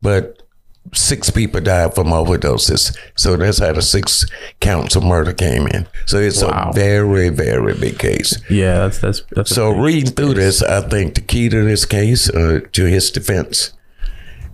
but 0.00 0.43
six 0.92 1.30
people 1.30 1.60
died 1.60 1.94
from 1.94 2.08
overdoses. 2.08 2.96
So 3.16 3.36
that's 3.36 3.58
how 3.58 3.72
the 3.72 3.82
six 3.82 4.26
counts 4.60 4.96
of 4.96 5.02
murder 5.04 5.32
came 5.32 5.66
in. 5.68 5.86
So 6.06 6.18
it's 6.18 6.42
Wow. 6.42 6.70
a 6.70 6.72
very, 6.74 7.30
very 7.30 7.74
big 7.74 7.98
case. 7.98 8.38
Yeah. 8.50 8.78
That's 8.88 8.98
that's 8.98 9.22
that's. 9.32 9.54
So 9.54 9.70
reading 9.70 10.10
through 10.12 10.34
this, 10.34 10.62
I 10.62 10.80
think 10.88 11.14
the 11.14 11.20
key 11.20 11.48
to 11.48 11.64
this 11.64 11.84
case, 11.84 12.28
uh, 12.30 12.60
to 12.72 12.84
his 12.84 13.10
defense, 13.10 13.72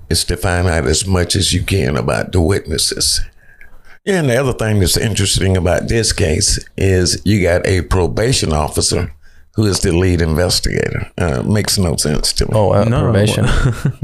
is 0.09 0.25
to 0.25 0.37
find 0.37 0.67
out 0.69 0.87
as 0.87 1.07
much 1.07 1.37
as 1.37 1.53
you 1.53 1.63
can 1.63 1.97
about 1.97 2.33
the 2.33 2.41
witnesses. 2.41 3.21
Yeah, 4.05 4.21
and 4.21 4.31
the 4.31 4.37
other 4.41 4.55
thing 4.55 4.81
that's 4.81 4.97
interesting 4.97 5.57
about 5.59 5.89
this 5.89 6.13
case 6.15 6.59
is 6.77 7.21
you 7.25 7.43
got 7.43 7.67
a 7.67 7.83
probation 7.83 8.51
officer 8.53 9.13
who 9.55 9.67
is 9.67 9.81
the 9.81 9.93
lead 9.93 10.21
investigator. 10.21 11.11
Uh, 11.19 11.43
makes 11.43 11.77
no 11.79 11.97
sense 11.97 12.33
to 12.35 12.45
me. 12.47 12.53
Oh, 12.55 12.73
uh, 12.73 12.85
No. 12.85 13.01
probation. 13.03 13.47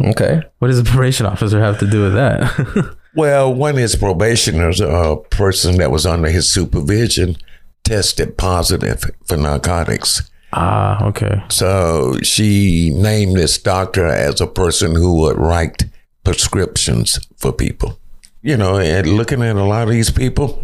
okay. 0.10 0.42
What 0.58 0.68
does 0.68 0.82
the 0.82 0.90
probation 0.90 1.26
officer 1.26 1.60
have 1.60 1.78
to 1.80 1.86
do 1.86 2.02
with 2.02 2.14
that? 2.14 2.96
Well, 3.16 3.54
one 3.54 3.70
of 3.70 3.76
his 3.78 3.96
probationers, 3.96 4.78
a 4.78 5.16
person 5.30 5.78
that 5.78 5.90
was 5.90 6.04
under 6.04 6.28
his 6.28 6.52
supervision, 6.52 7.36
tested 7.82 8.36
positive 8.36 9.02
for 9.26 9.38
narcotics. 9.38 10.30
ah. 10.52 11.02
Okay. 11.06 11.42
So 11.48 12.18
she 12.22 12.90
named 12.94 13.36
this 13.38 13.56
doctor 13.56 14.04
as 14.06 14.42
a 14.42 14.46
person 14.46 14.94
who 14.94 15.14
would 15.22 15.38
write 15.38 15.84
prescriptions 16.24 17.18
for 17.38 17.52
people. 17.52 17.98
You 18.42 18.56
know, 18.58 18.76
and 18.78 19.06
looking 19.16 19.42
at 19.42 19.56
a 19.56 19.64
lot 19.64 19.84
of 19.84 19.94
these 19.94 20.10
people, 20.10 20.62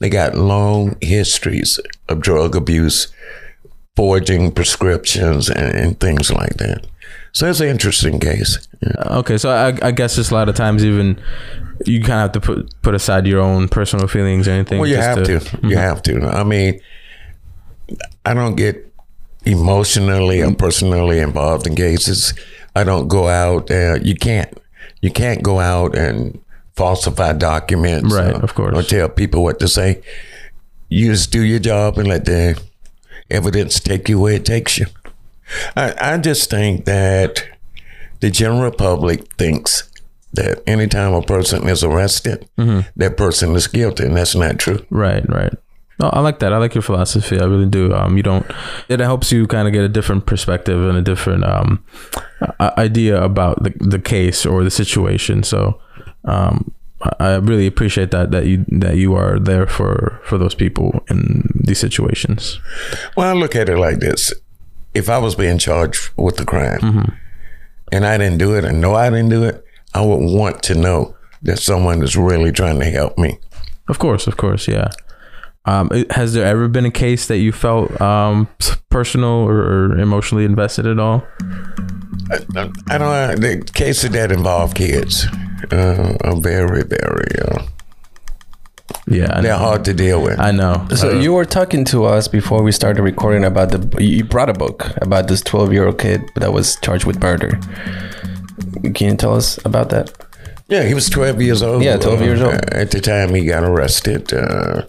They 0.00 0.08
got 0.08 0.34
long 0.34 0.96
histories 1.02 1.78
of 2.08 2.20
drug 2.22 2.56
abuse, 2.56 3.12
forging 3.96 4.52
prescriptions, 4.52 5.48
and, 5.48 5.74
and 5.76 6.00
things 6.00 6.32
like 6.32 6.56
that. 6.56 6.86
So 7.32 7.48
it's 7.50 7.60
an 7.60 7.68
interesting 7.68 8.20
case. 8.20 8.66
Yeah. 8.80 9.18
Okay, 9.18 9.38
so 9.38 9.50
I, 9.50 9.76
I 9.86 9.90
guess 9.90 10.16
just 10.16 10.30
a 10.30 10.34
lot 10.34 10.48
of 10.48 10.54
times 10.54 10.84
even 10.84 11.20
you 11.84 12.00
kind 12.00 12.12
of 12.12 12.20
have 12.20 12.32
to 12.32 12.40
put 12.40 12.82
put 12.82 12.94
aside 12.94 13.26
your 13.26 13.40
own 13.40 13.68
personal 13.68 14.06
feelings 14.06 14.46
or 14.46 14.52
anything. 14.52 14.78
Well, 14.78 14.88
you 14.88 14.96
have 14.96 15.24
to. 15.24 15.38
Mm-hmm. 15.38 15.66
You 15.68 15.76
have 15.76 16.02
to. 16.04 16.26
I 16.26 16.44
mean, 16.44 16.80
I 18.24 18.34
don't 18.34 18.54
get 18.54 18.92
emotionally 19.44 20.42
or 20.42 20.54
personally 20.54 21.18
involved 21.18 21.66
in 21.66 21.74
cases. 21.74 22.34
I 22.76 22.84
don't 22.84 23.08
go 23.08 23.28
out. 23.28 23.70
Uh, 23.70 23.98
you 24.00 24.14
can't. 24.14 24.52
You 25.00 25.10
can't 25.10 25.42
go 25.42 25.60
out 25.60 25.96
and 25.96 26.40
falsify 26.76 27.32
documents. 27.34 28.14
Right, 28.14 28.34
or- 28.34 28.42
of 28.42 28.54
course. 28.54 28.76
Or 28.76 28.82
tell 28.82 29.08
people 29.08 29.42
what 29.42 29.58
to 29.60 29.68
say. 29.68 30.02
You 30.88 31.10
just 31.12 31.32
do 31.32 31.42
your 31.42 31.58
job 31.58 31.98
and 31.98 32.06
let 32.06 32.24
the 32.24 32.60
evidence 33.30 33.80
take 33.80 34.08
you 34.08 34.20
where 34.20 34.34
it 34.34 34.44
takes 34.44 34.78
you. 34.78 34.86
I, 35.76 35.94
I 36.14 36.18
just 36.18 36.50
think 36.50 36.84
that 36.86 37.44
the 38.20 38.30
general 38.30 38.70
public 38.70 39.32
thinks 39.34 39.90
that 40.32 40.62
anytime 40.66 41.12
a 41.14 41.22
person 41.22 41.68
is 41.68 41.84
arrested, 41.84 42.48
Mm-hmm. 42.58 42.88
that 42.96 43.16
person 43.16 43.54
is 43.54 43.66
guilty, 43.68 44.04
and 44.04 44.16
that's 44.16 44.34
not 44.34 44.58
true. 44.58 44.84
Right, 44.90 45.24
right. 45.28 45.52
No, 46.00 46.08
I 46.08 46.20
like 46.20 46.40
that. 46.40 46.52
I 46.52 46.56
like 46.56 46.74
your 46.74 46.82
philosophy. 46.82 47.38
I 47.38 47.44
really 47.44 47.66
do. 47.68 47.94
Um, 47.94 48.16
you 48.16 48.24
don't. 48.24 48.44
It 48.88 48.98
helps 48.98 49.30
you 49.30 49.46
kind 49.46 49.68
of 49.68 49.72
get 49.74 49.84
a 49.84 49.88
different 49.88 50.26
perspective 50.26 50.82
and 50.88 50.98
a 50.98 51.02
different 51.02 51.44
um, 51.44 51.84
idea 52.60 53.22
about 53.22 53.62
the 53.62 53.72
the 53.78 54.00
case 54.00 54.44
or 54.44 54.64
the 54.64 54.70
situation. 54.72 55.44
So, 55.44 55.80
um, 56.24 56.72
I- 57.20 57.36
really 57.36 57.66
appreciate 57.66 58.10
that 58.10 58.30
that 58.30 58.46
you 58.46 58.64
that 58.68 58.96
you 58.96 59.14
are 59.14 59.38
there 59.38 59.66
for 59.66 60.20
for 60.24 60.38
those 60.38 60.54
people 60.54 61.04
in 61.08 61.50
these 61.54 61.78
situations. 61.78 62.60
Well, 63.16 63.28
I 63.28 63.38
look 63.38 63.54
at 63.56 63.68
it 63.68 63.78
like 63.78 64.00
this: 64.00 64.32
if 64.94 65.08
I 65.08 65.18
was 65.18 65.34
being 65.34 65.58
charged 65.58 66.10
with 66.16 66.36
the 66.36 66.44
crime, 66.44 67.16
and 67.92 68.06
I 68.06 68.18
didn't 68.18 68.38
do 68.38 68.54
it, 68.56 68.64
and 68.64 68.80
know 68.80 68.94
I 68.94 69.10
didn't 69.10 69.30
do 69.30 69.44
it, 69.44 69.64
I 69.94 70.00
would 70.00 70.20
want 70.20 70.62
to 70.64 70.74
know 70.74 71.14
that 71.42 71.58
someone 71.58 72.02
is 72.02 72.16
really 72.16 72.52
trying 72.52 72.78
to 72.80 72.86
help 72.86 73.18
me. 73.18 73.38
Of 73.88 73.98
course, 73.98 74.26
of 74.26 74.36
course, 74.36 74.66
yeah. 74.66 74.88
Um, 75.66 75.90
has 76.10 76.34
there 76.34 76.46
ever 76.46 76.68
been 76.68 76.84
a 76.84 76.90
case 76.90 77.26
that 77.28 77.38
you 77.38 77.50
felt 77.52 77.98
um, 78.00 78.48
personal 78.90 79.30
or, 79.30 79.98
emotionally 79.98 80.44
invested 80.44 80.86
at 80.86 80.98
all? 80.98 81.26
I, 82.30 82.70
I 82.88 82.98
don't. 82.98 83.40
The 83.40 83.70
cases 83.74 84.10
that 84.10 84.30
involve 84.30 84.74
kids 84.74 85.26
uh, 85.72 86.16
are 86.24 86.36
very, 86.40 86.82
very. 86.82 87.28
Uh, 87.48 87.62
Yeah, 89.06 89.28
I 89.38 89.40
they're 89.42 89.52
know. 89.52 89.58
hard 89.58 89.84
to 89.84 89.92
deal 89.94 90.20
with. 90.22 90.38
I 90.38 90.50
know. 90.52 90.86
So 90.96 91.10
you 91.24 91.32
were 91.34 91.44
talking 91.46 91.84
to 91.86 92.04
us 92.04 92.28
before 92.28 92.62
we 92.62 92.72
started 92.72 93.02
recording 93.02 93.44
about 93.44 93.68
the. 93.70 93.80
You 94.02 94.24
brought 94.24 94.48
a 94.48 94.52
book 94.54 94.78
about 95.02 95.28
this 95.28 95.42
twelve-year-old 95.42 95.98
kid 95.98 96.20
that 96.36 96.52
was 96.52 96.76
charged 96.82 97.04
with 97.06 97.20
murder. 97.22 97.58
Can 98.94 99.10
you 99.10 99.16
tell 99.16 99.34
us 99.36 99.58
about 99.64 99.88
that? 99.90 100.10
Yeah, 100.68 100.84
he 100.88 100.94
was 100.94 101.10
12 101.10 101.42
years 101.42 101.62
old. 101.62 101.82
Yeah, 101.82 101.98
12 101.98 102.20
years 102.22 102.40
old. 102.40 102.54
Uh, 102.54 102.60
at 102.82 102.90
the 102.90 103.00
time 103.00 103.34
he 103.34 103.44
got 103.44 103.64
arrested. 103.64 104.32
Uh, 104.32 104.82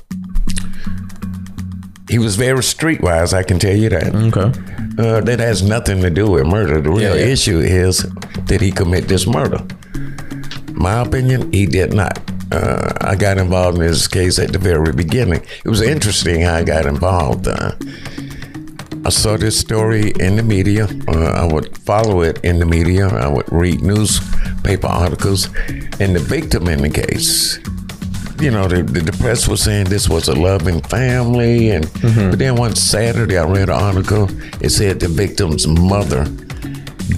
he 2.10 2.18
was 2.20 2.36
very 2.36 2.60
streetwise, 2.60 3.34
I 3.34 3.44
can 3.44 3.60
tell 3.60 3.76
you 3.76 3.90
that. 3.90 4.14
Okay. 4.16 4.52
Uh, 4.98 5.20
that 5.22 5.40
has 5.40 5.62
nothing 5.64 6.02
to 6.02 6.10
do 6.10 6.30
with 6.30 6.46
murder. 6.48 6.80
The 6.80 6.90
real 6.90 7.02
Yeah, 7.02 7.14
yeah. 7.16 7.34
issue 7.34 7.60
is 7.60 8.04
did 8.46 8.62
he 8.62 8.72
commit 8.72 9.08
this 9.08 9.26
murder? 9.28 9.60
My 10.76 11.02
opinion, 11.02 11.52
he 11.52 11.66
did 11.66 11.94
not. 11.94 12.20
Uh, 12.52 12.92
I 13.02 13.16
got 13.16 13.38
involved 13.38 13.78
in 13.80 13.88
this 13.88 14.08
case 14.08 14.38
at 14.40 14.52
the 14.52 14.60
very 14.60 14.94
beginning. 14.94 15.42
It 15.64 15.70
was 15.70 15.82
interesting 15.82 16.42
how 16.42 16.56
I 16.56 16.64
got 16.64 16.86
involved. 16.86 17.48
Uh, 17.48 17.72
I 19.06 19.10
saw 19.10 19.38
this 19.38 19.58
story 19.60 20.12
in 20.20 20.36
the 20.36 20.44
media. 20.44 20.88
Uh, 21.08 21.32
I 21.32 21.46
would 21.52 21.78
follow 21.80 22.22
it 22.22 22.40
in 22.44 22.60
the 22.60 22.66
media. 22.66 23.08
I 23.08 23.28
would 23.28 23.52
read 23.52 23.82
newspaper 23.82 24.88
articles. 24.88 25.46
And 26.00 26.16
the 26.16 26.20
victim 26.28 26.68
in 26.68 26.82
the 26.82 26.90
case, 26.90 27.58
you 28.40 28.52
know, 28.52 28.68
the, 28.68 28.84
the, 28.84 29.02
the 29.02 29.12
press 29.14 29.48
was 29.48 29.62
saying 29.62 29.86
this 29.86 30.10
was 30.10 30.28
a 30.28 30.36
loving 30.36 30.82
family. 30.82 31.70
And 31.72 31.86
But 32.32 32.40
then 32.40 32.56
one 32.56 32.76
Saturday, 32.76 33.38
I 33.38 33.46
read 33.46 33.70
an 33.70 33.82
article. 33.82 34.28
It 34.62 34.70
said 34.70 35.00
the 35.00 35.08
victim's 35.08 35.68
mother 35.68 36.26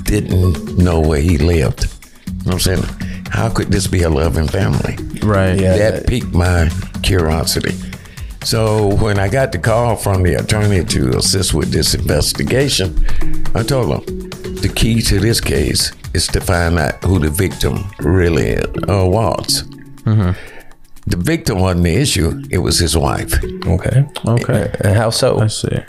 didn't 0.04 0.78
know 0.78 1.00
where 1.00 1.22
he 1.22 1.38
lived. 1.38 1.86
You 1.86 2.34
know 2.34 2.44
what 2.44 2.54
I'm 2.54 2.60
saying? 2.60 2.84
How 3.30 3.50
could 3.50 3.68
this 3.72 3.88
be 3.88 4.04
a 4.04 4.10
loving 4.10 4.48
family? 4.48 4.98
Right. 5.22 5.60
Yeah. 5.60 5.78
that 5.78 6.08
piqued 6.08 6.34
my 6.34 6.70
curiosity. 7.04 7.76
So 8.44 8.96
when 8.96 9.20
I 9.20 9.28
got 9.28 9.52
the 9.52 9.58
call 9.60 9.96
from 9.96 10.24
the 10.24 10.36
attorney 10.36 10.84
to 10.86 11.18
assist 11.18 11.54
with 11.54 11.72
this 11.72 11.94
investigation, 11.94 12.96
I 13.54 13.64
told 13.64 14.08
him 14.08 14.30
the 14.62 14.72
key 14.74 15.02
to 15.02 15.20
this 15.20 15.42
case 15.42 15.92
is 16.14 16.28
to 16.28 16.40
find 16.40 16.80
out 16.80 17.04
who 17.04 17.20
the 17.20 17.30
victim 17.30 17.84
really 18.00 18.58
uh, 18.58 19.06
was. 19.06 19.68
The 20.06 21.16
victim 21.18 21.60
wasn't 21.60 21.84
the 21.86 21.96
issue; 21.96 22.42
it 22.50 22.58
was 22.58 22.80
his 22.80 22.98
wife. 22.98 23.34
Okay. 23.66 24.06
Okay. 24.26 24.72
And 24.82 24.96
how 24.98 25.10
so? 25.10 25.40
I 25.40 25.48
see. 25.48 25.80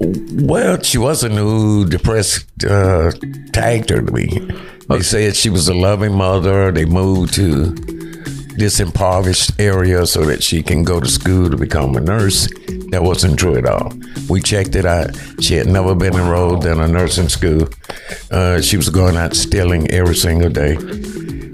Well, 0.00 0.80
she 0.82 0.96
wasn't 0.96 1.34
who 1.34 1.84
depressed 1.84 2.64
uh, 2.64 3.12
tagged 3.52 3.90
her 3.90 4.00
to 4.00 4.12
be. 4.12 4.28
They 4.88 5.00
said 5.02 5.36
she 5.36 5.50
was 5.50 5.68
a 5.68 5.74
loving 5.74 6.14
mother. 6.14 6.72
They 6.72 6.86
moved 6.86 7.34
to 7.34 7.74
this 8.56 8.80
impoverished 8.80 9.60
area 9.60 10.06
so 10.06 10.24
that 10.24 10.42
she 10.42 10.62
can 10.62 10.84
go 10.84 11.00
to 11.00 11.08
school 11.08 11.50
to 11.50 11.56
become 11.56 11.96
a 11.96 12.00
nurse. 12.00 12.48
That 12.90 13.02
wasn't 13.02 13.38
true 13.38 13.56
at 13.56 13.66
all. 13.66 13.92
We 14.28 14.40
checked 14.40 14.74
it 14.74 14.86
out. 14.86 15.10
She 15.40 15.54
had 15.54 15.66
never 15.66 15.94
been 15.94 16.14
enrolled 16.14 16.64
in 16.64 16.80
a 16.80 16.88
nursing 16.88 17.28
school. 17.28 17.68
Uh, 18.30 18.62
she 18.62 18.78
was 18.78 18.88
going 18.88 19.16
out 19.16 19.36
stealing 19.36 19.90
every 19.90 20.16
single 20.16 20.50
day. 20.50 20.76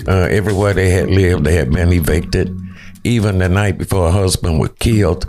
Uh, 0.06 0.28
everywhere 0.28 0.72
they 0.72 0.90
had 0.90 1.10
lived, 1.10 1.44
they 1.44 1.56
had 1.56 1.72
been 1.72 1.92
evicted. 1.92 2.56
Even 3.02 3.38
the 3.38 3.48
night 3.48 3.76
before 3.76 4.10
her 4.10 4.18
husband 4.18 4.60
was 4.60 4.70
killed, 4.78 5.26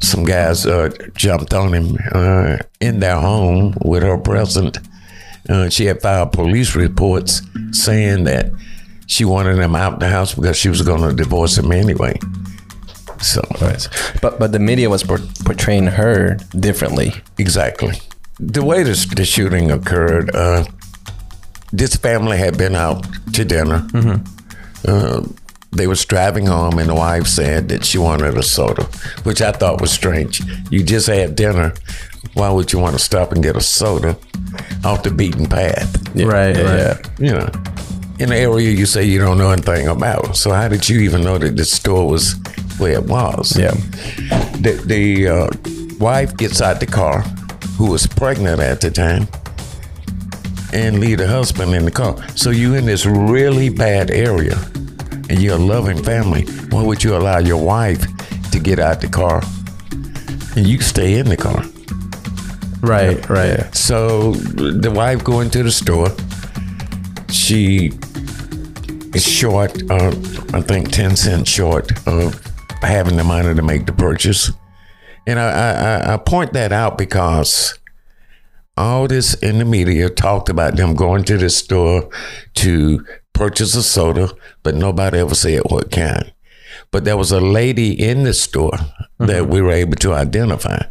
some 0.00 0.24
guys 0.24 0.66
uh, 0.66 0.90
jumped 1.14 1.52
on 1.54 1.72
him 1.74 1.96
uh, 2.12 2.56
in 2.80 3.00
their 3.00 3.16
home 3.20 3.74
with 3.84 4.02
her 4.02 4.18
present. 4.18 4.78
Uh, 5.48 5.68
she 5.68 5.86
had 5.86 6.00
filed 6.02 6.32
police 6.32 6.74
reports 6.76 7.42
saying 7.72 8.24
that 8.24 8.50
she 9.06 9.24
wanted 9.24 9.58
him 9.58 9.74
out 9.74 9.94
of 9.94 10.00
the 10.00 10.08
house 10.08 10.34
because 10.34 10.56
she 10.56 10.68
was 10.68 10.82
going 10.82 11.00
to 11.08 11.14
divorce 11.14 11.56
him 11.56 11.72
anyway. 11.72 12.18
So, 13.20 13.40
But 14.22 14.38
but 14.38 14.52
the 14.52 14.58
media 14.58 14.88
was 14.90 15.02
portraying 15.02 15.86
her 15.86 16.36
differently. 16.58 17.12
exactly. 17.38 17.94
The 18.38 18.62
way 18.62 18.84
this, 18.84 19.06
the 19.06 19.24
shooting 19.24 19.70
occurred, 19.72 20.30
uh, 20.34 20.64
this 21.72 21.96
family 21.96 22.36
had 22.38 22.56
been 22.56 22.76
out 22.76 23.04
to 23.32 23.44
dinner. 23.44 23.84
Uh, 24.86 25.22
they 25.72 25.86
was 25.86 26.04
driving 26.04 26.46
home, 26.46 26.78
and 26.78 26.88
the 26.88 26.94
wife 26.94 27.26
said 27.26 27.68
that 27.68 27.84
she 27.84 27.98
wanted 27.98 28.36
a 28.36 28.42
soda, 28.42 28.84
which 29.22 29.42
I 29.42 29.52
thought 29.52 29.80
was 29.80 29.90
strange. 29.90 30.42
You 30.70 30.82
just 30.82 31.06
had 31.06 31.36
dinner. 31.36 31.74
Why 32.34 32.50
would 32.50 32.72
you 32.72 32.78
want 32.78 32.94
to 32.94 32.98
stop 33.02 33.32
and 33.32 33.42
get 33.42 33.56
a 33.56 33.60
soda 33.60 34.16
off 34.84 35.02
the 35.02 35.10
beaten 35.10 35.46
path? 35.46 36.14
right. 36.14 36.56
Right. 36.56 37.20
you 37.20 37.32
know, 37.32 37.50
in 38.18 38.32
an 38.32 38.38
area 38.38 38.70
you 38.70 38.86
say 38.86 39.04
you 39.04 39.18
don't 39.18 39.38
know 39.38 39.50
anything 39.50 39.86
about. 39.88 40.36
So 40.36 40.50
how 40.50 40.68
did 40.68 40.88
you 40.88 41.00
even 41.00 41.22
know 41.22 41.38
that 41.38 41.56
the 41.56 41.64
store 41.64 42.08
was 42.08 42.34
where 42.78 42.94
it 42.94 43.04
was? 43.04 43.56
Yeah. 43.56 43.72
The, 44.60 44.82
the 44.84 45.28
uh, 45.28 45.48
wife 45.98 46.36
gets 46.36 46.60
out 46.60 46.80
the 46.80 46.86
car, 46.86 47.20
who 47.76 47.90
was 47.90 48.06
pregnant 48.06 48.60
at 48.60 48.80
the 48.80 48.90
time, 48.90 49.28
and 50.72 51.00
leave 51.00 51.18
the 51.18 51.28
husband 51.28 51.74
in 51.74 51.84
the 51.84 51.90
car. 51.90 52.16
So 52.30 52.50
you 52.50 52.74
in 52.74 52.86
this 52.86 53.06
really 53.06 53.68
bad 53.68 54.10
area, 54.10 54.56
and 55.28 55.40
you're 55.40 55.56
a 55.56 55.58
loving 55.58 56.02
family. 56.02 56.44
Why 56.70 56.82
would 56.82 57.02
you 57.04 57.16
allow 57.16 57.38
your 57.38 57.62
wife 57.62 58.04
to 58.50 58.58
get 58.58 58.78
out 58.78 59.00
the 59.00 59.08
car, 59.08 59.42
and 60.56 60.66
you 60.66 60.80
stay 60.80 61.18
in 61.18 61.28
the 61.28 61.36
car? 61.36 61.64
Right. 62.80 63.28
Right. 63.28 63.74
So 63.74 64.32
the 64.32 64.90
wife 64.90 65.24
going 65.24 65.50
to 65.50 65.62
the 65.62 65.70
store. 65.72 66.08
She 67.30 67.92
is 69.14 69.24
short, 69.26 69.82
uh, 69.90 70.08
I 70.52 70.60
think, 70.60 70.90
10 70.92 71.16
cents 71.16 71.50
short 71.50 71.90
of 72.06 72.40
having 72.82 73.16
the 73.16 73.24
money 73.24 73.54
to 73.54 73.62
make 73.62 73.86
the 73.86 73.92
purchase. 73.92 74.50
And 75.26 75.38
I, 75.38 75.48
I- 75.50 76.14
I 76.14 76.16
point 76.18 76.52
that 76.54 76.72
out 76.72 76.96
because 76.98 77.78
all 78.76 79.08
this 79.08 79.34
in 79.34 79.58
the 79.58 79.64
media 79.64 80.08
talked 80.08 80.48
about 80.48 80.76
them 80.76 80.94
going 80.94 81.24
to 81.24 81.36
the 81.36 81.50
store 81.50 82.08
to 82.54 83.04
purchase 83.38 83.76
a 83.76 83.82
soda, 83.84 84.30
but 84.64 84.74
nobody 84.74 85.18
ever 85.18 85.34
said 85.34 85.62
what 85.68 85.90
kind. 85.92 86.32
But 86.90 87.04
there 87.04 87.16
was 87.16 87.30
a 87.30 87.40
lady 87.40 87.92
in 87.92 88.24
the 88.24 88.34
store 88.34 88.76
that 89.18 89.48
we 89.48 89.62
were 89.62 89.70
able 89.72 89.96
to 89.96 90.12
identify 90.12 90.82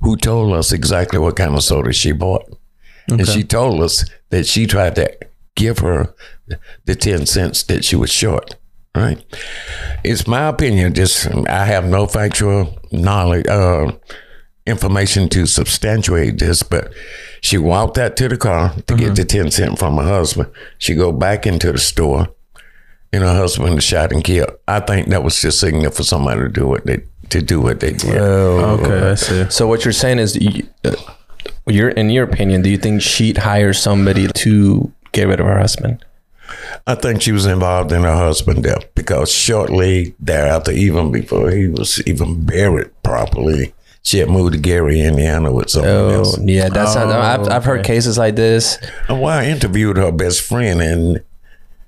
who 0.00 0.16
told 0.16 0.54
us 0.54 0.72
exactly 0.72 1.18
what 1.18 1.36
kind 1.36 1.54
of 1.54 1.62
soda 1.62 1.92
she 1.92 2.12
bought. 2.12 2.44
And 3.08 3.26
she 3.26 3.42
told 3.42 3.82
us 3.82 4.04
that 4.30 4.46
she 4.46 4.66
tried 4.66 4.94
to 4.94 5.14
give 5.56 5.80
her 5.80 6.14
the 6.84 6.94
10 6.94 7.26
cents 7.26 7.64
that 7.64 7.84
she 7.84 7.96
was 7.96 8.10
short. 8.10 8.56
Right. 8.94 9.22
It's 10.02 10.26
my 10.26 10.48
opinion. 10.48 10.94
Just 10.94 11.28
I 11.48 11.64
have 11.64 11.84
no 11.84 12.06
factual 12.06 12.78
knowledge, 12.90 13.46
uh, 13.46 13.92
information 14.66 15.28
to 15.30 15.46
substantiate 15.46 16.38
this, 16.38 16.62
but 16.62 16.92
she 17.40 17.58
walked 17.58 17.98
out 17.98 18.16
to 18.16 18.28
the 18.28 18.36
car 18.36 18.74
to 18.86 18.94
get 18.94 19.16
the 19.16 19.24
ten 19.24 19.50
cent 19.50 19.78
from 19.78 19.96
her 19.96 20.02
husband. 20.02 20.50
She 20.78 20.94
go 20.94 21.12
back 21.12 21.46
into 21.46 21.72
the 21.72 21.78
store, 21.78 22.28
and 23.12 23.22
her 23.22 23.34
husband 23.34 23.74
was 23.74 23.84
shot 23.84 24.12
and 24.12 24.22
killed. 24.22 24.50
I 24.68 24.80
think 24.80 25.08
that 25.08 25.22
was 25.24 25.40
just 25.40 25.60
signal 25.60 25.90
for 25.90 26.02
somebody 26.02 26.40
to 26.40 26.48
do 26.48 26.66
what 26.66 26.86
they 26.86 27.02
to 27.30 27.40
do 27.42 27.60
what 27.60 27.80
they 27.80 27.92
did. 27.92 28.16
Okay, 28.16 29.10
I 29.10 29.14
see. 29.14 29.50
So 29.50 29.66
what 29.66 29.84
you're 29.84 29.92
saying 29.92 30.18
is, 30.18 30.36
you, 30.36 30.66
uh, 30.84 30.94
you're 31.66 31.90
in 31.90 32.10
your 32.10 32.24
opinion, 32.24 32.62
do 32.62 32.70
you 32.70 32.78
think 32.78 33.02
she'd 33.02 33.38
hire 33.38 33.72
somebody 33.72 34.26
to 34.28 34.92
get 35.12 35.28
rid 35.28 35.40
of 35.40 35.46
her 35.46 35.58
husband? 35.58 36.04
I 36.86 36.96
think 36.96 37.22
she 37.22 37.32
was 37.32 37.46
involved 37.46 37.92
in 37.92 38.02
her 38.02 38.16
husband's 38.16 38.62
death 38.62 38.84
because 38.94 39.30
shortly 39.30 40.14
thereafter, 40.18 40.72
even 40.72 41.12
before 41.12 41.50
he 41.50 41.68
was 41.68 42.02
even 42.06 42.44
buried 42.44 42.90
properly, 43.02 43.72
she 44.02 44.18
had 44.18 44.28
moved 44.30 44.54
to 44.54 44.58
Gary, 44.58 45.00
Indiana 45.00 45.52
with 45.52 45.70
someone 45.70 45.90
Oh, 45.90 46.08
else. 46.10 46.38
yeah, 46.40 46.68
that's 46.68 46.94
how 46.94 47.08
I've, 47.08 47.48
I've 47.48 47.64
heard 47.64 47.84
cases 47.84 48.16
like 48.18 48.36
this. 48.36 48.78
Well, 49.08 49.26
I 49.26 49.46
interviewed 49.46 49.96
her 49.98 50.10
best 50.12 50.40
friend, 50.42 50.80
and 50.80 51.22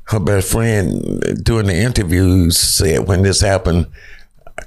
her 0.04 0.20
best 0.20 0.50
friend 0.52 1.22
during 1.44 1.66
the 1.66 1.76
interviews 1.76 2.58
said 2.58 3.06
when 3.08 3.22
this 3.22 3.40
happened, 3.40 3.86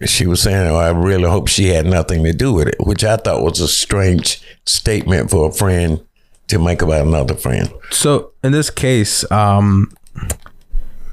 she 0.06 0.26
was 0.26 0.42
saying, 0.42 0.68
oh, 0.72 0.76
I 0.76 0.90
really 0.90 1.30
hope 1.30 1.48
she 1.48 1.68
had 1.68 1.86
nothing 1.86 2.24
to 2.24 2.34
do 2.34 2.52
with 2.54 2.68
it, 2.70 2.76
which 2.80 3.04
I 3.04 3.18
thought 3.18 3.44
was 3.44 3.60
a 3.60 3.68
strange 3.68 4.42
statement 4.66 5.30
for 5.30 5.50
a 5.50 5.54
friend 5.54 6.04
to 6.48 6.60
make 6.60 6.82
about 6.82 7.06
another 7.06 7.36
friend. 7.36 7.72
So 7.92 8.32
in 8.44 8.52
this 8.52 8.70
case, 8.70 9.30
um, 9.32 9.92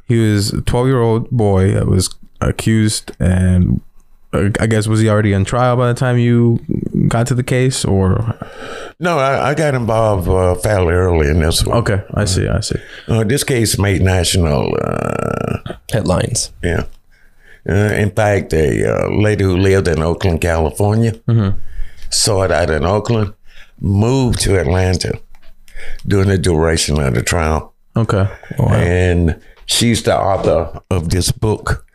he 0.07 0.19
was 0.19 0.53
a 0.53 0.63
12 0.63 0.87
year 0.87 1.01
old 1.01 1.31
boy 1.31 1.73
that 1.73 1.87
was 1.87 2.15
accused, 2.41 3.13
and 3.21 3.81
I 4.35 4.67
guess 4.67 4.87
was 4.87 5.01
he 5.01 5.09
already 5.11 5.35
on 5.35 5.45
trial 5.45 5.77
by 5.77 5.89
the 5.89 5.95
time 5.99 6.17
you 6.19 6.59
got 7.09 7.27
to 7.27 7.35
the 7.35 7.43
case, 7.43 7.85
or 7.85 8.35
No, 8.99 9.19
I, 9.19 9.51
I 9.51 9.55
got 9.55 9.75
involved 9.75 10.27
uh, 10.29 10.55
fairly 10.55 10.95
early 10.95 11.29
in 11.29 11.41
this 11.41 11.65
one. 11.67 11.79
okay, 11.79 12.03
I 12.15 12.25
see, 12.25 12.49
I 12.49 12.61
see. 12.61 12.79
Uh, 13.09 13.25
this 13.25 13.45
case 13.45 13.79
made 13.79 14.01
national, 14.03 14.75
uh, 14.81 15.75
Headlines. 15.93 16.51
yeah. 16.63 16.85
Uh, 17.69 17.75
in 17.95 18.11
fact, 18.11 18.53
a 18.55 18.85
uh, 18.93 19.09
lady 19.11 19.45
who 19.45 19.57
lived 19.57 19.87
in 19.87 20.03
Oakland, 20.03 20.41
California, 20.41 21.13
saw 22.11 22.43
it 22.43 22.51
out 22.51 22.71
in 22.71 22.85
Oakland, 22.85 23.35
moved 23.81 24.41
to 24.41 24.59
Atlanta 24.59 25.21
during 26.07 26.29
the 26.29 26.39
duration 26.39 26.99
of 26.99 27.15
the 27.15 27.23
trial. 27.23 27.73
Okay, 27.97 28.27
And 28.59 29.41
she's 29.67 30.03
the 30.03 30.17
author 30.19 30.81
of 30.91 31.11
this 31.11 31.31
book 31.31 31.87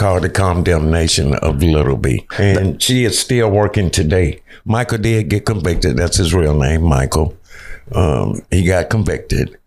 called 0.00 0.22
The 0.22 0.30
Condemnation 0.30 1.34
of 1.34 1.62
Little 1.62 1.96
B. 1.98 2.26
And 2.38 2.80
she 2.82 3.04
is 3.04 3.18
still 3.18 3.50
working 3.50 3.90
today. 3.90 4.40
Michael 4.64 4.96
did 4.98 5.28
get 5.28 5.44
convicted. 5.44 5.98
That's 5.98 6.16
his 6.16 6.32
real 6.32 6.58
name, 6.58 6.82
Michael. 6.82 7.36
Um, 7.92 8.40
he 8.50 8.64
got 8.64 8.88
convicted. 8.88 9.58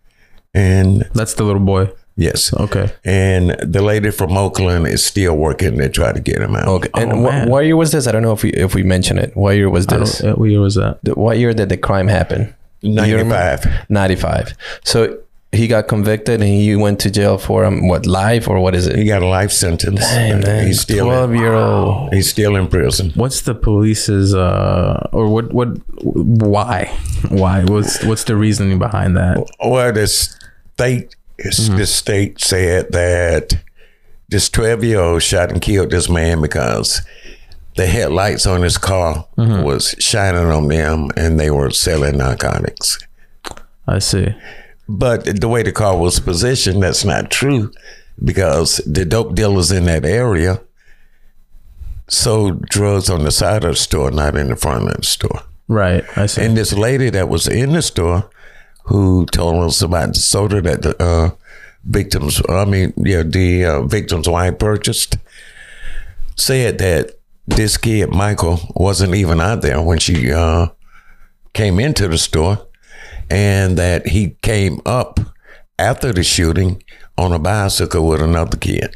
And 0.56 1.08
that's 1.14 1.36
the 1.36 1.44
little 1.44 1.62
boy. 1.62 1.90
yes. 2.16 2.52
Okay, 2.54 2.92
And 3.06 3.52
the 3.62 3.82
lady 3.84 4.10
from 4.12 4.36
Oakland 4.38 4.88
is 4.88 5.06
still 5.06 5.36
working 5.36 5.78
to 5.78 5.90
try 5.90 6.12
to 6.12 6.20
get 6.20 6.42
him 6.42 6.56
out. 6.56 6.68
Okay. 6.68 6.90
And 6.96 7.14
Oh, 7.14 7.22
what, 7.22 7.48
what 7.48 7.66
year 7.66 7.76
was 7.78 7.92
this? 7.92 8.08
I 8.08 8.12
don't 8.12 8.22
know 8.24 8.34
if 8.34 8.42
we 8.44 8.52
if 8.54 8.74
we 8.76 8.82
mentioned 8.84 9.20
it. 9.20 9.36
What 9.36 9.56
year 9.56 9.70
was 9.70 9.86
this? 9.88 10.22
what 10.22 10.50
year 10.50 10.62
was 10.62 10.76
that? 10.76 10.98
The- 11.04 11.14
What 11.16 11.38
year 11.38 11.54
did 11.54 11.70
the 11.70 11.78
crime 11.78 12.08
happen? 12.08 12.54
Do 12.82 12.90
you 12.90 13.18
remember? 13.18 13.36
95. 13.70 13.90
95. 13.90 14.54
So 14.84 15.18
he 15.54 15.68
got 15.68 15.88
convicted 15.88 16.42
and 16.42 16.50
he 16.50 16.76
went 16.76 17.00
to 17.02 17.12
jail 17.12 17.38
for 17.38 17.64
um, 17.64 17.88
what 17.88 18.06
life 18.06 18.48
or 18.48 18.60
what 18.60 18.74
is 18.76 18.88
it? 18.88 18.96
He 18.98 19.06
got 19.06 19.22
a 19.22 19.28
life 19.28 19.52
sentence. 19.52 20.02
Hey, 20.10 20.34
man, 20.34 20.68
he's 20.68 20.82
still 20.82 21.06
12 21.06 21.36
year 21.36 21.54
old. 21.54 22.14
he's 22.14 22.30
still 22.30 22.56
in 22.56 22.68
prison. 22.68 23.12
What's 23.16 23.42
the 23.42 23.54
police's 23.56 24.34
uh, 24.34 25.08
or 25.12 25.28
what 25.30 25.54
what 25.54 25.70
why 26.02 26.86
why 27.30 27.64
what's 27.66 28.04
what's 28.04 28.24
the 28.24 28.36
reasoning 28.36 28.80
behind 28.80 29.16
that? 29.16 29.46
Well, 29.64 29.94
the 29.94 30.08
state, 30.08 31.16
the 31.38 31.86
state 31.86 32.42
said 32.42 32.92
that 32.92 33.54
this 34.30 34.50
12 34.50 34.84
year 34.84 35.00
old 35.00 35.22
shot 35.24 35.52
and 35.52 35.62
killed 35.62 35.92
this 35.92 36.10
man 36.10 36.42
because 36.42 37.02
the 37.76 37.86
headlights 37.86 38.46
on 38.46 38.62
his 38.62 38.78
car 38.78 39.28
was 39.38 39.96
shining 40.00 40.46
on 40.52 40.68
them 40.68 41.10
and 41.16 41.40
they 41.40 41.50
were 41.52 41.70
selling 41.72 42.18
narcotics. 42.18 43.00
I 43.88 44.00
see. 44.00 44.34
But 44.88 45.40
the 45.40 45.48
way 45.48 45.64
the 45.64 45.72
car 45.72 45.98
was 45.98 46.20
positioned, 46.20 46.84
that's 46.84 47.06
not 47.06 47.32
true 47.32 47.72
because 48.24 48.78
the 48.86 49.06
dope 49.06 49.36
dealers 49.36 49.72
in 49.72 49.86
that 49.86 50.06
area 50.06 50.62
sold 52.08 52.64
drugs 52.64 53.10
on 53.10 53.24
the 53.24 53.32
side 53.32 53.64
of 53.64 53.72
the 53.72 53.78
store, 53.78 54.12
not 54.12 54.36
in 54.36 54.50
the 54.50 54.56
front 54.56 54.90
of 54.90 54.98
the 54.98 55.04
store. 55.04 55.42
Right, 55.68 56.04
I 56.18 56.26
see. 56.26 56.44
And 56.44 56.58
this 56.58 56.74
lady 56.74 57.10
that 57.10 57.30
was 57.30 57.48
in 57.48 57.72
the 57.72 57.82
store 57.82 58.30
who 58.86 59.26
told 59.28 59.64
us 59.64 59.82
about 59.82 60.10
the 60.10 60.20
soda 60.20 60.62
that 60.62 60.82
the 60.82 61.02
uh, 61.02 61.30
victims, 61.86 62.42
I 62.50 62.66
mean, 62.66 62.94
yeah, 62.98 63.24
the 63.24 63.66
uh, 63.66 63.82
victim's 63.84 64.28
wife 64.28 64.60
purchased, 64.60 65.18
said 66.36 66.78
that 66.80 67.12
this 67.48 67.78
kid, 67.78 68.10
Michael, 68.12 68.60
wasn't 68.76 69.16
even 69.16 69.40
out 69.40 69.62
there 69.62 69.82
when 69.82 70.00
she 70.00 70.32
uh, 70.32 70.68
came 71.54 71.80
into 71.80 72.08
the 72.08 72.18
store 72.18 72.66
and 73.34 73.78
that 73.78 74.08
he 74.08 74.36
came 74.42 74.80
up 74.86 75.20
after 75.80 76.14
the 76.14 76.24
shooting 76.24 76.84
on 77.18 77.34
a 77.34 77.40
bicycle 77.40 78.08
with 78.08 78.22
another 78.22 78.58
kid. 78.58 78.96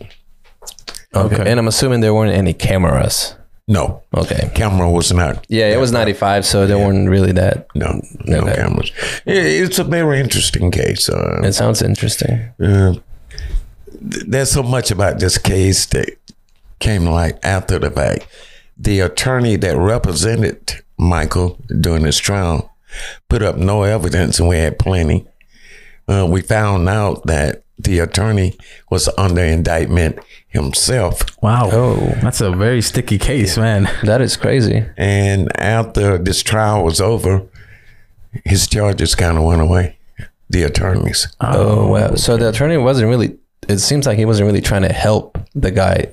Okay. 1.15 1.43
And 1.49 1.59
I'm 1.59 1.67
assuming 1.67 2.01
there 2.01 2.13
weren't 2.13 2.33
any 2.37 2.53
cameras. 2.53 3.33
No, 3.67 4.03
Okay. 4.15 4.49
camera 4.55 4.89
was 4.89 5.11
not 5.11 5.45
Yeah, 5.49 5.73
it 5.73 5.79
was 5.79 5.91
95, 5.91 6.45
so 6.45 6.65
there 6.67 6.77
weren't 6.77 7.09
really 7.09 7.33
that. 7.33 7.67
No, 7.75 7.99
no 8.25 8.37
Okay. 8.41 8.55
cameras. 8.55 8.91
It's 9.25 9.79
a 9.79 9.83
very 9.83 10.19
interesting 10.21 10.71
case. 10.71 11.09
Uh, 11.09 11.41
It 11.43 11.53
sounds 11.53 11.81
interesting. 11.81 12.39
uh, 12.63 12.93
there's 13.99 14.51
so 14.51 14.63
much 14.63 14.91
about 14.91 15.19
this 15.19 15.37
case 15.37 15.85
that 15.87 16.09
came 16.79 17.05
like 17.05 17.39
after 17.43 17.79
the 17.79 17.89
fact. 17.89 18.27
The 18.77 18.99
attorney 19.01 19.57
that 19.57 19.75
represented 19.75 20.83
Michael 20.97 21.57
during 21.81 22.05
his 22.05 22.19
trial 22.19 22.69
put 23.29 23.41
up 23.41 23.57
no 23.57 23.83
evidence, 23.83 24.39
and 24.39 24.47
we 24.47 24.57
had 24.57 24.79
plenty. 24.79 25.27
Uh, 26.07 26.25
we 26.29 26.41
found 26.41 26.87
out 26.87 27.25
that 27.25 27.63
the 27.77 27.99
attorney 27.99 28.57
was 28.89 29.09
under 29.17 29.41
indictment 29.41 30.19
himself. 30.47 31.21
Wow. 31.41 31.69
Oh. 31.71 31.95
That's 32.21 32.41
a 32.41 32.51
very 32.51 32.81
sticky 32.81 33.19
case, 33.19 33.57
man. 33.57 33.89
That 34.03 34.21
is 34.21 34.35
crazy. 34.35 34.85
And 34.97 35.49
after 35.59 36.17
this 36.17 36.41
trial 36.41 36.83
was 36.83 36.99
over, 36.99 37.43
his 38.45 38.67
charges 38.67 39.15
kind 39.15 39.37
of 39.37 39.43
went 39.43 39.61
away. 39.61 39.97
The 40.49 40.63
attorneys. 40.63 41.27
Oh, 41.41 41.87
wow. 41.89 42.15
So 42.15 42.37
the 42.37 42.49
attorney 42.49 42.77
wasn't 42.77 43.09
really, 43.09 43.37
it 43.67 43.79
seems 43.79 44.07
like 44.07 44.17
he 44.17 44.25
wasn't 44.25 44.47
really 44.47 44.61
trying 44.61 44.83
to 44.83 44.93
help 44.93 45.37
the 45.53 45.71
guy 45.71 46.07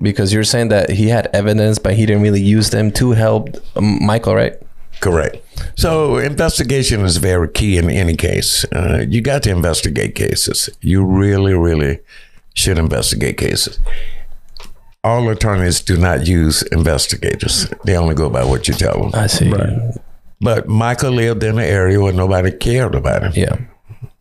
because 0.00 0.32
you're 0.32 0.44
saying 0.44 0.68
that 0.68 0.90
he 0.90 1.08
had 1.08 1.28
evidence, 1.32 1.78
but 1.78 1.94
he 1.94 2.06
didn't 2.06 2.22
really 2.22 2.42
use 2.42 2.70
them 2.70 2.90
to 2.92 3.10
help 3.12 3.56
um, 3.74 4.04
Michael, 4.04 4.34
right? 4.34 4.54
Correct. 5.00 5.36
So 5.76 6.16
investigation 6.16 7.02
is 7.02 7.18
very 7.18 7.48
key 7.48 7.78
in 7.78 7.90
any 7.90 8.16
case. 8.16 8.64
Uh, 8.72 9.04
you 9.08 9.20
got 9.20 9.42
to 9.44 9.50
investigate 9.50 10.14
cases. 10.14 10.70
You 10.80 11.04
really, 11.04 11.54
really 11.54 12.00
should 12.54 12.78
investigate 12.78 13.36
cases. 13.36 13.78
All 15.04 15.28
attorneys 15.28 15.80
do 15.80 15.96
not 15.96 16.26
use 16.26 16.62
investigators. 16.62 17.68
They 17.84 17.96
only 17.96 18.14
go 18.14 18.28
by 18.28 18.44
what 18.44 18.66
you 18.66 18.74
tell 18.74 19.00
them. 19.00 19.10
I 19.14 19.28
see. 19.28 19.50
Right. 19.50 19.94
But 20.40 20.68
Michael 20.68 21.12
lived 21.12 21.42
in 21.42 21.58
an 21.58 21.64
area 21.64 22.00
where 22.00 22.12
nobody 22.12 22.50
cared 22.50 22.94
about 22.94 23.22
him. 23.22 23.32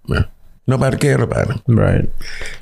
Yeah. 0.07 0.25
Nobody 0.67 0.97
cared 0.97 1.21
about 1.21 1.47
him. 1.47 1.61
Right. 1.67 2.09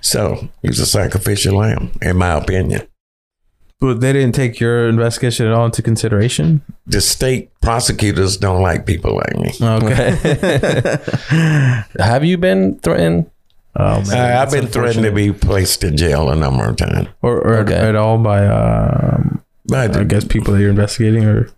So 0.02 0.50
he's 0.62 0.80
a 0.80 0.86
sacrificial 0.86 1.56
lamb, 1.56 1.92
in 2.02 2.18
my 2.18 2.34
opinion. 2.34 2.88
But 3.84 4.00
they 4.00 4.14
didn't 4.14 4.34
take 4.34 4.62
your 4.62 4.88
investigation 4.88 5.46
at 5.46 5.52
all 5.52 5.66
into 5.66 5.82
consideration. 5.82 6.62
The 6.88 7.02
state 7.02 7.50
prosecutors 7.60 8.38
don't 8.38 8.62
like 8.62 8.86
people 8.86 9.14
like 9.16 9.36
me. 9.38 9.52
Okay. 9.62 10.98
Have 12.00 12.24
you 12.24 12.38
been 12.38 12.80
threatened? 12.80 13.30
oh 13.76 14.02
man. 14.08 14.38
Uh, 14.38 14.42
I've 14.42 14.52
been 14.52 14.68
threatened 14.68 15.04
to 15.04 15.12
be 15.12 15.34
placed 15.34 15.84
in 15.84 15.98
jail 15.98 16.30
a 16.30 16.36
number 16.36 16.64
of 16.70 16.78
times. 16.78 17.10
or, 17.22 17.40
or 17.42 17.56
Okay. 17.58 17.76
at 17.76 17.96
all 17.98 18.18
by 18.20 18.46
um, 18.48 19.44
But 19.66 19.98
I 19.98 20.04
guess 20.06 20.24
people 20.24 20.54
that 20.54 20.62
you're 20.62 20.70
investigating 20.70 21.26
or 21.26 21.50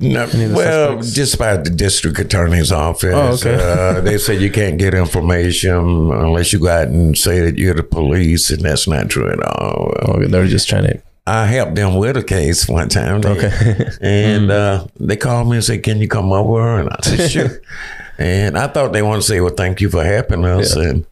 No, 0.00 0.26
well, 0.32 0.96
suspects? 1.02 1.12
just 1.12 1.38
by 1.38 1.56
the 1.56 1.70
district 1.70 2.18
attorney's 2.18 2.72
office. 2.72 3.14
Oh, 3.14 3.48
okay. 3.48 3.54
uh, 3.62 4.00
they 4.00 4.18
say 4.18 4.36
you 4.36 4.50
can't 4.50 4.76
get 4.78 4.92
information 4.94 5.76
unless 6.12 6.52
you 6.52 6.58
go 6.58 6.68
out 6.68 6.88
and 6.88 7.16
say 7.16 7.40
that 7.42 7.58
you're 7.58 7.74
the 7.74 7.84
police, 7.84 8.50
and 8.50 8.62
that's 8.62 8.88
not 8.88 9.08
true 9.08 9.30
at 9.30 9.40
all. 9.40 9.92
Well, 10.02 10.16
Oh, 10.16 10.26
they're 10.26 10.48
just 10.48 10.68
trying 10.68 10.84
to. 10.88 11.02
I 11.26 11.46
helped 11.46 11.74
them 11.74 11.96
with 11.96 12.16
a 12.18 12.22
case 12.22 12.68
one 12.68 12.88
time. 12.88 13.20
They- 13.22 13.30
Okay. 13.30 13.86
and 14.00 14.50
uh, 14.50 14.86
they 15.00 15.16
called 15.16 15.48
me 15.48 15.56
and 15.56 15.64
said, 15.64 15.82
"Can 15.82 15.98
you 15.98 16.08
come 16.08 16.32
over?" 16.32 16.78
And 16.80 16.90
I 16.90 16.96
said, 17.02 17.30
"Sure." 17.30 17.62
and 18.18 18.58
I 18.58 18.66
thought 18.66 18.92
they 18.92 19.02
wanted 19.02 19.22
to 19.22 19.26
say, 19.28 19.40
"Well, 19.40 19.54
thank 19.54 19.80
you 19.80 19.88
for 19.88 20.04
helping 20.04 20.44
us," 20.44 20.76
Yeah. 20.76 20.82
and 20.90 21.06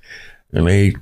and 0.53 0.67
they 0.67 0.95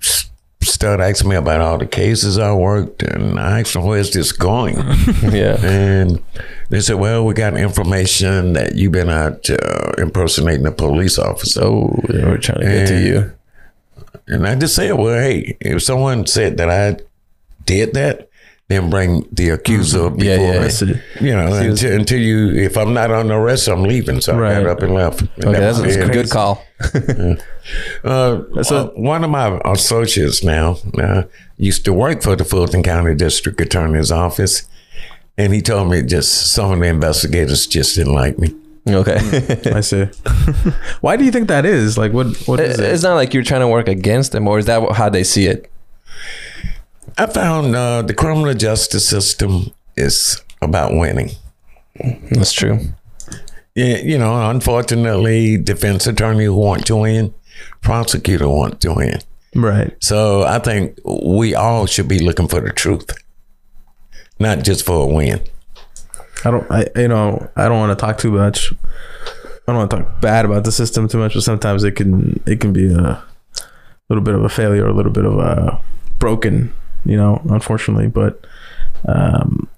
started 0.63 1.03
asking 1.03 1.31
me 1.31 1.37
about 1.37 1.61
all 1.61 1.79
the 1.79 1.87
cases 1.87 2.39
I 2.39 2.53
worked, 2.53 3.03
and 3.03 3.41
I 3.41 3.61
asked 3.61 3.73
them, 3.73 3.85
"Where's 3.85 4.13
this 4.13 4.31
going?" 4.33 4.77
Yeah. 5.23 5.59
and 5.61 6.23
they 6.69 6.81
said, 6.81 6.95
"Well, 6.97 7.25
we 7.27 7.35
got 7.35 7.57
information 7.57 8.53
that 8.53 8.77
you've 8.77 8.93
been 8.93 9.09
out 9.11 9.51
uh, 9.51 9.93
impersonating 9.99 10.67
a 10.67 10.71
police 10.73 11.19
officer." 11.19 11.65
Oh, 11.65 11.99
they 12.09 12.25
were 12.25 12.39
trying 12.39 12.61
to 12.61 12.65
get 12.67 12.87
to 12.89 13.01
you. 13.01 13.33
And 14.29 14.47
I 14.47 14.55
just 14.55 14.77
said, 14.77 14.93
"Well, 14.93 15.19
hey, 15.19 15.57
if 15.61 15.83
someone 15.83 16.27
said 16.29 16.59
that 16.59 16.71
I 16.71 17.03
did 17.67 17.95
that." 17.95 18.29
Then 18.71 18.89
bring 18.89 19.27
the 19.33 19.49
accuser 19.51 20.11
before 20.11 20.25
Yeah, 20.25 20.37
yeah. 20.37 20.53
me. 20.53 20.59
That's. 20.59 20.81
You 20.81 21.33
know, 21.37 21.53
until, 21.53 21.93
until 21.93 22.21
you, 22.21 22.51
if 22.53 22.77
I'm 22.77 22.95
not 22.95 23.11
on 23.11 23.29
arrest, 23.33 23.67
I'm 23.67 23.83
leaving. 23.83 24.21
So 24.21 24.33
I 24.43 24.63
got 24.63 24.67
up 24.67 24.83
and 24.83 24.95
left. 24.95 25.23
And 25.23 25.31
Okay, 25.45 25.53
that 25.53 25.61
that's, 25.61 25.79
was 25.81 25.97
that's 25.97 26.09
a 26.09 26.13
good 26.13 26.31
call. 26.31 26.65
Uh, 28.05 28.63
So- 28.63 28.77
uh, 28.77 29.01
one 29.01 29.23
of 29.25 29.31
my 29.31 29.61
associates 29.65 30.43
now 30.45 30.77
uh, 30.99 31.23
used 31.57 31.85
to 31.85 31.93
work 31.93 32.23
for 32.23 32.35
the 32.37 32.45
Fulton 32.45 32.83
County 32.83 33.15
District 33.15 33.61
Attorney's 33.61 34.11
Office, 34.11 34.67
and 35.37 35.53
he 35.53 35.61
told 35.63 35.91
me 35.91 36.03
just 36.03 36.53
some 36.53 36.73
of 36.73 36.79
the 36.81 36.87
investigators 36.87 37.67
just 37.67 37.95
didn't 37.97 38.15
like 38.15 38.39
me. 38.39 38.55
Okay. 38.89 39.19
I 39.75 39.81
see. 39.83 40.05
Why 41.01 41.17
do 41.17 41.25
you 41.25 41.31
think 41.31 41.49
that 41.49 41.65
is? 41.67 41.99
Like, 41.99 42.13
what? 42.13 42.29
What 42.49 42.61
is 42.61 42.79
it? 42.79 42.93
it's 42.93 43.03
not 43.03 43.15
like 43.15 43.35
you're 43.35 43.45
trying 43.45 43.61
to 43.61 43.69
work 43.69 43.89
against 43.89 44.33
them, 44.33 44.49
or 44.49 44.59
is 44.59 44.67
that 44.67 44.93
how 44.93 45.09
they 45.09 45.23
see 45.25 45.47
it? 45.47 45.71
I 47.21 47.27
found 47.27 47.77
uh, 47.77 48.01
the 48.01 48.15
criminal 48.15 48.55
justice 48.55 49.07
system 49.07 49.73
is 49.95 50.43
about 50.63 50.95
winning. 50.95 51.33
That's 52.31 52.51
true. 52.51 52.81
Yeah, 53.75 53.99
you 53.99 54.17
know, 54.17 54.49
unfortunately, 54.49 55.59
defense 55.59 56.07
attorney 56.07 56.49
want 56.49 56.87
to 56.87 56.97
win, 56.97 57.35
prosecutor 57.83 58.49
want 58.49 58.81
to 58.81 58.95
win. 58.95 59.19
Right. 59.55 59.95
So 60.03 60.45
I 60.45 60.61
think 60.61 60.99
we 61.05 61.55
all 61.55 61.85
should 61.85 62.09
be 62.09 62.21
looking 62.21 62.49
for 62.49 62.63
the 62.63 62.73
truth, 62.73 63.11
not 64.39 64.65
just 64.65 64.87
for 64.87 65.03
a 65.03 65.07
win. 65.07 65.43
I 66.47 66.51
don't. 66.51 66.71
I 66.71 66.87
you 66.97 67.09
know 67.09 67.51
I 67.55 67.69
don't 67.69 67.81
want 67.81 67.99
to 67.99 68.03
talk 68.03 68.17
too 68.17 68.31
much. 68.31 68.73
I 68.73 68.77
don't 69.67 69.77
want 69.77 69.91
to 69.91 69.97
talk 69.99 70.21
bad 70.23 70.47
about 70.47 70.65
the 70.65 70.73
system 70.73 71.07
too 71.07 71.19
much, 71.19 71.35
but 71.35 71.43
sometimes 71.43 71.85
it 71.85 71.97
can 71.97 72.43
it 72.47 72.61
can 72.61 72.73
be 72.73 72.91
a 72.91 73.23
little 74.09 74.25
bit 74.25 74.35
of 74.35 74.43
a 74.43 74.49
failure, 74.49 74.87
a 74.87 74.95
little 74.95 75.13
bit 75.13 75.27
of 75.27 75.39
a 75.39 75.83
broken. 76.19 76.73
You 77.05 77.17
know, 77.17 77.41
unfortunately, 77.49 78.09
but 78.09 78.45
um, 79.07 79.69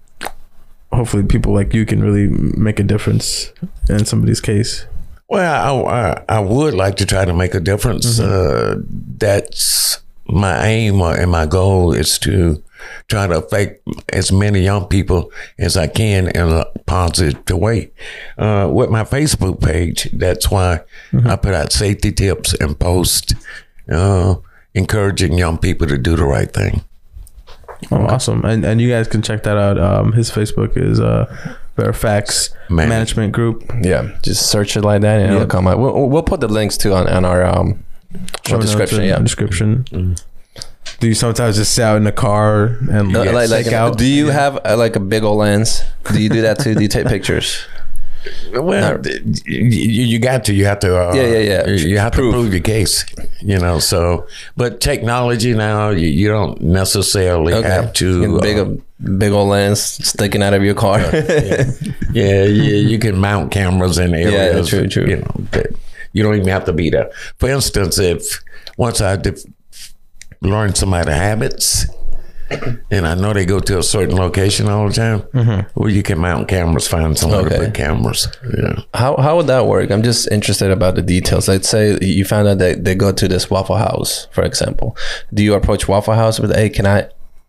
hopefully 0.92 1.22
people 1.24 1.52
like 1.52 1.74
you 1.74 1.86
can 1.86 2.02
really 2.02 2.28
make 2.28 2.78
a 2.80 2.82
difference 2.82 3.52
in 3.88 4.04
somebody's 4.04 4.40
case. 4.40 4.86
Well, 5.28 5.86
I, 5.88 6.10
I, 6.10 6.24
I 6.36 6.40
would 6.40 6.74
like 6.74 6.96
to 6.96 7.06
try 7.06 7.24
to 7.24 7.32
make 7.32 7.54
a 7.54 7.60
difference. 7.60 8.20
Uh, 8.20 8.80
that's 9.16 10.02
my 10.26 10.66
aim 10.66 11.00
and 11.00 11.30
my 11.30 11.46
goal 11.46 11.92
is 11.92 12.18
to 12.20 12.62
try 13.08 13.26
to 13.26 13.38
affect 13.38 13.86
as 14.12 14.32
many 14.32 14.60
young 14.60 14.86
people 14.86 15.30
as 15.58 15.76
I 15.76 15.86
can 15.86 16.28
in 16.28 16.48
a 16.48 16.66
positive 16.86 17.56
way. 17.56 17.92
Uh, 18.36 18.68
with 18.72 18.90
my 18.90 19.04
Facebook 19.04 19.62
page, 19.62 20.08
that's 20.12 20.50
why 20.50 20.80
I 21.24 21.36
put 21.36 21.54
out 21.54 21.72
safety 21.72 22.12
tips 22.12 22.54
and 22.54 22.78
post 22.78 23.34
uh, 23.90 24.36
encouraging 24.74 25.38
young 25.38 25.58
people 25.58 25.86
to 25.86 25.98
do 25.98 26.16
the 26.16 26.24
right 26.24 26.52
thing. 26.52 26.84
Oh, 27.90 28.06
awesome! 28.06 28.44
And 28.44 28.64
and 28.64 28.80
you 28.80 28.88
guys 28.88 29.08
can 29.08 29.22
check 29.22 29.42
that 29.42 29.56
out. 29.56 29.78
Um, 29.78 30.12
his 30.12 30.30
Facebook 30.30 30.76
is 30.76 31.00
uh, 31.00 31.26
Verifax 31.76 32.50
Man- 32.70 32.88
Management 32.88 33.32
Group. 33.32 33.64
Yeah, 33.82 34.16
just 34.22 34.50
search 34.50 34.76
it 34.76 34.82
like 34.82 35.00
that, 35.02 35.20
and 35.20 35.34
it'll 35.34 35.46
come 35.46 35.66
up. 35.66 35.78
We'll, 35.78 36.08
we'll 36.08 36.22
put 36.22 36.40
the 36.40 36.48
links 36.48 36.76
too 36.78 36.92
on, 36.94 37.08
on 37.08 37.24
our 37.24 37.44
um 37.44 37.84
Show 38.46 38.60
description. 38.60 39.04
Yeah. 39.04 39.18
Description. 39.18 39.84
Do 41.00 41.08
you 41.08 41.14
sometimes 41.14 41.56
just 41.56 41.74
sit 41.74 41.82
out 41.82 41.96
in 41.96 42.04
the 42.04 42.12
car 42.12 42.64
and 42.90 43.16
Uh, 43.16 43.32
like, 43.32 43.48
like, 43.50 43.66
out? 43.72 43.98
do 43.98 44.04
you 44.06 44.28
have 44.28 44.58
uh, 44.64 44.76
like 44.76 44.94
a 44.94 45.00
big 45.00 45.24
old 45.24 45.38
lens? 45.38 45.82
Do 46.12 46.20
you 46.22 46.28
do 46.28 46.42
that 46.42 46.60
too? 46.60 46.74
Do 46.74 46.82
you 46.82 46.88
take 46.88 47.06
pictures? 47.08 47.64
Well, 48.52 49.00
you, 49.46 50.04
you 50.04 50.18
got 50.18 50.44
to. 50.44 50.54
You 50.54 50.66
have 50.66 50.80
to. 50.80 50.96
Uh, 50.96 51.14
Yeah, 51.14 51.22
yeah, 51.26 51.38
yeah. 51.38 51.66
You 51.68 51.98
have 51.98 52.12
Proof. 52.12 52.34
to 52.34 52.40
prove 52.40 52.52
your 52.52 52.62
case. 52.62 53.04
You 53.40 53.58
know. 53.58 53.78
So, 53.78 54.26
but 54.56 54.80
technology 54.80 55.54
now, 55.54 55.90
you, 55.90 56.08
you 56.08 56.28
don't 56.28 56.60
necessarily 56.60 57.52
have 57.62 57.92
to. 57.94 58.40
Big, 58.40 58.58
uh, 58.58 58.70
big 59.18 59.32
old 59.32 59.48
lens 59.48 59.80
sticking 59.82 60.42
out 60.42 60.54
of 60.54 60.62
your 60.62 60.74
car. 60.74 61.00
yeah, 61.00 61.64
yeah, 62.12 62.44
you 62.44 62.98
can 62.98 63.18
mount 63.18 63.50
cameras 63.50 63.98
in 63.98 64.14
areas. 64.14 64.72
Yeah, 64.72 64.78
true, 64.80 64.88
true. 64.88 65.06
You 65.06 65.16
know, 65.16 65.46
you 66.12 66.22
don't 66.22 66.34
even 66.36 66.48
have 66.48 66.64
to 66.66 66.72
be 66.72 66.90
there. 66.90 67.10
For 67.38 67.48
instance, 67.48 67.98
if 67.98 68.42
once 68.76 69.00
I 69.00 69.16
def- 69.16 69.44
learn 70.40 70.74
some 70.74 70.92
of 70.94 71.06
the 71.06 71.14
habits. 71.14 71.86
And 72.90 73.06
I 73.06 73.14
know 73.14 73.32
they 73.32 73.44
go 73.46 73.60
to 73.60 73.78
a 73.78 73.82
certain 73.82 74.16
location 74.16 74.68
all 74.68 74.88
the 74.88 74.94
time. 74.94 75.20
Mm-hmm. 75.32 75.68
Well, 75.80 75.90
you 75.90 76.02
can 76.02 76.18
mount 76.18 76.48
cameras, 76.48 76.88
find 76.88 77.16
somewhere 77.18 77.40
Okay. 77.46 77.56
to 77.58 77.64
put 77.64 77.74
cameras. 77.74 78.28
Yeah. 78.56 78.82
How 78.94 79.16
how 79.16 79.36
would 79.36 79.46
that 79.46 79.66
work? 79.66 79.90
I'm 79.90 80.02
just 80.02 80.30
interested 80.30 80.70
about 80.70 80.94
the 80.94 81.02
details. 81.02 81.48
Let's 81.48 81.68
say 81.68 81.98
you 82.00 82.24
found 82.24 82.48
out 82.48 82.58
that 82.58 82.84
they 82.84 82.94
go 82.94 83.12
to 83.12 83.28
this 83.28 83.50
Waffle 83.50 83.76
House, 83.76 84.28
for 84.32 84.44
example. 84.44 84.96
Do 85.32 85.42
you 85.42 85.54
approach 85.54 85.88
Waffle 85.88 86.14
House 86.14 86.40
with, 86.40 86.54
"Hey, 86.54 86.68
can 86.68 86.86
I 86.86 87.08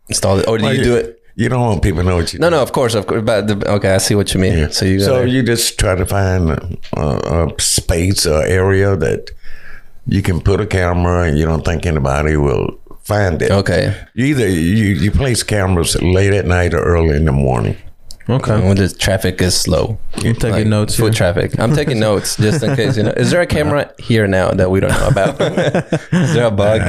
install 0.10 0.40
it?" 0.40 0.48
Or 0.48 0.58
do 0.58 0.68
you 0.74 0.84
do 0.84 0.96
it? 0.96 1.20
You 1.36 1.50
don't 1.50 1.62
want 1.62 1.82
people 1.82 2.04
to 2.04 2.08
know 2.10 2.18
what 2.18 2.32
you 2.32 2.38
No, 2.40 2.50
no, 2.50 2.62
of 2.62 2.72
course, 2.74 2.94
of 2.94 3.08
course. 3.08 3.24
But 3.26 3.48
the, 3.48 3.56
okay, 3.72 3.96
I 3.96 3.98
see 3.98 4.14
what 4.16 4.34
you 4.36 4.40
mean. 4.40 4.70
So 4.72 4.86
you 4.86 5.00
so 5.00 5.24
you 5.24 5.42
just 5.42 5.80
try 5.80 5.96
to 5.96 6.06
find 6.06 6.52
a, 6.96 7.02
a 7.02 7.48
space 7.60 8.28
or 8.28 8.44
area 8.44 8.96
that 8.96 9.32
you 10.06 10.22
can 10.22 10.42
put 10.42 10.60
a 10.62 10.66
camera 10.68 11.24
and 11.28 11.38
you 11.40 11.46
don't 11.46 11.66
think 11.66 11.86
anybody 11.88 12.36
will 12.38 12.78
find 13.04 13.42
it. 13.42 13.52
okay. 13.52 13.96
You 14.14 14.26
either 14.26 14.48
you, 14.50 14.86
you 15.04 15.12
place 15.12 15.44
cameras 15.44 16.02
late 16.02 16.34
at 16.34 16.46
night 16.46 16.74
or 16.74 16.82
early 16.84 17.16
in 17.16 17.26
the 17.26 17.32
morning. 17.32 17.76
okay. 18.30 18.60
When 18.66 18.78
the 18.78 18.88
traffic 18.90 19.42
is 19.42 19.54
slow, 19.60 19.98
I'm 20.16 20.34
taking 20.36 20.50
like 20.52 20.68
notes. 20.68 20.96
foot 20.96 21.14
Here. 21.14 21.34
traffic. 21.34 21.60
I'm 21.60 21.74
taking 21.76 22.00
notes 22.10 22.38
just 22.38 22.64
in 22.64 22.76
case. 22.76 22.96
You 22.98 23.04
know, 23.04 23.12
is 23.18 23.32
there 23.32 23.42
a 23.42 23.46
camera 23.48 23.92
here 24.00 24.28
now 24.28 24.52
that 24.52 24.72
we 24.72 24.80
don't 24.80 24.92
know 24.92 25.08
about? 25.10 25.42
is 26.14 26.34
there 26.34 26.48
a 26.48 26.52
bug? 26.52 26.80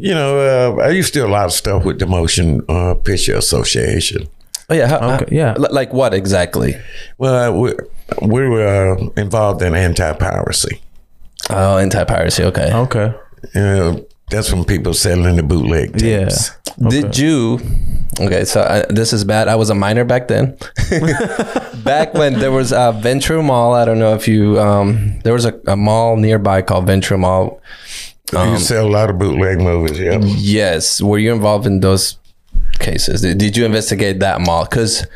You 0.00 0.14
know, 0.14 0.76
uh, 0.78 0.82
I 0.82 0.88
used 0.90 1.12
to 1.14 1.20
do 1.20 1.26
a 1.26 1.30
lot 1.30 1.44
of 1.46 1.52
stuff 1.52 1.84
with 1.84 1.98
the 2.00 2.06
Motion 2.06 2.62
uh, 2.68 2.94
Picture 2.94 3.36
Association. 3.36 4.26
Oh 4.70 4.74
yeah, 4.74 4.88
how, 4.88 5.14
Okay, 5.16 5.36
yeah. 5.36 5.52
li- 5.58 5.68
Like 5.70 5.92
what 5.92 6.14
exactly? 6.14 6.74
Well, 7.18 7.52
we, 7.60 7.74
we 8.22 8.48
were 8.48 8.96
uh, 8.98 9.08
involved 9.16 9.62
in 9.62 9.74
anti-piracy. 9.74 10.80
Oh, 11.50 11.76
anti-piracy. 11.76 12.42
Okay. 12.44 12.72
Okay. 12.72 13.14
Uh, 13.54 13.98
that's 14.30 14.52
when 14.52 14.64
people 14.64 14.94
selling 14.94 15.36
the 15.36 15.42
bootleg 15.42 16.00
Yeah. 16.00 16.24
tapes. 16.28 16.50
Did 16.88 17.16
you? 17.18 17.60
Okay, 18.20 18.44
so 18.44 18.62
I, 18.62 18.84
this 18.92 19.12
is 19.12 19.24
bad. 19.24 19.48
I 19.48 19.54
was 19.56 19.70
a 19.70 19.74
minor 19.74 20.04
back 20.04 20.28
then. 20.28 20.56
back 21.84 22.14
when 22.14 22.34
there 22.38 22.50
was 22.52 22.72
a 22.72 22.92
Venture 22.92 23.42
Mall. 23.42 23.74
I 23.74 23.84
don't 23.84 23.98
know 23.98 24.14
if 24.14 24.26
you. 24.28 24.58
Um, 24.58 25.18
there 25.24 25.32
was 25.32 25.44
a, 25.44 25.58
a 25.66 25.76
mall 25.76 26.16
nearby 26.16 26.62
called 26.62 26.86
Venture 26.86 27.18
Mall. 27.18 27.60
Um, 28.34 28.52
you 28.52 28.58
sell 28.58 28.86
a 28.86 28.90
lot 28.90 29.10
of 29.10 29.18
bootleg 29.18 29.58
movies, 29.60 29.98
yeah. 30.00 30.18
Yes. 30.22 31.00
Were 31.00 31.18
you 31.18 31.32
involved 31.32 31.66
in 31.66 31.80
those 31.80 32.18
cases? 32.80 33.20
Did, 33.20 33.38
did 33.38 33.56
you 33.56 33.64
investigate 33.64 34.20
that 34.20 34.40
mall? 34.40 34.64
Because 34.64 35.06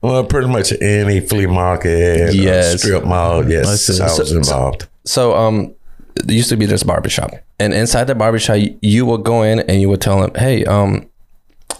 Well, 0.00 0.24
pretty 0.24 0.48
much 0.48 0.72
any 0.80 1.20
flea 1.20 1.46
market, 1.46 2.34
Yes. 2.34 2.34
yes. 2.34 2.82
strip 2.82 3.04
mall, 3.04 3.48
yes, 3.48 3.82
see. 3.86 4.00
I 4.00 4.04
was 4.06 4.16
So- 4.16 4.24
so- 4.24 4.36
involved. 4.36 4.86
so 5.04 5.34
um, 5.36 5.56
there 5.66 5.77
used 6.26 6.48
to 6.50 6.56
be 6.56 6.66
this 6.66 6.82
barbershop, 6.82 7.32
and 7.58 7.72
inside 7.72 8.04
the 8.04 8.14
barbershop, 8.14 8.58
you, 8.58 8.78
you 8.82 9.06
would 9.06 9.24
go 9.24 9.42
in 9.42 9.60
and 9.60 9.80
you 9.80 9.88
would 9.88 10.00
tell 10.00 10.20
them, 10.20 10.32
"Hey, 10.34 10.64
um." 10.64 11.08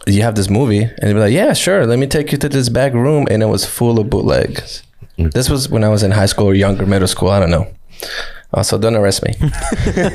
You 0.06 0.22
have 0.22 0.36
this 0.36 0.48
movie, 0.48 0.82
and 0.82 0.98
they'd 1.02 1.12
be 1.12 1.18
like, 1.18 1.32
"Yeah, 1.32 1.52
sure. 1.52 1.84
Let 1.84 1.98
me 1.98 2.06
take 2.06 2.32
you 2.32 2.38
to 2.38 2.48
this 2.48 2.68
back 2.68 2.92
room," 2.94 3.26
and 3.30 3.42
it 3.42 3.46
was 3.46 3.64
full 3.66 3.98
of 3.98 4.08
bootlegs. 4.08 4.82
This 5.18 5.50
was 5.50 5.68
when 5.68 5.82
I 5.84 5.88
was 5.88 6.02
in 6.02 6.12
high 6.12 6.26
school 6.26 6.46
or 6.46 6.54
younger, 6.54 6.86
middle 6.86 7.08
school. 7.08 7.28
I 7.28 7.40
don't 7.40 7.50
know. 7.50 7.66
Uh, 8.54 8.62
so 8.62 8.78
don't 8.78 8.96
arrest 8.96 9.22
me. 9.24 9.34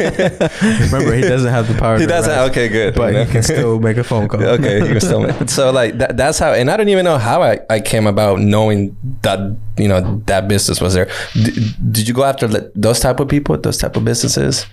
Remember, 0.02 1.14
he 1.14 1.22
doesn't 1.22 1.52
have 1.52 1.68
the 1.68 1.76
power. 1.78 1.96
He 1.98 2.04
to 2.04 2.08
doesn't. 2.08 2.32
arrest, 2.32 2.52
Okay, 2.52 2.68
good. 2.68 2.96
but 2.96 3.08
You 3.14 3.20
know? 3.20 3.24
he 3.26 3.32
can 3.32 3.44
still 3.44 3.80
make 3.80 3.98
a 3.98 4.04
phone 4.04 4.28
call. 4.30 4.42
okay, 4.42 4.80
you 4.80 4.86
can 4.86 5.02
still 5.02 5.20
make- 5.22 5.50
so 5.58 5.72
like 5.72 5.98
that, 6.00 6.18
that's 6.18 6.40
how, 6.40 6.52
and 6.54 6.70
I 6.72 6.78
don't 6.78 6.90
even 6.90 7.06
know 7.06 7.18
how 7.20 7.44
I, 7.44 7.60
I 7.70 7.80
came 7.80 8.08
about 8.08 8.40
knowing 8.40 8.96
that 9.22 9.56
you 9.78 9.88
know 9.88 10.22
that 10.26 10.48
business 10.48 10.82
was 10.82 10.94
there. 10.96 11.10
D- 11.34 11.74
did 11.92 12.08
you 12.08 12.14
go 12.14 12.24
after 12.24 12.48
li- 12.48 12.68
those 12.76 13.00
type 13.00 13.20
of 13.20 13.28
people, 13.28 13.56
those 13.58 13.78
type 13.78 13.96
of 13.96 14.04
businesses? 14.06 14.66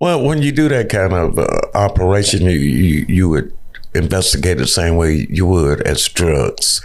Well, 0.00 0.22
when 0.24 0.40
you 0.40 0.50
do 0.50 0.68
that 0.70 0.88
kind 0.88 1.12
of 1.12 1.38
uh, 1.38 1.46
operation, 1.74 2.42
you, 2.44 2.50
you 2.58 3.06
you 3.08 3.28
would 3.28 3.52
investigate 3.94 4.56
the 4.56 4.66
same 4.66 4.96
way 4.96 5.26
you 5.28 5.44
would 5.46 5.82
as 5.82 6.08
drugs. 6.08 6.80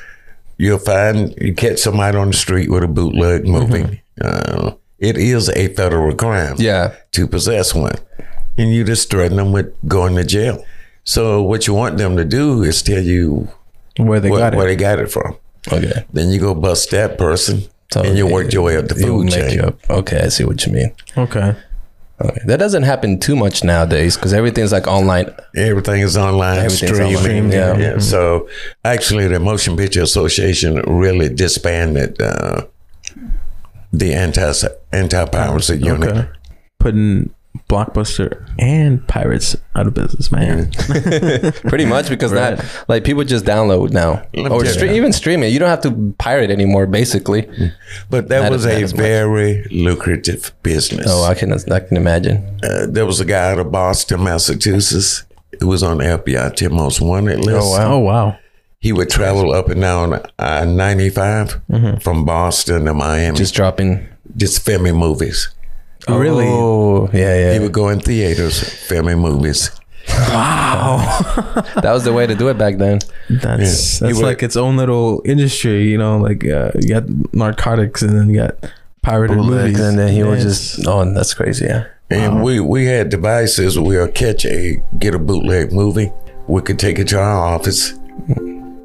You'll 0.58 0.78
find 0.80 1.34
you 1.40 1.54
catch 1.56 1.80
somebody 1.80 2.18
on 2.18 2.28
the 2.28 2.34
street 2.34 2.70
with 2.70 2.84
a 2.84 2.88
bootleg 2.90 3.48
movie. 3.48 4.02
Uh, 4.20 4.72
it 5.00 5.18
is 5.18 5.50
a 5.50 5.68
federal 5.74 6.16
crime. 6.16 6.56
Yeah. 6.58 6.94
to 7.12 7.28
possess 7.28 7.74
one, 7.74 7.96
and 8.58 8.74
you 8.74 8.84
just 8.84 9.10
threaten 9.10 9.38
them 9.38 9.52
with 9.52 9.74
going 9.88 10.16
to 10.16 10.24
jail. 10.24 10.64
So 11.04 11.42
what 11.42 11.66
you 11.68 11.74
want 11.74 11.98
them 11.98 12.18
to 12.18 12.26
do 12.26 12.64
is 12.64 12.82
tell 12.82 13.02
you 13.02 13.48
Where 13.98 14.20
they 14.20 14.30
where, 14.30 14.40
got 14.40 14.54
it. 14.54 14.58
where 14.58 14.68
they 14.68 14.76
got 14.76 15.00
it 15.00 15.10
from. 15.12 15.36
Okay. 15.72 16.06
Then 16.14 16.30
you 16.30 16.40
go 16.40 16.54
bust 16.54 16.92
that 16.92 17.18
person, 17.18 17.64
So 17.92 18.02
and 18.02 18.18
you 18.18 18.28
they- 18.28 18.34
work 18.34 18.54
your 18.54 18.64
way 18.64 18.78
up 18.78 18.88
the 18.88 18.96
You 18.96 19.06
food 19.08 19.26
make 19.26 19.34
chain. 19.34 19.54
you 19.58 19.62
up. 19.64 19.78
Okay, 19.90 20.20
I 20.22 20.28
see 20.30 20.44
what 20.46 20.66
you 20.66 20.72
mean. 20.74 20.92
okay. 21.18 21.56
Okay. 22.22 22.42
That 22.48 22.60
doesn't 22.60 22.84
happen 22.84 23.18
too 23.18 23.36
much 23.38 23.64
nowadays 23.64 24.18
because 24.18 24.34
everything's 24.34 24.74
like 24.74 24.88
online. 24.88 25.34
Everything 25.56 26.02
is 26.02 26.18
online, 26.18 26.60
Everything's 26.60 26.92
streaming. 26.98 27.16
online, 27.46 27.52
yeah. 27.52 27.78
yeah. 27.78 27.98
So 28.00 28.50
actually, 28.84 29.28
the 29.30 29.40
Motion 29.40 29.78
Picture 29.78 30.02
Association 30.04 30.82
really 30.86 31.30
disbanded 31.34 32.22
uh, 32.22 32.66
the 33.92 34.14
anti 34.14 34.52
anti 34.92 35.26
piracy 35.26 35.78
unit. 35.78 36.10
Okay. 36.10 36.30
Putting 36.80 37.34
Blockbuster 37.68 38.48
and 38.60 39.06
Pirates 39.08 39.56
out 39.76 39.86
of 39.88 39.94
business, 39.94 40.32
man. 40.32 40.72
Pretty 41.68 41.86
much 41.86 42.10
because 42.10 42.32
Right. 42.32 42.58
that 42.58 42.86
like 42.88 43.04
people 43.04 43.24
just 43.24 43.44
download 43.46 43.92
now 43.92 44.24
Let 44.34 44.52
or 44.52 44.64
tell 44.64 44.76
stre- 44.76 44.94
even 44.94 45.12
stream 45.14 45.44
it. 45.44 45.48
You 45.50 45.60
don't 45.60 45.70
have 45.70 45.82
to 45.82 46.14
pirate 46.20 46.52
anymore. 46.52 46.86
Basically. 46.88 47.48
But 48.10 48.30
that 48.30 48.44
Not 48.44 48.52
was 48.52 48.66
a 48.66 48.74
as 48.82 48.94
much. 48.94 49.02
very 49.02 49.66
lucrative 49.72 50.52
business. 50.64 51.08
Oh, 51.10 51.24
I 51.26 51.34
can 51.34 51.52
I 51.72 51.80
can 51.80 51.98
imagine. 51.98 52.60
uh, 52.64 52.86
there 52.88 53.06
was 53.06 53.20
a 53.20 53.26
guy 53.26 53.52
out 53.52 53.60
of 53.60 53.72
Boston, 53.72 54.24
Massachusetts, 54.24 55.24
who 55.60 55.68
was 55.68 55.84
on 55.84 55.98
the 55.98 56.06
FBI 56.06 56.56
10 56.56 56.74
most 56.74 57.02
wanted 57.02 57.40
list. 57.40 57.60
Oh, 57.62 57.72
wow. 57.72 57.94
oh 57.94 58.00
wow. 58.00 58.38
He 58.82 58.94
would 58.94 59.10
travel 59.10 59.52
up 59.52 59.68
and 59.70 59.82
down 59.82 60.22
I 60.38 60.64
95 60.66 61.62
from 62.02 62.24
Boston 62.26 62.86
to 62.86 62.94
Miami, 62.94 63.38
Just 63.38 63.54
dropping. 63.54 64.08
just 64.38 64.62
filming 64.64 64.96
movies. 64.96 65.50
Really? 66.08 66.46
Oh, 66.48 67.10
yeah, 67.14 67.36
yeah. 67.38 67.54
He 67.54 67.60
would 67.60 67.74
go 67.74 67.90
in 67.90 68.00
theaters, 68.00 68.62
filming 68.88 69.20
movies. 69.20 69.72
Wow. 70.10 70.98
that 71.84 71.92
was 71.94 72.04
the 72.04 72.12
way 72.14 72.26
to 72.26 72.34
do 72.34 72.48
it 72.48 72.58
back 72.58 72.78
then. 72.78 73.00
That's 73.30 74.02
Yeah. 74.02 74.08
That's 74.08 74.18
would- 74.20 74.26
like 74.26 74.42
its 74.42 74.56
own 74.56 74.76
little 74.78 75.22
industry, 75.24 75.90
you 75.92 75.98
know. 76.00 76.18
Like 76.18 76.44
uh, 76.48 76.72
you 76.80 76.90
got 76.90 77.04
narcotics, 77.34 78.02
and 78.02 78.18
then 78.18 78.28
you 78.30 78.38
got 78.38 78.56
pirated 79.04 79.38
movies, 79.38 79.80
and 79.80 80.00
then 80.00 80.12
he 80.12 80.24
would 80.24 80.40
just. 80.40 80.86
Oh, 80.88 81.06
that's 81.14 81.34
crazy. 81.36 81.66
Yeah. 81.66 81.86
And 82.10 82.42
we, 82.44 82.60
we 82.60 82.86
had 82.86 83.10
devices 83.10 83.78
where 83.78 84.06
we'll 84.06 84.12
catch 84.12 84.46
a, 84.46 84.82
get 84.98 85.14
a 85.14 85.20
bootleg 85.20 85.72
movie. 85.72 86.12
We 86.48 86.62
could 86.64 86.80
take 86.80 86.98
it 86.98 87.08
to 87.10 87.20
our 87.20 87.38
office, 87.56 87.94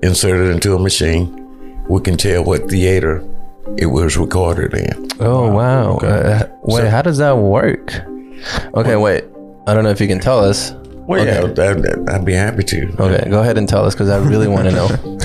insert 0.04 0.40
it 0.40 0.50
into 0.50 0.74
a 0.74 0.78
machine. 0.78 1.40
We 1.88 2.00
can 2.00 2.16
tell 2.16 2.44
what 2.44 2.68
theater 2.70 3.22
it 3.78 3.86
was 3.86 4.16
recorded 4.16 4.74
in. 4.74 5.08
Oh 5.20 5.50
wow. 5.50 5.96
Uh, 5.98 6.48
wait, 6.62 6.82
So- 6.82 6.90
how 6.90 7.02
does 7.02 7.18
that 7.18 7.36
work? 7.38 7.94
Okay, 8.74 8.96
wait. 8.96 9.24
I 9.66 9.72
don't 9.74 9.84
know 9.84 9.90
if 9.90 10.00
you 10.00 10.08
can 10.08 10.20
tell 10.20 10.44
us. 10.44 10.72
Well, 11.06 11.24
yeah, 11.24 11.40
that, 11.46 12.08
I'd 12.08 12.24
be 12.24 12.32
happy 12.34 12.62
to. 12.64 12.96
Okay, 12.98 13.28
go 13.30 13.40
ahead 13.40 13.58
and 13.58 13.68
tell 13.68 13.84
us 13.84 13.94
because 13.94 14.08
I 14.08 14.18
really 14.18 14.48
want 14.48 14.68
to 14.68 14.72
know. 14.72 15.18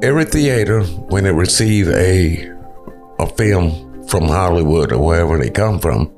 every 0.02 0.24
theater 0.24 0.82
when 0.82 1.26
it 1.26 1.30
receive 1.30 1.88
a 1.88 2.50
a 3.18 3.26
film 3.26 4.04
from 4.08 4.24
Hollywood 4.24 4.92
or 4.92 5.02
wherever 5.04 5.38
they 5.38 5.50
come 5.50 5.78
from 5.78 6.14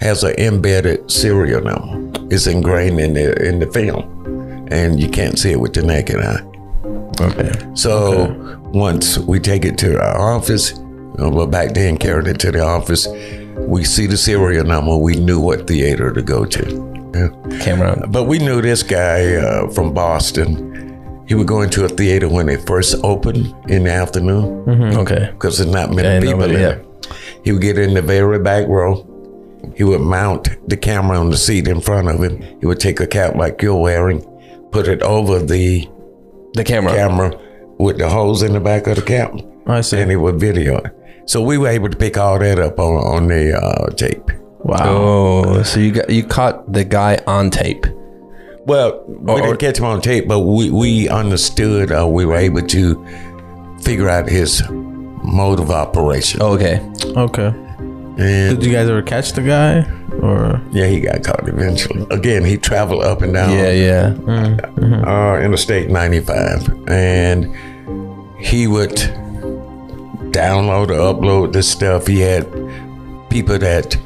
has 0.00 0.24
an 0.24 0.34
embedded 0.38 1.10
serial 1.10 1.60
number. 1.62 2.20
It's 2.34 2.46
ingrained 2.46 2.98
in 3.00 3.14
the 3.14 3.46
in 3.46 3.58
the 3.60 3.70
film, 3.70 4.68
and 4.70 4.98
you 4.98 5.08
can't 5.08 5.38
see 5.38 5.52
it 5.52 5.60
with 5.60 5.74
the 5.74 5.82
naked 5.82 6.20
eye. 6.20 6.40
Okay. 7.20 7.52
So 7.74 8.58
once 8.72 9.18
we 9.18 9.38
take 9.40 9.64
it 9.64 9.78
to 9.78 9.98
our 10.00 10.34
office, 10.36 10.72
uh, 11.20 11.30
well 11.30 11.46
back 11.46 11.74
then 11.74 11.96
carried 11.96 12.26
it 12.26 12.38
to 12.40 12.50
the 12.52 12.60
office, 12.60 13.06
we 13.56 13.84
see 13.84 14.06
the 14.06 14.16
serial 14.16 14.64
number. 14.64 14.96
We 14.96 15.16
knew 15.16 15.40
what 15.40 15.66
theater 15.66 16.12
to 16.12 16.22
go 16.22 16.44
to. 16.44 17.10
Yeah. 17.14 17.58
Camera. 17.60 18.06
But 18.08 18.24
we 18.24 18.38
knew 18.38 18.60
this 18.60 18.82
guy 18.82 19.36
uh, 19.36 19.68
from 19.70 19.94
Boston. 19.94 20.72
He 21.28 21.34
would 21.34 21.46
go 21.46 21.62
into 21.62 21.84
a 21.84 21.88
theater 21.88 22.28
when 22.28 22.48
it 22.48 22.66
first 22.66 22.96
opened 23.04 23.54
in 23.70 23.84
the 23.84 23.92
afternoon 23.92 24.68
Okay. 24.96 25.30
because 25.32 25.58
there's 25.58 25.70
not 25.70 25.90
many 25.90 26.08
Yeah, 26.08 26.20
people 26.20 26.32
nobody- 26.40 26.54
in 26.56 26.60
yeah. 26.60 26.66
there. 26.74 26.84
He 27.44 27.52
would 27.52 27.62
get 27.62 27.78
in 27.78 27.94
the 27.94 28.02
very 28.02 28.38
back 28.40 28.66
row. 28.68 29.06
He 29.76 29.84
would 29.84 30.00
mount 30.00 30.48
the 30.68 30.76
camera 30.76 31.18
on 31.18 31.30
the 31.30 31.36
seat 31.36 31.68
in 31.68 31.80
front 31.80 32.08
of 32.08 32.22
him. 32.22 32.42
He 32.60 32.66
would 32.66 32.80
take 32.80 33.00
a 33.00 33.06
cap 33.06 33.36
like 33.36 33.62
you're 33.62 33.80
wearing, 33.80 34.20
put 34.72 34.88
it 34.88 35.00
over 35.02 35.38
the 35.38 35.88
The 36.54 36.64
camera. 36.64 36.92
camera 36.92 37.40
with 37.78 37.98
the 37.98 38.08
holes 38.08 38.42
in 38.42 38.52
the 38.52 38.60
back 38.60 38.86
of 38.86 38.96
the 38.96 39.02
cap, 39.02 39.34
I 39.66 39.80
see. 39.80 40.00
and 40.00 40.10
it 40.10 40.16
would 40.16 40.38
video 40.40 40.78
it. 40.78 40.92
So 41.26 41.40
we 41.42 41.58
were 41.58 41.68
able 41.68 41.88
to 41.88 41.96
pick 41.96 42.16
all 42.16 42.38
that 42.38 42.58
up 42.58 42.78
on, 42.78 42.96
on 42.96 43.28
the 43.28 43.56
uh, 43.58 43.90
tape. 43.94 44.30
Wow. 44.60 44.76
Oh, 44.82 45.62
so 45.62 45.80
you 45.80 45.90
got 45.92 46.08
you 46.10 46.24
caught 46.24 46.72
the 46.72 46.84
guy 46.84 47.18
on 47.26 47.50
tape. 47.50 47.86
Well, 48.66 49.04
we 49.06 49.32
Or- 49.32 49.40
didn't 49.40 49.58
catch 49.58 49.78
him 49.78 49.84
on 49.84 50.00
tape, 50.00 50.26
but 50.26 50.40
we, 50.40 50.70
we 50.70 51.08
understood, 51.08 51.92
uh, 51.92 52.06
we 52.06 52.24
were 52.24 52.36
able 52.36 52.62
to 52.62 53.04
figure 53.82 54.08
out 54.08 54.26
his 54.28 54.62
mode 54.70 55.60
of 55.60 55.70
operation. 55.70 56.40
Okay. 56.40 56.80
Okay. 57.16 57.52
And 58.16 58.58
Did 58.60 58.64
you 58.66 58.72
guys 58.72 58.88
ever 58.88 59.02
catch 59.02 59.32
the 59.32 59.42
guy? 59.42 59.84
Or 60.22 60.60
yeah, 60.70 60.86
he 60.86 61.00
got 61.00 61.24
caught 61.24 61.48
eventually. 61.48 62.06
Again, 62.10 62.44
he 62.44 62.56
traveled 62.56 63.02
up 63.04 63.22
and 63.22 63.32
down 63.34 63.50
Yeah, 63.50 63.70
yeah. 63.72 64.14
uh, 65.06 65.40
Interstate 65.40 65.90
95, 65.90 66.88
and 66.88 67.46
he 68.38 68.66
would 68.68 68.92
download 70.32 70.90
or 70.90 71.14
upload 71.14 71.52
this 71.52 71.68
stuff. 71.68 72.06
He 72.06 72.20
had 72.20 72.44
people 73.30 73.58
that 73.58 73.96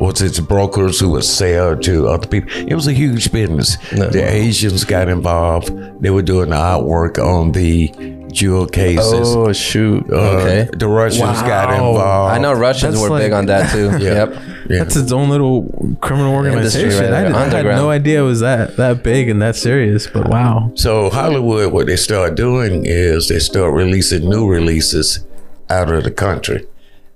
was 0.00 0.18
his 0.18 0.40
brokers 0.40 0.98
who 0.98 1.10
would 1.10 1.24
sell 1.24 1.76
to 1.76 2.08
other 2.08 2.26
people. 2.26 2.50
It 2.52 2.74
was 2.74 2.86
a 2.86 2.92
huge 2.92 3.30
business. 3.30 3.76
The 3.90 4.22
Asians 4.26 4.84
got 4.84 5.08
involved. 5.08 5.68
They 6.02 6.10
were 6.10 6.22
doing 6.22 6.50
the 6.50 6.56
artwork 6.56 7.18
on 7.18 7.52
the 7.52 7.88
jewel 8.32 8.66
cases. 8.66 9.28
Oh 9.36 9.52
shoot. 9.52 10.10
Uh, 10.10 10.16
Okay. 10.40 10.68
The 10.72 10.88
Russians 10.88 11.42
got 11.42 11.68
Wow. 11.68 11.88
involved. 11.90 12.34
I 12.34 12.38
know 12.38 12.52
Russians 12.54 12.94
That's 12.94 13.10
were 13.10 13.18
big 13.18 13.32
on 13.32 13.46
that 13.46 13.70
too. 13.72 13.90
Yeah. 14.00 14.14
Yep. 14.14 14.42
Yeah. 14.70 14.78
that's 14.84 14.94
its 14.96 15.10
own 15.10 15.28
little 15.30 15.96
criminal 16.00 16.32
organization. 16.34 16.82
Industry 16.82 17.06
right 17.06 17.12
I, 17.12 17.22
there, 17.24 17.34
I 17.34 17.48
had 17.48 17.64
no 17.76 17.90
idea 17.90 18.20
it 18.22 18.24
was 18.24 18.38
that 18.40 18.76
that 18.76 19.02
big 19.02 19.28
and 19.28 19.42
that 19.42 19.56
serious. 19.56 20.06
But 20.06 20.28
wow. 20.28 20.70
So 20.76 21.10
Hollywood, 21.10 21.72
what 21.72 21.86
they 21.86 21.96
start 21.96 22.36
doing 22.36 22.86
is 22.86 23.28
they 23.28 23.40
start 23.40 23.74
releasing 23.74 24.28
new 24.30 24.48
releases 24.48 25.24
out 25.68 25.90
of 25.90 26.04
the 26.04 26.10
country, 26.12 26.66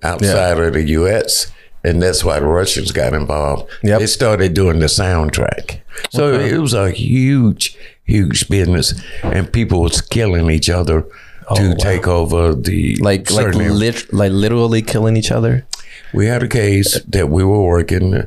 outside 0.03 0.59
of 0.59 0.73
the 0.75 0.83
U.S., 0.83 1.53
and 1.85 2.03
that's 2.03 2.25
why 2.25 2.41
the 2.41 2.47
Russians 2.47 2.91
got 2.93 3.13
involved. 3.13 3.71
Yep. 3.83 4.01
They 4.01 4.07
started 4.07 4.55
doing 4.55 4.81
the 4.81 4.87
soundtrack, 4.87 5.81
so 6.11 6.33
it 6.33 6.59
was 6.59 6.75
a 6.75 6.91
huge, 6.91 7.77
huge 8.05 8.49
business, 8.49 8.95
and 9.23 9.53
people 9.53 9.83
was 9.83 10.01
killing 10.01 10.51
each 10.51 10.69
other 10.71 11.07
oh, 11.49 11.57
to 11.57 11.75
take 11.77 12.09
over 12.09 12.55
the 12.55 12.97
Oh, 13.01 13.05
Like 13.05 13.31
like 13.31 13.55
lit- 13.55 14.13
like 14.13 14.33
literally 14.33 14.83
killing 14.83 15.17
each 15.17 15.31
other. 15.31 15.67
we 16.13 16.27
had 16.27 16.43
a 16.43 16.49
case 16.49 17.01
that 17.09 17.29
we 17.29 17.45
were 17.45 17.63
working. 17.63 18.27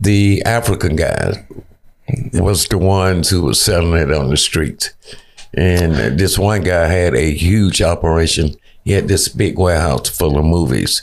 The 0.00 0.42
African 0.44 0.96
guy 0.96 1.46
was 2.34 2.66
the 2.68 2.78
ones 2.78 3.30
who 3.30 3.42
was 3.42 3.60
selling 3.60 4.00
it 4.00 4.12
on 4.12 4.30
the 4.30 4.36
streets. 4.36 4.90
And 5.54 6.18
this 6.18 6.38
one 6.38 6.62
guy 6.62 6.86
had 6.86 7.14
a 7.14 7.34
huge 7.34 7.82
operation. 7.82 8.54
He 8.84 8.92
had 8.92 9.08
this 9.08 9.28
big 9.28 9.58
warehouse 9.58 10.08
full 10.08 10.38
of 10.38 10.44
movies. 10.44 11.02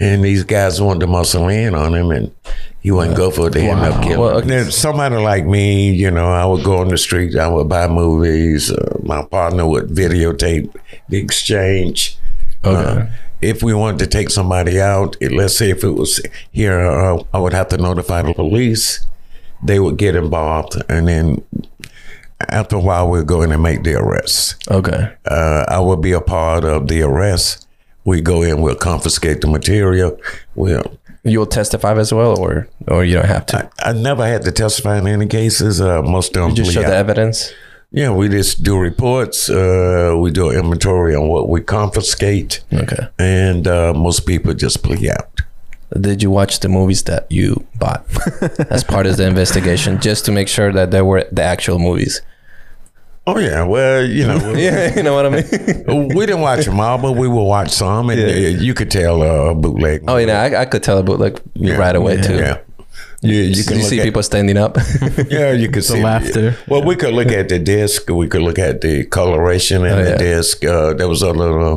And 0.00 0.24
these 0.24 0.42
guys 0.42 0.80
wanted 0.80 1.00
to 1.00 1.06
muscle 1.06 1.48
in 1.48 1.74
on 1.74 1.94
him 1.94 2.10
and 2.10 2.32
he 2.80 2.90
wouldn't 2.90 3.16
go 3.16 3.30
for 3.30 3.46
it. 3.46 3.52
They 3.52 3.68
ended 3.70 3.92
up 3.92 4.02
killing 4.02 4.18
Well, 4.18 4.38
him. 4.38 4.48
Then 4.48 4.70
somebody 4.72 5.16
like 5.16 5.46
me, 5.46 5.92
you 5.92 6.10
know, 6.10 6.26
I 6.26 6.44
would 6.44 6.64
go 6.64 6.78
on 6.78 6.88
the 6.88 6.98
street, 6.98 7.36
I 7.36 7.46
would 7.46 7.68
buy 7.68 7.86
movies. 7.86 8.72
Uh, 8.72 8.98
my 9.04 9.22
partner 9.24 9.64
would 9.66 9.88
videotape 9.88 10.74
the 11.08 11.18
exchange. 11.18 12.18
Uh, 12.64 13.06
if 13.40 13.62
we 13.62 13.74
wanted 13.74 13.98
to 14.00 14.06
take 14.08 14.30
somebody 14.30 14.80
out, 14.80 15.16
it- 15.20 15.32
let's 15.32 15.56
say 15.56 15.70
if 15.70 15.84
it 15.84 15.90
was 15.90 16.20
here, 16.50 16.80
uh, 16.80 17.22
I 17.32 17.38
would 17.38 17.52
have 17.52 17.68
to 17.68 17.76
notify 17.76 18.22
the 18.22 18.34
police. 18.34 19.06
They 19.64 19.78
would 19.78 19.96
get 19.96 20.16
involved, 20.16 20.80
and 20.88 21.06
then 21.06 21.42
after 22.48 22.74
a 22.76 22.80
while, 22.80 23.08
we'd 23.08 23.26
go 23.26 23.42
in 23.42 23.52
and 23.52 23.62
make 23.62 23.84
the 23.84 23.94
arrests. 23.94 24.56
Okay. 24.68 25.12
Uh, 25.24 25.64
I 25.68 25.78
would 25.78 26.00
be 26.00 26.10
a 26.12 26.20
part 26.20 26.64
of 26.64 26.88
the 26.88 27.02
arrest. 27.02 27.68
We 28.04 28.20
go 28.20 28.42
in, 28.42 28.60
we'll 28.60 28.74
confiscate 28.74 29.40
the 29.40 29.46
material. 29.48 30.18
We'll. 30.54 30.98
You'll 31.24 31.46
testify 31.46 31.94
as 31.98 32.12
well, 32.12 32.36
or 32.40 32.68
or 32.88 33.04
you 33.04 33.14
don't 33.14 33.26
have 33.26 33.46
to. 33.46 33.70
I 33.78 33.92
never 33.92 34.26
had 34.26 34.42
to 34.42 34.50
testify 34.52 34.98
in 34.98 35.06
any 35.06 35.26
cases. 35.26 35.80
Uh, 35.80 36.02
most 36.02 36.36
of 36.36 36.42
them, 36.42 36.54
Just 36.56 36.72
show 36.72 36.82
the 36.82 36.96
evidence. 36.96 37.52
yeah, 37.92 38.10
we 38.10 38.28
just 38.28 38.64
do 38.64 38.76
reports. 38.76 39.48
Uh, 39.48 40.16
we 40.18 40.32
do 40.32 40.50
an 40.50 40.56
inventory 40.58 41.14
on 41.14 41.28
what 41.28 41.48
we 41.48 41.60
confiscate, 41.60 42.64
Okay. 42.72 43.06
and 43.20 43.68
uh, 43.68 43.92
most 43.94 44.26
people 44.26 44.52
just 44.54 44.82
plea 44.82 45.10
out. 45.10 45.40
Did 46.00 46.22
you 46.24 46.30
watch 46.30 46.58
the 46.60 46.68
movies 46.68 47.02
that 47.04 47.30
you 47.30 47.64
bought 47.78 48.04
as 48.70 48.82
part 48.82 49.06
of 49.06 49.16
the 49.16 49.26
investigation, 49.26 50.00
just 50.00 50.24
to 50.24 50.32
make 50.32 50.48
sure 50.48 50.72
that 50.72 50.90
they 50.90 51.02
were 51.02 51.24
the 51.30 51.42
actual 51.44 51.78
movies? 51.78 52.20
Oh 53.26 53.38
yeah, 53.38 53.62
well 53.64 54.04
you 54.04 54.26
know, 54.26 54.52
Yeah, 54.56 54.94
you 54.96 55.02
know 55.02 55.14
what 55.14 55.26
I 55.26 55.30
mean. 55.30 56.08
we 56.16 56.26
didn't 56.26 56.40
watch 56.40 56.64
them 56.64 56.80
all, 56.80 56.98
but 56.98 57.12
we 57.12 57.28
will 57.28 57.46
watch 57.46 57.70
some, 57.70 58.10
and 58.10 58.20
uh, 58.20 58.24
you 58.60 58.74
could 58.74 58.90
tell 58.90 59.22
uh, 59.22 59.50
a 59.50 59.54
bootleg. 59.54 60.02
Oh, 60.08 60.16
you 60.16 60.26
know, 60.26 60.34
I, 60.34 60.62
I 60.62 60.64
could 60.64 60.82
tell 60.82 60.98
a 60.98 61.02
bootleg 61.04 61.40
Yeah, 61.54 61.76
right 61.76 61.94
away 61.94 62.20
too. 62.20 62.34
Yeah, 62.36 62.58
you, 63.20 63.34
you 63.36 63.42
You, 63.54 63.64
can 63.64 63.76
look 63.78 63.86
see 63.86 64.00
at, 64.00 64.04
people 64.04 64.22
standing 64.24 64.56
up. 64.56 64.76
Yeah, 65.30 65.52
you 65.52 65.68
could 65.70 65.84
see 65.84 65.98
the 65.98 66.04
laughter. 66.04 66.56
Well, 66.66 66.82
we 66.82 66.96
could 66.96 67.14
look 67.14 67.28
at 67.28 67.48
the 67.48 67.60
disc. 67.60 68.08
We 68.10 68.26
could 68.26 68.42
look 68.42 68.58
at 68.58 68.80
the 68.80 69.04
coloration 69.04 69.84
in 69.86 69.92
Oh, 69.92 70.02
the 70.02 70.10
yeah. 70.10 70.16
disc. 70.16 70.64
Uh, 70.64 70.92
there 70.94 71.08
was 71.08 71.22
other 71.22 71.60
uh, 71.60 71.76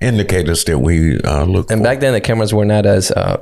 indicators 0.00 0.64
that 0.64 0.78
we 0.78 1.20
uh, 1.20 1.44
looked 1.44 1.70
and 1.70 1.80
for. 1.80 1.84
back 1.84 2.00
then, 2.00 2.14
the 2.14 2.20
cameras 2.22 2.54
were 2.54 2.64
not 2.64 2.86
as 2.86 3.10
uh, 3.10 3.36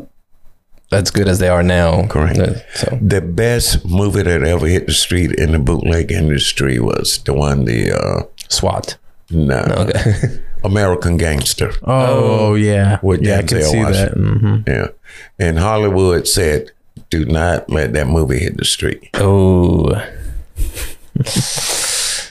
as 0.92 1.10
good 1.10 1.28
as 1.28 1.38
they 1.38 1.48
are 1.48 1.62
now. 1.62 2.06
Correct. 2.06 2.38
Uh, 2.38 2.54
So 2.74 2.98
The 3.02 3.20
best 3.20 3.84
movie 3.84 4.22
that 4.22 4.42
ever 4.42 4.66
hit 4.66 4.86
the 4.86 4.92
street 4.94 5.32
in 5.32 5.52
the 5.52 5.58
bootleg 5.58 6.10
industry 6.12 6.78
was 6.78 7.18
the 7.24 7.32
one 7.34 7.64
the 7.64 7.92
uh, 7.92 8.22
SWAT. 8.48 8.96
no, 9.30 9.58
Okay. 9.78 10.38
American 10.64 11.16
Gangster. 11.16 11.72
Oh, 11.84 12.54
yeah. 12.54 12.98
With 13.02 13.22
yeah, 13.22 13.38
I 13.38 13.42
can 13.42 13.58
Denzel 13.58 13.70
see 13.70 13.82
that. 13.82 14.16
Washington. 14.16 14.38
hmm 14.40 14.70
Yeah, 14.70 14.86
and 15.38 15.58
Hollywood 15.58 16.26
said, 16.26 16.70
"Do 17.10 17.24
not 17.24 17.68
let 17.70 17.92
that 17.92 18.06
movie 18.08 18.38
hit 18.38 18.56
the 18.56 18.64
street." 18.64 19.10
oh. 19.14 19.92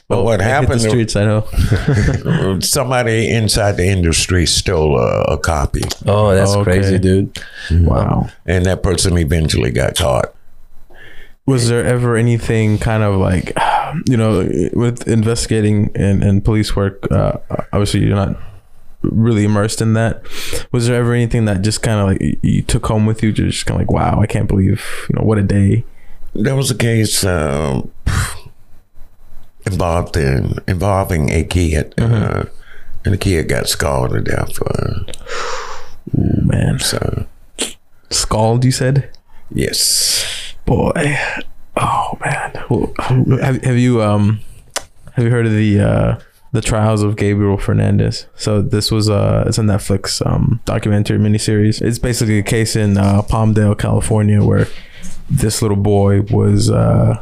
But 0.07 0.23
what 0.23 0.33
Hit 0.39 0.45
the 0.45 0.53
happened? 0.53 0.81
streets, 0.81 1.15
I 1.15 1.25
know. 1.25 2.59
Somebody 2.61 3.29
inside 3.29 3.73
the 3.73 3.87
industry 3.87 4.45
stole 4.45 4.99
a, 4.99 5.21
a 5.23 5.37
copy, 5.39 5.81
Oh, 6.05 6.33
that's 6.35 6.51
Okay. 6.51 6.63
crazy, 6.63 6.99
dude. 6.99 7.37
Wow. 7.71 8.29
and 8.45 8.65
that 8.65 8.83
person 8.83 9.17
eventually 9.17 9.71
got 9.71 9.95
caught. 9.95 10.33
Was 11.47 11.69
there 11.69 11.83
ever 11.85 12.15
anything 12.17 12.77
kind 12.77 13.01
of 13.03 13.15
like, 13.15 13.53
you 14.07 14.17
know, 14.17 14.47
with 14.73 15.07
investigating 15.07 15.89
and, 15.95 16.23
and 16.23 16.43
police 16.45 16.75
work? 16.75 17.09
Uh, 17.11 17.37
obviously, 17.73 18.01
you're 18.01 18.15
not 18.15 18.37
really 19.01 19.43
immersed 19.45 19.81
in 19.81 19.93
that. 19.93 20.23
Was 20.71 20.87
there 20.87 20.97
ever 20.99 21.13
anything 21.13 21.45
that 21.45 21.61
just 21.61 21.81
kind 21.83 21.99
of 21.99 22.07
like 22.07 22.21
you- 22.21 22.39
you 22.41 22.61
took 22.61 22.85
home 22.87 23.05
with 23.05 23.21
you, 23.23 23.31
just 23.31 23.65
kind 23.65 23.79
of 23.81 23.87
like, 23.87 23.91
wow, 23.91 24.19
I 24.21 24.25
can't 24.27 24.47
believe, 24.47 24.83
you 25.09 25.15
know, 25.19 25.25
what 25.25 25.37
a 25.39 25.43
day. 25.43 25.83
There 26.33 26.55
was 26.55 26.69
a 26.71 26.75
case 26.75 27.23
um, 27.23 27.91
involved 29.65 30.17
in 30.17 30.59
involving 30.67 31.31
a 31.31 31.43
kid, 31.43 31.93
uh, 31.97 32.45
and 33.03 33.13
the 33.13 33.17
kid 33.17 33.47
got 33.49 33.67
scalded 33.67 34.25
to 34.25 34.31
death. 34.31 34.61
Uh, 34.61 35.03
Ooh, 36.17 36.41
man, 36.43 36.79
so 36.79 37.25
scald. 38.09 38.63
You 38.63 38.71
said, 38.71 39.09
yes, 39.49 40.53
boy. 40.65 41.17
Oh 41.77 42.17
man. 42.23 42.63
Well, 42.69 42.93
have 43.41 43.63
have 43.63 43.77
you 43.77 44.01
um 44.01 44.39
have 45.13 45.25
you 45.25 45.31
heard 45.31 45.45
of 45.45 45.51
the 45.51 45.79
uh 45.79 46.19
the 46.51 46.61
trials 46.61 47.03
of 47.03 47.17
Gabriel 47.17 47.57
Fernandez? 47.57 48.27
So 48.35 48.61
this 48.61 48.91
was 48.91 49.09
uh 49.09 49.43
it's 49.47 49.57
a 49.57 49.61
Netflix 49.61 50.25
um 50.25 50.61
documentary 50.65 51.17
miniseries. 51.17 51.81
It's 51.81 51.99
basically 51.99 52.39
a 52.39 52.43
case 52.43 52.75
in 52.77 52.97
uh, 52.97 53.23
Palmdale, 53.23 53.77
California, 53.77 54.41
where 54.41 54.67
this 55.29 55.61
little 55.61 55.77
boy 55.77 56.21
was 56.21 56.69
uh 56.71 57.21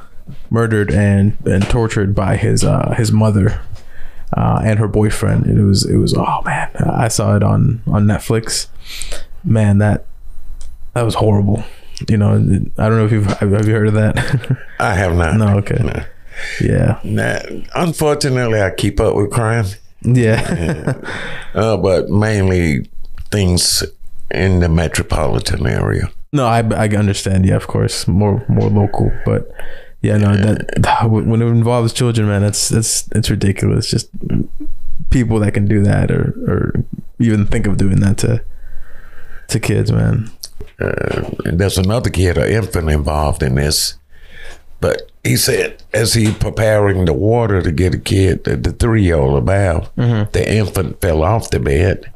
murdered 0.54 0.92
and 0.92 1.36
and 1.46 1.64
tortured 1.70 2.14
by 2.16 2.38
his 2.38 2.64
uh 2.64 2.94
his 2.96 3.12
mother 3.12 3.60
uh 4.38 4.62
and 4.64 4.78
her 4.80 4.88
boyfriend. 4.88 5.48
It 5.48 5.64
was 5.64 5.84
it 5.86 5.98
was 5.98 6.14
oh 6.16 6.42
man, 6.46 6.70
I 6.76 7.08
saw 7.10 7.36
it 7.36 7.44
on 7.44 7.82
on 7.88 8.06
Netflix. 8.06 8.68
Man, 9.44 9.80
that 9.80 10.06
that 10.94 11.02
was 11.04 11.16
horrible. 11.16 11.64
You 12.10 12.18
know, 12.18 12.32
I 12.78 12.90
don't 12.90 12.98
know 12.98 13.06
if 13.06 13.12
you've 13.12 13.26
have 13.26 13.68
you 13.68 13.74
heard 13.74 13.88
of 13.88 13.94
that. 13.96 14.16
I 14.80 14.94
have 14.96 15.16
not. 15.16 15.36
no, 15.38 15.58
okay, 15.60 15.82
No. 15.84 16.04
yeah, 16.62 17.00
Nah, 17.04 17.40
unfortunately, 17.76 18.62
I 18.62 18.72
keep 18.72 19.00
up 19.00 19.16
with 19.16 19.32
crime, 19.32 19.66
yeah, 20.02 20.94
uh, 21.54 21.78
but 21.78 22.10
mainly 22.10 22.90
things 23.32 23.84
in 24.32 24.60
the 24.60 24.70
metropolitan 24.70 25.66
area. 25.68 26.10
no, 26.32 26.46
I 26.46 26.60
I 26.76 26.88
understand. 26.90 27.46
Yeah, 27.46 27.56
of 27.58 27.68
course, 27.68 28.08
more 28.08 28.44
more 28.50 28.70
local, 28.70 29.12
but 29.26 29.52
yeah, 30.04 30.18
no, 30.18 30.36
that 30.36 31.10
when 31.10 31.42
it 31.42 31.46
involves 31.46 31.94
children, 31.94 32.28
man, 32.28 32.42
that's 32.42 32.68
that's 32.68 33.08
it's 33.14 33.30
ridiculous. 33.30 33.90
Just 33.90 34.10
people 35.10 35.40
that 35.40 35.54
can 35.54 35.66
do 35.66 35.82
that, 35.82 36.12
or 36.12 36.36
or 36.46 36.74
even 37.20 37.48
think 37.48 37.66
of 37.66 37.78
doing 37.78 38.02
that 38.02 38.18
to 38.20 38.44
to 39.48 39.60
kids, 39.60 39.92
man. 39.92 40.30
Uh, 40.80 41.30
and 41.46 41.58
there's 41.58 41.78
another 41.78 42.10
kid, 42.10 42.38
an 42.38 42.50
infant, 42.50 42.90
involved 42.90 43.42
in 43.42 43.56
this. 43.56 43.96
But 44.82 45.10
he 45.24 45.38
said, 45.38 45.82
as 45.94 46.14
he 46.14 46.34
preparing 46.34 47.06
the 47.06 47.14
water 47.14 47.62
to 47.62 47.72
get 47.72 47.94
a 47.96 47.98
kid, 47.98 48.44
the, 48.44 48.58
the 48.58 48.74
three-year-old 48.74 49.38
about, 49.38 49.96
the 50.34 50.54
infant 50.54 51.00
fell 51.00 51.24
off 51.24 51.50
the 51.50 51.62
bed. 51.62 52.12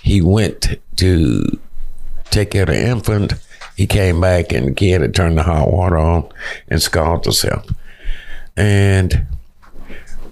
He 0.00 0.22
went 0.22 0.78
to 0.96 1.60
take 2.30 2.52
care 2.52 2.62
of 2.62 2.68
the 2.68 2.88
infant. 2.88 3.34
He 3.78 3.86
came 3.86 4.20
back, 4.20 4.50
and 4.52 4.66
the 4.66 4.72
kid 4.72 5.02
had 5.02 5.14
turned 5.14 5.38
the 5.38 5.44
hot 5.44 5.72
water 5.72 5.96
on 5.98 6.28
and 6.68 6.82
scalded 6.82 7.26
herself. 7.26 7.64
And 8.56 9.26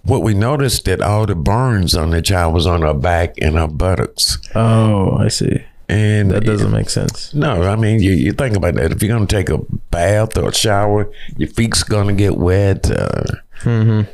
what 0.02 0.22
we 0.22 0.34
noticed 0.34 0.84
that 0.86 1.00
all 1.00 1.26
the 1.26 1.36
burns 1.36 1.94
on 1.94 2.10
the 2.10 2.20
child 2.20 2.54
was 2.54 2.66
on 2.66 2.82
her 2.82 2.92
back 2.92 3.36
and 3.40 3.54
her 3.56 3.68
buttocks. 3.68 4.38
Oh, 4.56 5.16
I 5.16 5.28
see. 5.28 5.64
And 5.88 6.32
That 6.32 6.44
doesn't 6.44 6.72
make 6.72 6.90
sense. 6.90 7.32
no, 7.32 7.62
I 7.62 7.76
mean 7.76 8.02
you, 8.02 8.10
you 8.10 8.32
think 8.32 8.56
about 8.56 8.74
that. 8.74 8.90
If 8.90 9.00
you're 9.00 9.14
gonna 9.16 9.26
take 9.28 9.48
a 9.48 9.58
bath 9.92 10.36
or 10.36 10.48
a 10.48 10.52
shower, 10.54 11.08
your 11.36 11.48
feet's 11.48 11.84
gonna 11.84 12.14
get 12.14 12.36
wet. 12.36 12.90
Uh, 12.90 13.22
You 13.64 14.06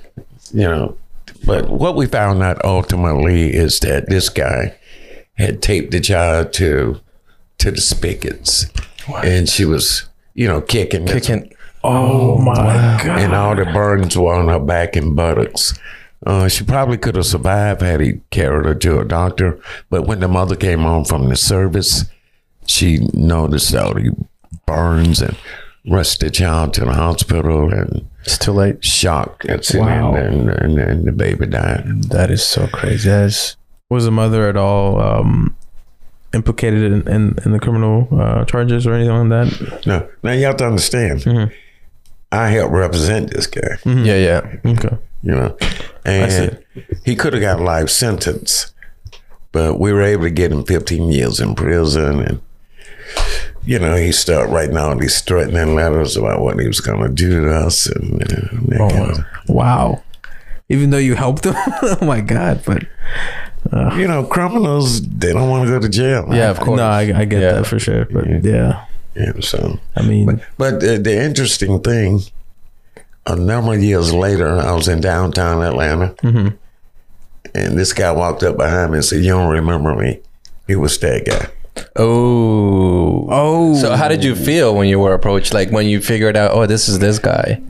know, 0.53 0.97
but 1.47 1.71
what 1.71 1.97
we 1.97 2.05
found 2.07 2.43
out 2.43 2.63
ultimately 2.65 3.55
is 3.55 3.81
that 3.81 4.11
this 4.11 4.29
guy 4.29 4.75
had 5.39 5.63
taped 5.63 5.93
the 5.93 6.01
child 6.01 6.53
to 6.55 7.01
to 7.59 7.71
the 7.71 7.81
spigots, 7.81 8.67
and 9.25 9.49
she 9.49 9.65
was 9.65 10.09
you 10.35 10.47
know 10.49 10.61
kicking, 10.61 11.07
Kicking. 11.07 11.53
Oh 11.85 12.39
my 12.39 12.55
god. 12.55 13.19
and 13.19 13.35
all 13.35 13.57
the 13.57 13.65
burns 13.65 14.17
were 14.17 14.35
on 14.35 14.49
her 14.49 14.61
back 14.61 14.95
and 14.97 15.17
buttocks. 15.17 15.79
Uh, 16.25 16.47
she 16.49 16.63
probably 16.65 16.97
could 16.97 17.17
have 17.17 17.27
survived 17.27 17.81
had 17.81 18.01
he 18.01 18.21
carried 18.31 18.65
her 18.67 18.75
to 18.77 19.01
a 19.01 19.05
doctor. 19.05 19.59
But 19.91 20.07
when 20.07 20.21
the 20.21 20.29
mother 20.29 20.55
came 20.55 20.81
home 20.83 21.05
from 21.05 21.29
the 21.29 21.35
service, 21.35 22.05
she 22.67 23.01
noticed 23.13 23.75
all 23.75 23.95
the 23.95 24.15
burns 24.65 25.21
and 25.21 25.37
rushed 25.91 26.21
the 26.21 26.31
child 26.31 26.75
to 26.75 26.85
the 26.85 26.93
hospital 26.93 27.73
and 27.73 28.09
It's 28.21 28.39
too 28.39 28.53
late. 28.53 28.85
shock 28.85 29.45
incident 29.49 29.87
Wow. 29.91 30.15
and, 30.15 30.49
and, 30.49 30.79
and 30.79 31.05
the 31.05 31.11
baby 31.11 31.47
died. 31.47 32.05
That 32.11 32.31
is 32.31 32.47
so 32.47 32.69
crazy. 32.69 33.09
That 33.09 33.25
is. 33.25 33.57
Was 33.91 34.05
the 34.05 34.13
mother 34.13 34.49
at 34.49 34.57
all 34.57 35.01
um, 35.03 35.57
implicated 36.35 36.83
in, 36.93 37.09
in, 37.09 37.37
in 37.45 37.53
the 37.53 37.59
criminal 37.61 38.09
uh, 38.13 38.45
charges 38.45 38.87
or 38.87 38.95
anything 38.95 39.29
like 39.31 39.51
that? 39.51 39.87
No, 39.87 40.09
now 40.23 40.33
you 40.33 40.45
have 40.47 40.57
to 40.59 40.67
understand. 40.67 41.21
Mm-hmm. 41.21 41.53
I 42.33 42.49
helped 42.49 42.73
represent 42.73 43.31
this 43.31 43.47
guy, 43.47 43.77
Yeah, 43.85 44.17
yeah. 44.17 44.57
Okay. 44.65 44.97
you 45.23 45.33
know, 45.33 45.57
and 46.05 46.59
he 47.05 47.15
could 47.15 47.35
have 47.35 47.43
got 47.43 47.61
a 47.61 47.63
life 47.63 47.91
sentence, 47.91 48.73
but 49.53 49.79
we 49.79 49.93
were 49.93 50.03
able 50.03 50.23
to 50.25 50.31
get 50.31 50.51
him 50.51 50.65
15 50.65 51.13
years 51.13 51.41
in 51.41 51.55
prison, 51.55 52.21
and 52.21 52.41
you 53.65 53.79
know 53.79 53.95
he 53.97 54.13
started 54.13 54.51
writing 54.51 54.79
all 54.79 54.97
these 54.97 55.21
threatening 55.21 55.75
letters 55.75 56.17
about 56.17 56.41
what 56.41 56.59
he 56.59 56.67
was 56.67 56.81
going 56.81 57.03
to 57.03 57.09
do 57.13 57.43
to 57.43 57.53
us, 57.55 57.85
and, 57.87 58.21
that 58.21 58.81
Oh, 58.81 58.89
kind 58.89 59.11
of- 59.11 59.25
wow. 59.49 60.03
Even 60.71 60.89
though 60.89 60.97
you 60.97 61.15
helped 61.17 61.45
him? 61.45 61.55
oh 61.83 61.99
my 62.01 62.23
god. 62.23 62.63
But 62.65 62.85
you 63.97 64.09
know, 64.09 64.25
criminals 64.25 65.01
they 65.03 65.33
don't 65.33 65.49
want 65.49 65.67
to 65.67 65.71
go 65.73 65.79
to 65.81 65.89
jail. 65.89 66.27
Yeah, 66.31 66.51
of 66.51 66.61
course. 66.61 66.79
no, 66.79 66.85
I, 66.87 67.01
I 67.15 67.25
get 67.25 67.41
Yeah. 67.43 67.53
that 67.53 67.67
for 67.67 67.79
sure. 67.79 68.05
But 68.07 68.45
yeah. 68.45 68.85
Yeah, 69.15 69.33
so. 69.41 69.79
I 69.97 70.03
mean, 70.03 70.43
But 70.59 70.81
the, 70.81 70.99
the 70.99 71.15
interesting 71.23 71.81
thing, 71.81 72.21
a 73.27 73.37
number 73.37 73.75
of 73.75 73.83
years 73.83 74.13
later, 74.13 74.59
I 74.59 74.73
was 74.73 74.89
in 74.89 75.01
downtown 75.01 75.63
Atlanta, 75.63 76.15
Mm-hmm. 76.23 76.49
and 77.55 77.79
this 77.79 77.93
guy 77.93 78.11
walked 78.11 78.43
up 78.43 78.57
behind 78.57 78.91
me 78.93 78.99
and 78.99 79.05
said, 79.05 79.23
"You 79.23 79.33
don't 79.33 79.51
remember 79.51 79.95
me?" 79.95 80.21
It 80.67 80.77
was 80.77 80.99
that 81.01 81.25
guy. 81.27 81.49
Oh. 81.97 83.27
oh. 83.31 83.75
So 83.81 83.95
how 83.97 84.09
did 84.09 84.25
you 84.25 84.35
feel 84.35 84.75
when 84.75 84.89
you 84.89 84.99
were 84.99 85.13
approached? 85.15 85.53
Like 85.55 85.71
when 85.71 85.87
you 85.87 86.01
figured 86.01 86.37
out, 86.37 86.53
oh, 86.53 86.67
this 86.67 86.89
is 86.89 86.99
this 86.99 87.19
guy. 87.19 87.61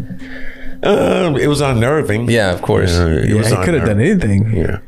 Um, 0.85 1.37
it 1.37 1.47
was 1.47 1.61
unnerving. 1.61 2.29
Yeah, 2.29 2.53
of 2.53 2.61
course. 2.63 2.99
Uh, 2.99 3.21
it 3.23 3.29
yeah, 3.31 3.37
was 3.37 3.49
he 3.49 3.57
could 3.57 3.75
have 3.75 3.87
done 3.87 4.01
anything. 4.01 4.51
Yeah. 4.53 4.79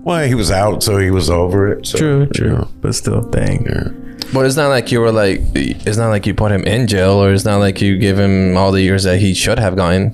Well, 0.00 0.26
he 0.26 0.34
was 0.34 0.50
out, 0.50 0.82
so 0.82 0.98
he 0.98 1.10
was 1.10 1.30
over 1.30 1.72
it. 1.72 1.86
So, 1.86 1.98
True, 1.98 2.20
you 2.20 2.26
true. 2.26 2.48
know, 2.50 2.68
But 2.80 2.94
still, 2.94 3.22
dang. 3.22 3.64
But 4.34 4.46
it's 4.46 4.56
not 4.56 4.68
like 4.68 4.92
you 4.92 5.00
were 5.00 5.10
like, 5.12 5.40
it's 5.54 5.96
not 5.96 6.08
like 6.10 6.26
you 6.26 6.34
put 6.34 6.52
him 6.52 6.62
in 6.64 6.86
jail, 6.86 7.12
or 7.12 7.32
it's 7.32 7.44
not 7.44 7.58
like 7.58 7.80
you 7.80 7.98
give 7.98 8.18
him 8.18 8.56
all 8.56 8.70
the 8.70 8.82
years 8.82 9.04
that 9.04 9.18
he 9.18 9.32
should 9.34 9.58
have 9.58 9.76
gotten. 9.76 10.12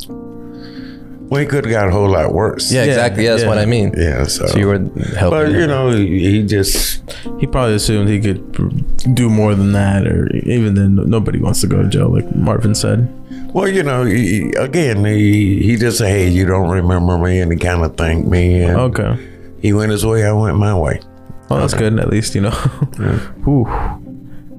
Well, 1.29 1.41
he 1.41 1.47
could 1.47 1.65
have 1.65 1.73
got 1.73 1.89
a 1.89 1.91
whole 1.91 2.09
lot 2.11 2.33
worse. 2.33 2.71
Yeah, 2.73 2.85
exactly. 2.85 3.27
That's 3.27 3.43
yeah. 3.43 3.49
what 3.49 3.59
I 3.59 3.67
mean. 3.67 3.93
Yeah. 3.97 4.25
So, 4.25 4.47
So 4.47 4.59
you 4.59 4.67
were 4.69 4.79
helping. 4.79 5.31
but 5.31 5.49
him. 5.49 5.57
you 5.61 5.67
know, 5.67 5.91
he, 5.91 6.19
he 6.31 6.43
just 6.47 7.03
He 7.41 7.47
probably 7.47 7.75
assumed 7.75 8.09
he 8.09 8.21
could 8.21 9.15
do 9.15 9.29
more 9.29 9.55
than 9.55 9.73
that, 9.73 10.07
or 10.07 10.29
even 10.37 10.75
then, 10.75 10.95
nobody 11.11 11.41
wants 11.41 11.61
to 11.63 11.67
go 11.67 11.83
to 11.83 11.89
jail, 11.89 12.09
like 12.13 12.33
Marvin 12.37 12.75
said. 12.75 13.09
well, 13.53 13.67
you 13.69 13.83
know, 13.83 14.05
he, 14.05 14.51
again, 14.53 15.05
he 15.05 15.63
he 15.63 15.77
just 15.77 15.99
said, 15.99 16.09
"Hey, 16.09 16.29
you 16.29 16.47
don't 16.47 16.69
remember 16.71 17.19
me," 17.19 17.41
and 17.41 17.51
he 17.53 17.59
kind 17.59 17.85
of 17.85 17.97
thanked 17.97 18.29
me. 18.29 18.63
And 18.63 18.77
Okay. 18.77 19.19
He 19.61 19.73
went 19.73 19.91
his 19.91 20.05
way. 20.07 20.25
I 20.25 20.33
went 20.33 20.57
my 20.59 20.75
way. 20.79 21.01
Well, 21.49 21.61
that's 21.61 21.75
good. 21.75 21.99
At 21.99 22.09
least 22.09 22.35
you 22.37 22.43
know. 22.43 22.51
Whew. 23.45 23.67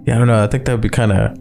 Yeah, 0.06 0.16
I 0.16 0.18
don't 0.20 0.28
know. 0.28 0.44
I 0.44 0.48
think 0.48 0.66
that 0.66 0.72
would 0.74 0.82
be 0.82 0.90
kind 0.90 1.12
of. 1.14 1.38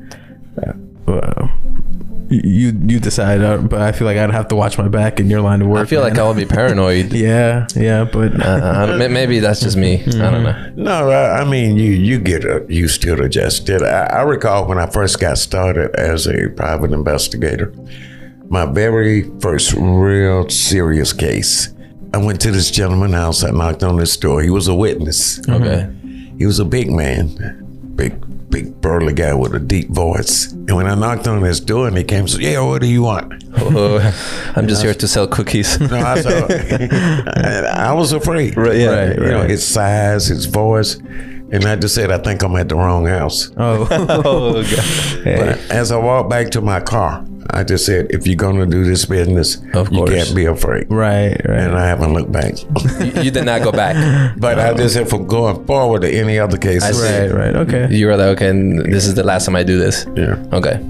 Uh, 2.31 2.35
you 2.35 2.73
you 2.87 2.99
decide, 3.01 3.41
uh, 3.43 3.59
but 3.59 3.81
I 3.81 3.93
feel 3.93 4.07
like 4.07 4.17
I'd 4.17 4.31
have 4.31 4.49
to 4.49 4.57
watch 4.57 4.79
my 4.79 4.89
back 4.89 5.21
in 5.21 5.31
your 5.31 5.41
line 5.41 5.63
of 5.63 5.69
work. 5.69 5.83
I 5.83 5.85
feel 5.87 6.01
like. 6.01 6.19
I 6.19 6.27
would 6.27 6.37
be 6.37 6.45
paranoid. 6.59 7.13
yeah, 7.13 7.67
yeah, 7.75 8.05
but 8.05 8.41
Uh, 8.41 8.97
uh, 8.99 9.09
maybe 9.11 9.39
that's 9.39 9.61
just 9.61 9.77
me. 9.77 10.03
I 10.05 10.31
don't 10.31 10.43
know. 10.43 10.73
No, 10.77 11.11
I, 11.11 11.41
I 11.43 11.45
mean 11.45 11.77
you 11.77 11.91
you 11.93 12.19
get 12.19 12.45
uh, 12.45 12.65
used 12.67 13.03
to 13.03 13.13
it 13.13 13.21
or 13.21 13.29
just. 13.29 13.69
I, 13.71 14.07
I 14.07 14.23
recall 14.23 14.67
when 14.67 14.79
I 14.79 14.87
first 14.87 15.21
got 15.21 15.39
started 15.39 15.95
as 15.97 16.27
a 16.27 16.49
private 16.57 16.93
investigator, 16.93 17.73
my 18.49 18.65
very 18.67 19.31
first 19.41 19.73
real 19.75 20.49
serious 20.49 21.13
case. 21.13 21.73
I 22.15 22.19
went 22.19 22.41
to 22.43 22.51
this 22.51 22.71
gentleman's 22.71 23.15
house. 23.15 23.45
I 23.45 23.51
knocked 23.51 23.83
on 23.83 23.99
his 23.99 24.17
door. 24.17 24.41
He 24.43 24.49
was 24.51 24.69
a 24.69 24.75
witness. 24.75 25.39
Okay. 25.49 25.89
He 26.39 26.47
was 26.47 26.59
a 26.59 26.65
big 26.65 26.91
man, 26.91 27.93
big 27.95 28.15
big 28.49 28.81
burly 28.81 29.13
guy 29.13 29.35
with 29.35 29.55
a 29.55 29.59
deep 29.61 29.89
voice. 29.91 30.53
And 30.53 30.75
when 30.77 30.87
I 30.87 30.95
knocked 30.95 31.27
on 31.29 31.43
his 31.43 31.61
door 31.61 31.89
and 31.89 31.97
he 31.97 32.05
came, 32.05 32.27
said, 32.29 32.41
"Yeah, 32.41 32.61
what 32.61 32.81
do 32.81 32.87
you 32.89 33.03
want?" 33.03 33.45
Oh, 33.59 33.99
I'm 34.57 34.67
just 34.69 34.83
here 34.83 34.95
to 34.95 35.09
sell 35.09 35.27
cookies. 35.27 35.79
No, 35.81 35.97
I 35.97 36.21
saw. 36.21 36.47
I 37.89 37.93
was 37.93 38.13
afraid. 38.13 38.57
Right, 38.57 38.77
yeah. 38.77 38.89
Right, 39.09 39.17
You 39.17 39.27
know, 39.27 39.43
his 39.43 39.67
size, 39.67 40.27
his 40.27 40.47
voice. 40.47 40.99
And 41.53 41.65
I 41.65 41.77
just 41.77 41.95
said, 41.95 42.11
I 42.11 42.19
think 42.19 42.43
I'm 42.43 42.57
at 42.57 42.69
the 42.69 42.75
wrong 42.75 43.07
house. 43.07 43.53
oh, 43.57 43.87
oh, 44.25 44.53
God. 44.63 44.65
hey, 45.25 45.37
But 45.39 45.71
as 45.71 45.93
I 45.93 45.97
walked 45.97 46.29
back 46.29 46.51
to 46.51 46.61
my 46.61 46.81
car, 46.81 47.25
I 47.51 47.63
just 47.63 47.87
said, 47.87 48.09
if 48.11 48.27
you're 48.27 48.35
going 48.35 48.57
to 48.57 48.67
do 48.67 48.83
this 48.83 49.05
business, 49.05 49.57
Of 49.73 49.89
course. 49.91 49.93
you 49.93 50.05
can't 50.07 50.35
be 50.35 50.47
afraid. 50.47 50.87
right, 50.91 51.41
right. 51.49 51.61
And 51.61 51.77
I 51.79 51.87
haven't 51.87 52.15
looked 52.15 52.33
back. 52.33 52.55
You, 53.01 53.23
you 53.23 53.31
did 53.31 53.45
not 53.45 53.63
go 53.63 53.71
back. 53.71 53.95
but 54.39 54.59
I 54.59 54.75
just 54.75 54.95
said, 54.95 55.09
from 55.09 55.27
going 55.29 55.65
forward 55.67 56.03
to 56.03 56.11
any 56.11 56.39
other 56.41 56.59
case, 56.59 56.83
I 56.83 56.91
see. 56.91 57.03
right, 57.29 57.33
right. 57.33 57.57
Okay. 57.57 57.95
You 57.95 58.07
were 58.09 58.17
like, 58.17 58.29
okay, 58.39 58.49
and 58.49 58.81
this 58.93 59.07
is 59.07 59.15
the 59.15 59.23
last 59.23 59.45
time 59.47 59.55
I 59.55 59.63
do 59.63 59.79
this. 59.79 60.05
yeah. 60.17 60.43
Okay. 60.53 60.81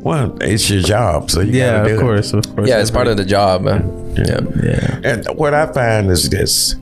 Well, 0.00 0.36
it's 0.40 0.68
your 0.70 0.80
job, 0.82 1.30
so 1.30 1.40
you 1.40 1.52
Yeah, 1.52 1.78
gotta 1.78 1.88
do 1.88 1.94
of 1.94 2.00
it. 2.00 2.02
course, 2.02 2.32
of 2.32 2.56
course. 2.56 2.68
Yeah, 2.68 2.80
it's 2.80 2.90
part 2.90 3.06
of 3.08 3.16
the 3.16 3.24
job. 3.24 3.66
uh, 3.66 3.80
Yeah. 4.16 4.40
Yeah. 4.62 5.00
And 5.04 5.26
what 5.36 5.54
I 5.54 5.66
find 5.72 6.10
is 6.10 6.30
this: 6.30 6.76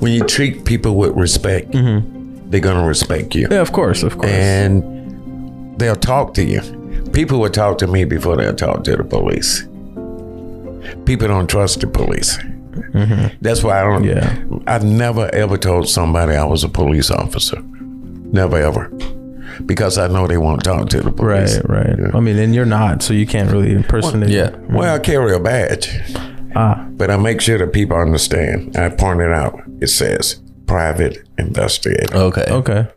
when 0.00 0.12
you 0.12 0.24
treat 0.24 0.64
people 0.64 0.96
with 0.96 1.12
respect, 1.12 1.70
mm-hmm. 1.70 2.50
they're 2.50 2.60
gonna 2.60 2.86
respect 2.86 3.34
you. 3.34 3.48
Yeah, 3.50 3.60
of 3.60 3.72
course, 3.72 4.02
of 4.02 4.16
course. 4.16 4.30
and 4.30 5.78
they'll 5.78 5.96
talk 5.96 6.34
to 6.34 6.44
you. 6.44 6.60
People 7.12 7.40
will 7.40 7.50
talk 7.50 7.78
to 7.78 7.86
me 7.86 8.04
before 8.04 8.36
they'll 8.36 8.54
talk 8.54 8.84
to 8.84 8.96
the 8.96 9.04
police. 9.04 9.62
People 11.04 11.28
don't 11.28 11.48
trust 11.48 11.80
the 11.80 11.86
police. 11.86 12.38
Mm-hmm. 12.38 13.36
That's 13.40 13.62
why 13.62 13.80
I 13.80 13.84
don't. 13.84 14.04
Yeah. 14.04 14.44
I've 14.66 14.84
never 14.84 15.34
ever 15.34 15.56
told 15.56 15.88
somebody 15.88 16.34
I 16.34 16.44
was 16.44 16.62
a 16.64 16.68
police 16.68 17.10
officer. 17.10 17.62
Never 17.62 18.58
ever, 18.58 18.88
because 19.64 19.98
I 19.98 20.08
know 20.08 20.26
they 20.26 20.36
won't 20.36 20.64
talk 20.64 20.88
to 20.90 21.00
the 21.00 21.12
police. 21.12 21.60
right, 21.64 21.96
right. 21.98 22.14
I 22.14 22.20
mean, 22.20 22.38
and 22.38 22.54
you're 22.54 22.66
not, 22.66 23.02
so 23.02 23.14
you 23.14 23.26
can't 23.26 23.50
really 23.50 23.72
impersonate. 23.72 24.30
Yeah. 24.30 24.50
Well, 24.68 24.94
I 24.94 24.98
carry 24.98 25.34
a 25.34 25.38
badge, 25.40 25.88
Ah, 26.58 26.86
but 26.92 27.10
I 27.10 27.16
make 27.18 27.40
sure 27.42 27.58
that 27.58 27.72
people 27.72 27.96
understand. 27.98 28.76
I 28.76 28.88
point 28.88 29.20
it 29.20 29.30
out. 29.30 29.60
It 29.82 29.88
says 29.88 30.40
private 30.66 31.18
investigator. 31.38 32.16
Okay. 32.16 32.46
okay. 32.48 32.88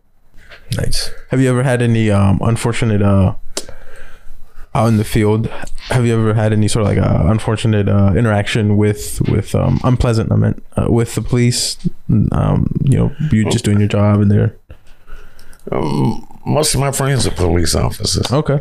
Nice. 0.78 1.12
Have 1.32 1.42
you 1.42 1.50
ever 1.50 1.64
had 1.64 1.82
any 1.82 2.10
um 2.10 2.40
unfortunate 2.42 3.02
uh 3.02 3.34
out 4.76 4.88
in 4.88 4.98
the 4.98 5.04
field? 5.04 5.48
Have 5.90 6.06
you 6.06 6.14
ever 6.14 6.34
had 6.36 6.54
any 6.54 6.68
sort 6.68 6.86
of 6.86 6.90
like 6.96 7.00
uh, 7.00 7.24
unfortunate 7.32 7.90
uh, 7.90 8.14
interaction 8.16 8.78
with 8.78 9.20
with 9.28 9.56
um 9.56 9.80
unpleasant? 9.84 10.32
I 10.32 10.36
meant 10.36 10.64
uh, 10.78 10.86
with 10.90 11.16
the 11.16 11.22
police. 11.22 11.78
Um, 12.32 12.68
you 12.84 12.98
know, 13.00 13.12
you 13.32 13.50
just 13.50 13.66
doing 13.66 13.80
your 13.80 13.90
job 13.90 14.22
and 14.22 14.30
they're 14.32 14.56
Um, 15.72 16.26
most 16.46 16.74
of 16.76 16.80
my 16.80 16.92
friends 16.92 17.28
are 17.28 17.32
police 17.36 17.76
officers. 17.76 18.32
okay. 18.32 18.60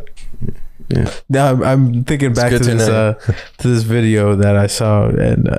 Yeah. 0.89 1.13
Yeah, 1.29 1.51
I'm, 1.51 1.63
I'm 1.63 2.05
thinking 2.05 2.33
back 2.33 2.51
to 2.51 2.59
to 2.59 2.65
this 2.65 2.89
uh, 2.89 3.15
to 3.59 3.69
this 3.69 3.83
video 3.83 4.35
that 4.37 4.57
I 4.57 4.67
saw, 4.67 5.09
and 5.09 5.49
uh, 5.49 5.59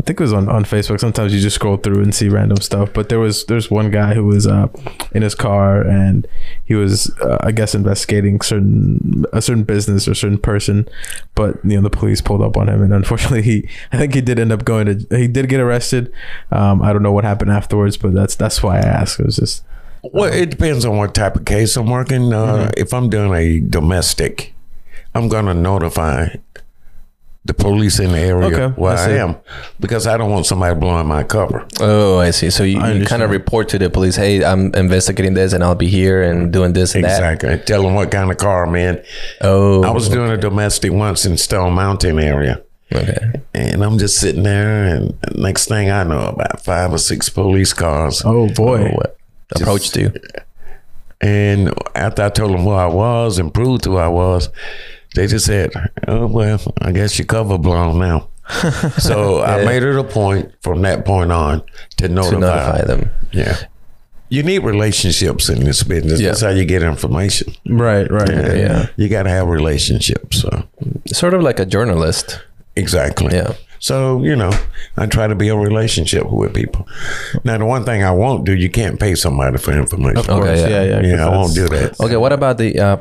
I 0.00 0.02
think 0.04 0.20
it 0.20 0.22
was 0.22 0.32
on, 0.32 0.48
on 0.48 0.64
Facebook. 0.64 1.00
Sometimes 1.00 1.34
you 1.34 1.40
just 1.40 1.56
scroll 1.56 1.76
through 1.76 2.02
and 2.02 2.14
see 2.14 2.28
random 2.28 2.58
stuff. 2.58 2.92
But 2.92 3.08
there 3.08 3.18
was 3.18 3.44
there's 3.46 3.70
one 3.70 3.90
guy 3.90 4.14
who 4.14 4.24
was 4.24 4.46
uh, 4.46 4.68
in 5.12 5.22
his 5.22 5.34
car, 5.34 5.82
and 5.82 6.26
he 6.64 6.74
was 6.74 7.10
uh, 7.20 7.38
I 7.40 7.52
guess 7.52 7.74
investigating 7.74 8.40
certain 8.40 9.24
a 9.32 9.42
certain 9.42 9.64
business 9.64 10.06
or 10.06 10.14
certain 10.14 10.38
person. 10.38 10.88
But 11.34 11.64
you 11.64 11.76
know 11.76 11.82
the 11.82 11.90
police 11.90 12.20
pulled 12.20 12.42
up 12.42 12.56
on 12.56 12.68
him, 12.68 12.82
and 12.82 12.92
unfortunately 12.92 13.42
he 13.42 13.68
I 13.92 13.98
think 13.98 14.14
he 14.14 14.20
did 14.20 14.38
end 14.38 14.52
up 14.52 14.64
going 14.64 14.86
to 14.86 15.16
he 15.16 15.28
did 15.28 15.48
get 15.48 15.60
arrested. 15.60 16.12
Um, 16.50 16.82
I 16.82 16.92
don't 16.92 17.02
know 17.02 17.12
what 17.12 17.24
happened 17.24 17.50
afterwards, 17.50 17.96
but 17.96 18.12
that's 18.14 18.34
that's 18.34 18.62
why 18.62 18.78
I 18.78 18.82
asked. 18.82 19.20
It 19.20 19.26
was 19.26 19.36
just 19.36 19.64
Well, 20.02 20.32
it 20.32 20.50
depends 20.50 20.84
on 20.84 20.96
what 20.96 21.14
type 21.14 21.36
of 21.36 21.44
case 21.44 21.76
I'm 21.76 21.88
working. 21.90 22.32
Uh, 22.32 22.70
If 22.76 22.92
I'm 22.92 23.08
doing 23.10 23.32
a 23.34 23.60
domestic, 23.60 24.54
I'm 25.14 25.28
going 25.28 25.46
to 25.46 25.54
notify 25.54 26.28
the 27.44 27.54
police 27.54 27.98
in 27.98 28.12
the 28.12 28.18
area 28.18 28.48
Okay, 28.48 28.66
where 28.80 28.94
I 28.94 29.06
I, 29.06 29.10
am 29.24 29.36
because 29.80 30.06
I 30.06 30.18
don't 30.18 30.30
want 30.30 30.44
somebody 30.44 30.78
blowing 30.78 31.06
my 31.06 31.22
cover. 31.22 31.66
Oh, 31.80 32.18
I 32.18 32.30
see. 32.30 32.50
So 32.50 32.62
you, 32.62 32.84
you 32.92 33.06
kind 33.06 33.22
of 33.22 33.30
report 33.30 33.70
to 33.70 33.78
the 33.78 33.88
police, 33.88 34.16
hey, 34.16 34.44
I'm 34.44 34.74
investigating 34.74 35.32
this 35.32 35.54
and 35.54 35.64
I'll 35.64 35.74
be 35.74 35.88
here 35.88 36.22
and 36.22 36.52
doing 36.52 36.74
this 36.74 36.94
and 36.94 37.04
that. 37.04 37.16
Exactly. 37.16 37.58
Tell 37.64 37.82
them 37.82 37.94
what 37.94 38.10
kind 38.10 38.30
of 38.30 38.36
car 38.36 38.66
I'm 38.66 38.74
in. 38.74 39.02
Oh, 39.40 39.82
I 39.82 39.90
was 39.90 40.10
doing 40.10 40.30
a 40.30 40.36
domestic 40.36 40.92
once 40.92 41.24
in 41.24 41.38
Stone 41.38 41.72
Mountain 41.72 42.18
area. 42.18 42.60
okay. 42.94 43.40
And 43.54 43.82
I'm 43.82 43.98
just 43.98 44.18
sitting 44.18 44.42
there, 44.42 44.84
and 44.84 45.14
next 45.34 45.68
thing 45.68 45.90
I 45.90 46.04
know, 46.04 46.28
about 46.28 46.62
five 46.64 46.92
or 46.92 46.98
six 46.98 47.28
police 47.30 47.72
cars. 47.72 48.22
oh 48.26 48.48
boy. 48.54 48.92
Approached 49.56 49.96
you? 49.96 50.12
And 51.20 51.72
after 51.94 52.22
I 52.22 52.28
told 52.30 52.52
them 52.52 52.60
who 52.62 52.70
I 52.70 52.86
was 52.86 53.38
and 53.38 53.52
proved 53.52 53.84
who 53.84 53.96
I 53.96 54.08
was, 54.08 54.50
they 55.14 55.26
just 55.26 55.46
said, 55.46 55.72
"Oh 56.06 56.26
well, 56.26 56.60
I 56.80 56.92
guess 56.92 57.18
your 57.18 57.26
cover 57.26 57.58
blown 57.58 57.98
now." 57.98 58.28
so 58.98 59.42
I 59.42 59.64
made 59.64 59.82
it 59.82 59.96
a 59.96 60.04
point 60.04 60.52
from 60.62 60.82
that 60.82 61.04
point 61.04 61.32
on 61.32 61.62
to 61.96 62.08
notify, 62.08 62.34
To 62.34 62.40
notify 62.40 62.84
them. 62.84 63.10
Yeah, 63.32 63.56
you 64.28 64.42
need 64.42 64.60
relationships 64.60 65.48
in 65.48 65.64
this 65.64 65.82
business. 65.82 66.20
Yeah. 66.20 66.28
That's 66.28 66.42
how 66.42 66.50
you 66.50 66.64
get 66.64 66.82
information. 66.82 67.52
Right, 67.66 68.08
right. 68.10 68.28
Yeah. 68.28 68.86
you 68.96 69.08
got 69.08 69.24
to 69.24 69.30
have 69.30 69.48
relationships. 69.48 70.42
So 70.42 70.64
Sort 71.06 71.34
of 71.34 71.42
like 71.42 71.58
a 71.58 71.66
journalist. 71.66 72.40
exactly. 72.76 73.34
Yeah. 73.34 73.54
So 73.78 74.22
you 74.22 74.34
know, 74.36 74.50
I 74.96 75.06
try 75.06 75.26
to 75.26 75.34
be 75.34 75.48
a 75.48 75.56
relationship 75.56 76.30
with 76.30 76.54
people. 76.54 76.86
Now, 77.44 77.58
the 77.58 77.64
one 77.64 77.84
thing 77.84 78.02
I 78.02 78.10
won't 78.10 78.44
do, 78.44 78.54
you 78.54 78.68
can't 78.70 78.98
pay 78.98 79.14
somebody 79.14 79.58
for 79.58 79.72
information. 79.72 80.18
Of 80.18 80.26
course, 80.26 80.48
Okay, 80.60 80.70
yeah, 80.70 80.82
yeah. 80.82 81.00
yeah. 81.00 81.16
Yeah, 81.16 81.26
I 81.26 81.30
'cause 81.30 81.36
won't 81.36 81.54
do 81.54 81.68
that. 81.76 82.00
Okay, 82.00 82.16
what 82.16 82.32
about 82.32 82.58
the 82.58 82.78
uh, 82.78 82.96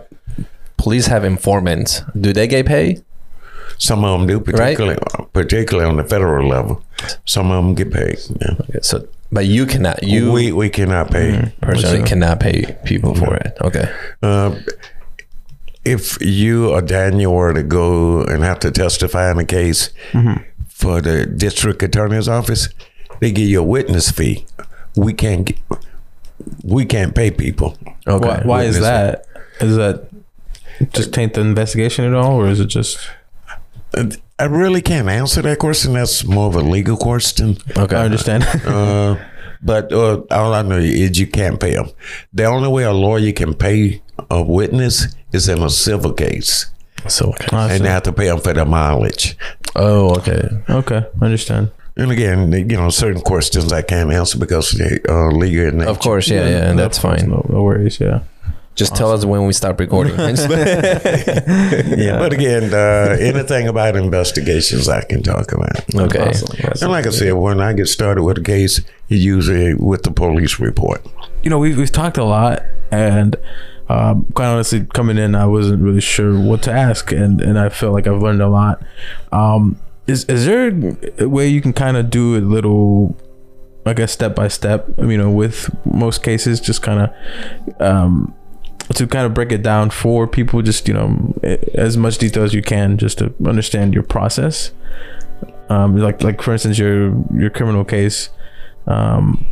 police 0.78 1.08
have 1.08 1.24
informants? 1.26 2.02
Do 2.20 2.34
they 2.34 2.48
get 2.48 2.66
paid? 2.66 3.04
Some 3.80 4.04
of 4.04 4.18
them 4.20 4.28
do, 4.28 4.40
particularly 4.40 4.98
particularly 5.34 5.88
on 5.90 5.98
the 5.98 6.04
federal 6.04 6.48
level. 6.48 6.82
Some 7.26 7.52
of 7.52 7.64
them 7.64 7.76
get 7.76 7.92
paid. 7.94 8.18
Yeah. 8.42 8.56
Okay, 8.62 8.80
so, 8.82 9.08
but 9.32 9.46
you 9.46 9.66
cannot. 9.68 10.02
You 10.04 10.32
we 10.32 10.52
we 10.52 10.70
cannot 10.70 11.12
pay. 11.12 11.52
personally 11.62 12.04
cannot 12.04 12.40
pay 12.40 12.76
people 12.86 13.14
for 13.14 13.36
it. 13.36 13.56
Okay. 13.62 13.86
Uh, 14.24 14.56
if 15.86 16.18
you 16.22 16.70
or 16.72 16.82
Daniel 16.82 17.34
were 17.34 17.54
to 17.54 17.64
go 17.64 18.22
and 18.24 18.44
have 18.44 18.60
to 18.60 18.72
testify 18.72 19.32
in 19.32 19.38
a 19.38 19.46
case 19.46 19.90
for 20.78 21.02
the 21.02 21.26
district 21.26 21.82
attorney's 21.82 22.28
office, 22.30 22.70
they 23.20 23.32
give 23.32 23.48
you 23.48 23.62
a 23.62 23.64
witness 23.64 24.12
fee. 24.12 24.46
We 24.96 25.12
can't 25.12 25.46
get, 25.46 25.58
we 26.64 26.86
can't 26.86 27.16
pay 27.16 27.32
people. 27.32 27.76
Okay. 28.06 28.28
Why, 28.28 28.42
why 28.44 28.64
is 28.64 28.80
Witness 28.80 28.84
that? 28.84 29.26
Is 29.60 29.76
that 29.78 30.08
just 30.94 31.14
taint 31.14 31.34
the 31.34 31.42
investigation 31.42 32.06
at 32.06 32.14
all, 32.14 32.40
or 32.40 32.48
is 32.48 32.60
it 32.60 32.68
just? 32.68 33.00
I 34.40 34.44
really 34.46 34.84
can't 34.84 35.10
answer 35.10 35.42
that 35.42 35.58
question. 35.58 35.94
That's 35.94 36.24
more 36.24 36.46
of 36.48 36.56
a 36.56 36.62
legal 36.62 36.96
question. 36.96 37.58
Okay. 37.76 37.96
I 37.96 38.06
understand. 38.06 38.46
Uh, 38.68 39.18
but 39.60 39.92
uh, 39.92 40.22
all 40.30 40.54
I 40.54 40.62
know 40.62 40.78
is 40.78 41.18
you 41.20 41.26
can't 41.26 41.60
pay 41.60 41.74
them. 41.74 41.90
The 42.32 42.46
only 42.46 42.70
way 42.70 42.84
a 42.84 42.94
lawyer 42.94 43.32
can 43.32 43.56
pay 43.56 44.04
a 44.30 44.44
witness 44.44 45.16
is 45.32 45.50
in 45.50 45.64
a 45.64 45.70
civil 45.72 46.14
case, 46.14 46.68
So 47.08 47.30
okay. 47.30 47.56
I 47.56 47.74
and 47.74 47.86
they 47.86 47.90
have 47.90 48.04
to 48.04 48.14
pay 48.14 48.28
them 48.28 48.40
for 48.40 48.54
their 48.54 48.66
mileage. 48.66 49.38
Oh, 49.76 50.16
okay. 50.18 50.50
okay, 50.70 51.06
I 51.22 51.26
understand. 51.26 51.72
And 51.96 52.12
again, 52.12 52.52
you 52.52 52.78
know, 52.78 52.90
certain 52.90 53.22
questions 53.22 53.74
I 53.74 53.82
can't 53.82 54.12
answer 54.12 54.38
because 54.38 54.72
they 54.72 55.00
are 55.10 55.32
legal 55.32 55.68
in 55.68 55.78
nature. 55.80 55.90
Of 55.90 56.00
course, 56.00 56.30
yeah, 56.30 56.48
yeah, 56.48 56.70
and 56.70 56.78
that's 56.78 57.00
fine. 57.00 57.30
No, 57.30 57.46
no 57.50 57.64
worries. 57.64 58.00
Yeah. 58.00 58.22
Just 58.78 58.96
tell 58.96 59.12
us 59.12 59.26
when 59.26 59.48
we 59.48 59.54
start 59.54 59.80
recording. 59.80 60.14
Yeah. 61.98 62.20
But 62.20 62.32
again, 62.34 62.72
uh, 62.74 63.18
anything 63.20 63.68
about 63.68 63.96
investigations 63.96 64.88
I 64.88 65.02
can 65.02 65.24
talk 65.24 65.52
about. 65.52 65.96
okay. 65.96 66.32
And 66.82 66.92
like 66.92 67.08
I 67.08 67.10
said, 67.10 67.34
when 67.34 67.60
I 67.60 67.74
get 67.74 67.88
started 67.88 68.22
with 68.24 68.38
a 68.38 68.44
case, 68.44 68.82
usually 69.08 69.74
with 69.74 70.04
the 70.04 70.12
police 70.12 70.60
report. 70.60 71.04
You 71.42 71.50
know, 71.50 71.58
we've 71.58 71.76
we've 71.76 71.92
talked 71.92 72.18
a 72.18 72.24
lot, 72.24 72.62
and 72.92 73.36
um, 73.90 74.26
quite 74.34 74.48
honestly, 74.48 74.86
coming 74.86 75.18
in, 75.18 75.36
I 75.36 75.46
wasn't 75.46 75.82
really 75.82 76.02
sure 76.02 76.40
what 76.40 76.62
to 76.64 76.72
ask, 76.72 77.12
and 77.12 77.42
and 77.42 77.58
I 77.58 77.70
feel 77.70 77.92
like 77.92 78.08
I've 78.08 78.22
learned 78.22 78.42
a 78.42 78.50
lot. 78.50 78.82
Um, 79.32 79.80
is 80.08 80.26
is 80.26 80.46
there 80.46 80.72
a 81.20 81.30
way 81.30 81.48
you 81.48 81.62
can 81.62 81.74
kind 81.74 81.98
of 81.98 82.10
do 82.10 82.38
a 82.38 82.42
little? 82.42 83.18
I 83.86 83.94
guess 83.94 84.12
step 84.12 84.36
by 84.36 84.50
step, 84.50 84.86
you 84.98 85.18
know, 85.18 85.32
with 85.32 85.70
most 85.86 86.22
cases, 86.22 86.60
just 86.60 86.82
kind 86.82 87.10
of 87.10 87.82
um, 87.82 88.36
to 88.96 89.08
kind 89.08 89.26
of 89.26 89.34
break 89.34 89.54
it 89.54 89.64
down 89.64 89.92
for 89.92 90.28
people, 90.28 90.62
just 90.62 90.90
you 90.90 90.94
know, 90.94 91.34
as 91.74 91.96
much 91.96 92.18
detail 92.18 92.44
as 92.44 92.54
you 92.54 92.62
can, 92.62 92.98
just 92.98 93.20
to 93.20 93.34
understand 93.46 93.94
your 93.94 94.04
process. 94.04 94.72
Um, 95.70 95.96
like 95.98 96.22
like 96.22 96.42
for 96.42 96.52
instance, 96.52 96.78
your 96.78 97.16
your 97.34 97.50
criminal 97.50 97.86
case. 97.86 98.30
Um, 98.88 99.46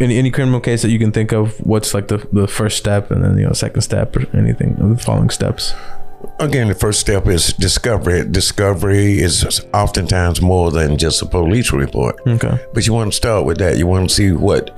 any 0.00 0.18
any 0.18 0.30
criminal 0.30 0.60
case 0.60 0.82
that 0.82 0.90
you 0.90 0.98
can 0.98 1.12
think 1.12 1.32
of, 1.32 1.54
what's 1.60 1.94
like 1.94 2.08
the 2.08 2.18
the 2.32 2.46
first 2.48 2.76
step, 2.78 3.10
and 3.10 3.22
then 3.24 3.38
you 3.38 3.46
know 3.46 3.52
second 3.52 3.82
step 3.82 4.16
or 4.16 4.26
anything 4.36 4.76
of 4.80 4.88
the 4.96 5.02
following 5.02 5.30
steps. 5.30 5.74
Again, 6.38 6.68
the 6.68 6.74
first 6.74 7.00
step 7.00 7.26
is 7.28 7.52
discovery. 7.54 8.24
Discovery 8.28 9.20
is 9.20 9.60
oftentimes 9.72 10.42
more 10.42 10.70
than 10.70 10.98
just 10.98 11.22
a 11.22 11.26
police 11.26 11.72
report. 11.72 12.20
Okay. 12.26 12.58
But 12.74 12.86
you 12.86 12.92
want 12.92 13.12
to 13.12 13.16
start 13.16 13.46
with 13.46 13.56
that. 13.58 13.78
You 13.78 13.86
want 13.86 14.10
to 14.10 14.14
see 14.14 14.32
what 14.32 14.70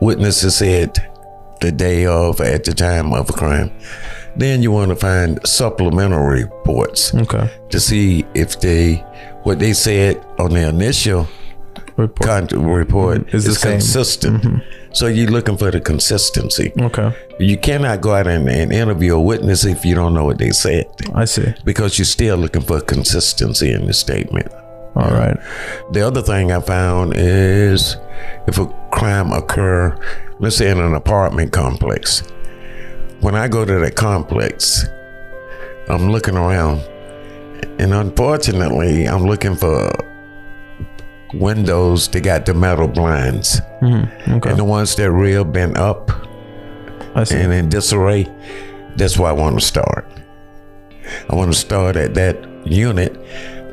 witnesses 0.00 0.56
said 0.56 0.96
the 1.60 1.72
day 1.72 2.06
of, 2.06 2.40
at 2.40 2.62
the 2.64 2.72
time 2.74 3.12
of 3.12 3.28
a 3.28 3.32
crime. 3.32 3.72
Then 4.36 4.62
you 4.62 4.70
want 4.70 4.90
to 4.90 4.96
find 4.96 5.38
supplementary 5.46 6.44
reports 6.44 7.12
Okay. 7.14 7.50
to 7.70 7.80
see 7.80 8.24
if 8.34 8.60
they, 8.60 8.96
what 9.44 9.58
they 9.58 9.72
said 9.72 10.24
on 10.38 10.50
the 10.50 10.68
initial 10.68 11.26
Report. 11.96 12.50
con- 12.50 12.64
report 12.64 13.26
mm-hmm. 13.26 13.36
Is 13.36 13.46
is, 13.46 13.58
consistent. 13.58 14.42
Mm-hmm. 14.42 14.92
So 14.92 15.06
you're 15.06 15.30
looking 15.30 15.56
for 15.56 15.70
the 15.70 15.80
consistency. 15.80 16.72
Okay. 16.78 17.12
You 17.40 17.56
cannot 17.56 18.00
go 18.00 18.14
out 18.14 18.26
and, 18.26 18.48
and 18.48 18.72
interview 18.72 19.16
a 19.16 19.20
witness 19.20 19.64
if 19.64 19.84
you 19.84 19.94
don't 19.94 20.14
know 20.14 20.24
what 20.24 20.38
they 20.38 20.50
said 20.50 20.86
I 21.14 21.24
see. 21.24 21.52
because 21.64 21.98
you're 21.98 22.04
still 22.04 22.36
looking 22.36 22.62
for 22.62 22.80
consistency 22.80 23.72
in 23.72 23.86
the 23.86 23.92
statement. 23.92 24.52
All 24.96 25.10
right. 25.10 25.36
The 25.90 26.02
other 26.06 26.22
thing 26.22 26.52
I 26.52 26.60
found 26.60 27.14
is 27.16 27.96
if 28.46 28.58
a 28.58 28.66
crime 28.92 29.32
occur, 29.32 29.98
let's 30.38 30.56
say 30.56 30.70
in 30.70 30.78
an 30.78 30.94
apartment 30.94 31.52
complex, 31.52 32.22
when 33.20 33.34
I 33.34 33.48
go 33.48 33.64
to 33.64 33.78
that 33.80 33.96
complex, 33.96 34.86
I'm 35.88 36.12
looking 36.12 36.36
around, 36.36 36.80
and 37.80 37.92
unfortunately, 37.92 39.06
I'm 39.06 39.24
looking 39.24 39.56
for 39.56 39.90
windows 41.38 42.08
they 42.08 42.20
got 42.20 42.46
the 42.46 42.54
metal 42.54 42.88
blinds, 42.88 43.60
mm-hmm. 43.80 44.34
Okay. 44.34 44.50
and 44.50 44.58
the 44.58 44.64
ones 44.64 44.94
that 44.96 45.10
real 45.10 45.44
bent 45.44 45.76
up 45.76 46.10
and 47.14 47.52
in 47.52 47.68
disarray. 47.68 48.30
That's 48.96 49.18
where 49.18 49.28
I 49.28 49.32
want 49.32 49.58
to 49.58 49.64
start. 49.64 50.06
I 51.28 51.34
want 51.34 51.52
to 51.52 51.58
start 51.58 51.96
at 51.96 52.14
that 52.14 52.66
unit 52.66 53.14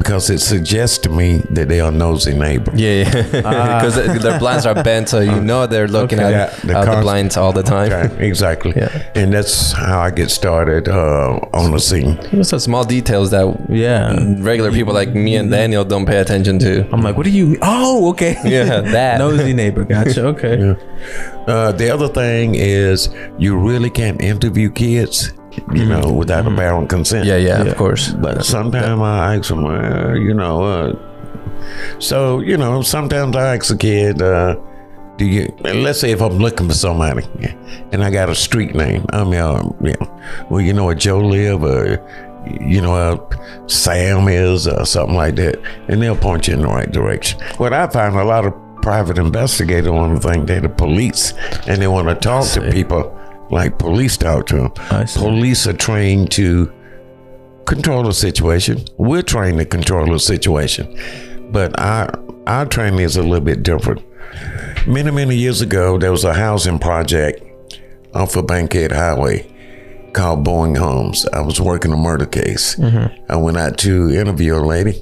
because 0.02 0.30
it 0.32 0.39
suggests 0.39 0.97
to 0.97 1.10
me 1.10 1.43
that 1.52 1.70
they 1.70 1.80
are 1.80 1.91
nosy 1.91 2.34
neighbor. 2.34 2.72
Yeah, 2.76 3.04
yeah. 3.04 3.82
Because 3.82 3.95
their 4.24 4.39
blinds 4.39 4.66
are 4.66 4.84
bent, 4.84 5.10
so 5.10 5.20
you 5.20 5.39
know 5.39 5.68
they're 5.68 5.88
looking 5.88 6.20
Okay. 6.20 6.34
at 6.34 6.52
Yeah, 6.64 6.66
the 6.68 6.78
out 6.78 6.86
the 6.95 7.02
blinds 7.02 7.38
all 7.38 7.54
the 7.54 7.62
time. 7.64 7.91
Right, 7.91 8.12
exactly. 8.20 8.74
Yeah. 8.76 8.89
And 9.16 9.32
that's 9.34 9.72
how 9.74 9.99
I 9.99 10.10
get 10.12 10.30
started 10.32 10.88
uh, 10.89 11.39
on 11.54 11.72
the 11.72 11.80
scene. 11.80 12.18
Those 12.32 12.52
are 12.54 12.60
small 12.60 12.84
details 12.84 13.30
that 13.32 13.45
yeah. 13.70 14.18
regular 14.39 14.72
people 14.72 14.93
like 14.93 15.10
me 15.14 15.36
and 15.36 15.52
Daniel 15.52 15.84
don't 15.86 16.06
pay 16.06 16.18
attention 16.20 16.58
to. 16.60 16.88
I'm 16.91 17.02
like, 17.02 17.16
what 17.18 17.26
do 17.26 17.32
you? 17.32 17.58
Oh, 17.62 18.10
okay. 18.12 18.36
Yeah, 18.52 18.82
that. 18.82 19.20
Nosy 19.20 19.54
neighbor. 19.54 19.84
Gotcha. 19.86 20.26
Okay. 20.34 20.76
Uh, 21.47 21.72
the 21.72 21.89
other 21.93 22.08
thing 22.08 22.56
is 22.56 23.10
you 23.38 23.56
really 23.58 23.89
can't 23.89 24.20
interview 24.22 24.70
kids, 24.72 25.32
you 25.74 25.86
know, 25.86 26.12
without 26.12 26.47
a 26.47 26.56
parent 26.56 26.89
consent. 26.89 27.26
Yeah, 27.26 27.38
yeah, 27.38 27.64
of 27.64 27.78
course. 27.78 28.10
But 28.10 28.45
sometimes 28.45 29.02
I 29.02 29.36
ask 29.36 29.49
them, 29.49 29.66
uh, 29.66 30.14
you 30.14 30.34
know, 30.34 30.64
uh, 30.64 31.99
so, 31.99 32.39
you 32.39 32.58
know, 32.58 32.82
sometimes 32.82 33.36
I 33.36 33.56
ask 33.56 33.74
a 33.74 33.78
kid, 33.78 34.22
uh, 34.22 34.56
do 35.18 35.26
you, 35.26 35.54
let's 35.64 35.99
say 35.99 36.12
if 36.12 36.22
I'm 36.22 36.38
looking 36.38 36.68
for 36.68 36.74
somebody 36.74 37.28
and 37.91 38.04
I 38.04 38.10
got 38.10 38.30
a 38.30 38.36
street 38.36 38.74
name, 38.74 39.06
I 39.12 39.24
mean, 39.24 39.36
uh, 39.36 39.70
yeah, 39.82 40.45
well, 40.49 40.62
you 40.62 40.74
know 40.74 40.86
where 40.86 40.95
Joe 40.95 41.20
live 41.20 41.64
or, 41.64 41.99
you 42.62 42.82
know, 42.82 42.93
where 42.93 43.68
Sam 43.70 44.28
is 44.28 44.68
or 44.68 44.86
something 44.86 45.16
like 45.16 45.36
that, 45.36 45.62
and 45.88 46.02
they'll 46.02 46.16
point 46.16 46.47
you 46.47 46.56
in 46.56 46.62
the 46.62 46.68
right 46.68 46.91
direction. 46.91 47.39
What 47.58 47.74
I 47.74 47.88
find 47.88 48.16
a 48.16 48.24
lot 48.24 48.45
of 48.45 48.54
private 48.82 49.20
investigators 49.20 49.91
want 49.91 50.20
to 50.20 50.28
think 50.28 50.47
they're 50.47 50.62
the 50.62 50.70
police 50.70 51.34
and 51.68 51.80
they 51.80 51.88
want 51.88 52.08
to 52.08 52.16
talk 52.16 52.47
to 52.54 52.72
people 52.72 53.16
like 53.52 53.78
police 53.78 54.18
talk 54.18 54.47
to 54.47 54.56
them. 54.56 54.72
Police 55.20 55.68
are 55.68 55.74
trained 55.74 56.32
to 56.32 56.72
control 57.66 58.08
a 58.08 58.14
situation. 58.14 58.84
We're 58.97 59.22
trained 59.22 59.60
to 59.60 59.66
control 59.66 60.14
a 60.14 60.20
situation, 60.20 60.97
but 61.52 61.78
our 61.80 62.10
our 62.47 62.66
training 62.66 63.02
is 63.02 63.18
a 63.18 63.24
little 63.24 63.45
bit 63.45 63.64
different. 63.64 64.02
Many 64.88 65.12
many 65.12 65.36
years 65.36 65.62
ago, 65.62 65.97
there 65.97 66.12
was 66.12 66.24
a 66.24 66.34
housing 66.34 66.80
project 66.80 67.43
off 68.14 68.36
of 68.36 68.47
Bankhead 68.47 68.91
Highway 68.91 69.47
called 70.14 70.43
Bowen 70.43 70.76
Homes. 70.76 71.26
I 71.34 71.41
was 71.41 71.62
working 71.62 71.93
a 71.93 71.97
murder 71.97 72.26
case. 72.26 72.76
Mm-hmm. 72.76 73.32
I 73.32 73.36
went 73.38 73.58
out 73.58 73.78
to 73.80 74.10
interview 74.10 74.56
a 74.56 74.64
lady. 74.66 75.02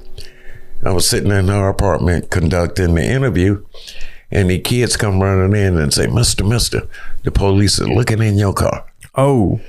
I 0.85 0.91
was 0.91 1.09
sitting 1.09 1.31
in 1.31 1.47
her 1.47 1.67
apartment 1.67 2.29
conducting 2.29 2.95
the 2.95 3.03
interview, 3.03 3.63
and 4.31 4.49
the 4.49 4.59
kids 4.59 4.97
come 4.97 5.21
running 5.21 5.59
in 5.59 5.77
and 5.77 5.93
say, 5.93 6.07
"Mister, 6.07 6.43
Mister, 6.43 6.87
the 7.23 7.31
police 7.31 7.79
are 7.79 7.87
looking 7.87 8.21
in 8.21 8.37
your 8.37 8.53
car." 8.53 8.85
Oh. 9.15 9.59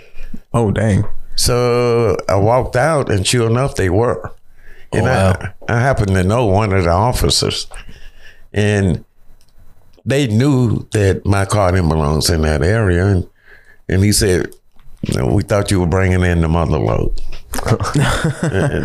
Oh, 0.52 0.70
dang. 0.70 1.04
So 1.36 2.16
I 2.28 2.36
walked 2.36 2.76
out, 2.76 3.10
and 3.10 3.26
sure 3.26 3.48
enough, 3.48 3.74
they 3.74 3.90
were. 3.90 4.30
And 4.92 5.06
oh, 5.06 5.10
I, 5.10 5.52
I 5.68 5.80
happened 5.80 6.14
to 6.14 6.22
know 6.22 6.46
one 6.46 6.72
of 6.72 6.84
the 6.84 6.90
officers, 6.90 7.66
and 8.52 9.04
they 10.04 10.26
knew 10.26 10.86
that 10.90 11.24
my 11.24 11.44
car 11.44 11.72
didn't 11.72 11.88
belong 11.88 12.22
in 12.28 12.42
that 12.42 12.62
area, 12.62 13.06
and 13.06 13.28
and 13.88 14.04
he 14.04 14.12
said, 14.12 14.46
"No, 14.46 14.59
"We 15.02 15.42
thought 15.42 15.70
you 15.70 15.80
were 15.80 15.86
bringing 15.86 16.22
in 16.22 16.40
the 16.40 16.48
mother 16.48 16.78
lode." 16.78 17.20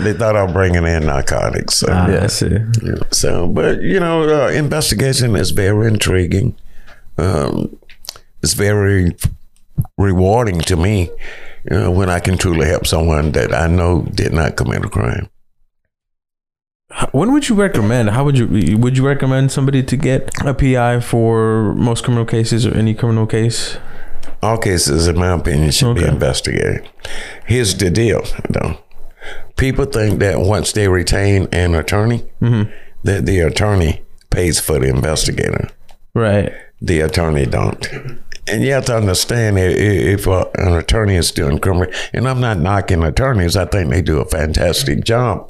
They 0.03 0.13
thought 0.13 0.35
I 0.35 0.43
was 0.43 0.53
bringing 0.53 0.85
in 0.85 1.05
narcotics. 1.05 1.75
So, 1.75 1.87
Ah, 1.91 2.07
I 2.23 2.27
see. 2.27 2.57
so, 3.11 3.47
but 3.47 3.81
you 3.81 3.99
know, 3.99 4.23
uh, 4.45 4.49
investigation 4.49 5.35
is 5.35 5.51
very 5.51 5.87
intriguing. 5.87 6.55
Um, 7.17 7.77
it's 8.41 8.53
very 8.53 9.15
rewarding 9.97 10.59
to 10.61 10.75
me 10.75 11.09
you 11.69 11.77
know, 11.79 11.91
when 11.91 12.09
I 12.09 12.19
can 12.19 12.37
truly 12.37 12.67
help 12.67 12.85
someone 12.87 13.31
that 13.33 13.53
I 13.53 13.67
know 13.67 14.03
did 14.13 14.33
not 14.33 14.55
commit 14.55 14.85
a 14.85 14.89
crime. 14.89 15.29
When 17.11 17.33
would 17.33 17.49
you 17.49 17.55
recommend? 17.55 18.11
How 18.11 18.23
would 18.23 18.37
you 18.37 18.77
would 18.77 18.95
you 18.97 19.05
recommend 19.05 19.51
somebody 19.51 19.83
to 19.83 19.97
get 19.97 20.29
a 20.45 20.53
PI 20.53 21.01
for 21.01 21.73
most 21.75 22.03
criminal 22.03 22.25
cases 22.25 22.65
or 22.65 22.73
any 22.73 22.93
criminal 22.93 23.27
case? 23.27 23.77
All 24.45 24.57
cases, 24.57 25.07
in 25.07 25.17
my 25.17 25.33
opinion, 25.33 25.71
should 25.71 25.95
be 25.95 26.03
investigated. 26.05 26.87
Here's 27.45 27.75
the 27.75 27.89
deal, 27.89 28.21
though. 28.49 28.77
People 29.57 29.85
think 29.85 30.19
that 30.19 30.39
once 30.39 30.71
they 30.73 30.87
retain 30.87 31.47
an 31.51 31.73
attorney, 31.75 32.23
that 33.03 33.25
the 33.25 33.39
attorney 33.39 34.03
pays 34.29 34.59
for 34.59 34.79
the 34.79 34.87
investigator. 34.87 35.69
Right. 36.13 36.51
the 36.81 36.99
attorney 37.01 37.45
don't. 37.45 37.87
And 38.47 38.61
you 38.63 38.73
have 38.73 38.85
to 38.85 38.95
understand 38.95 39.57
i- 39.57 39.61
i- 39.61 40.03
if 40.15 40.27
uh, 40.27 40.45
an 40.55 40.73
attorney 40.73 41.15
is 41.15 41.31
doing 41.31 41.57
criminal, 41.59 41.91
and 42.13 42.27
I'm 42.27 42.39
not 42.39 42.59
knocking 42.59 43.01
attorneys, 43.03 43.55
I 43.57 43.65
think 43.65 43.89
they 43.89 44.01
do 44.01 44.19
a 44.19 44.25
fantastic 44.25 45.03
job. 45.03 45.49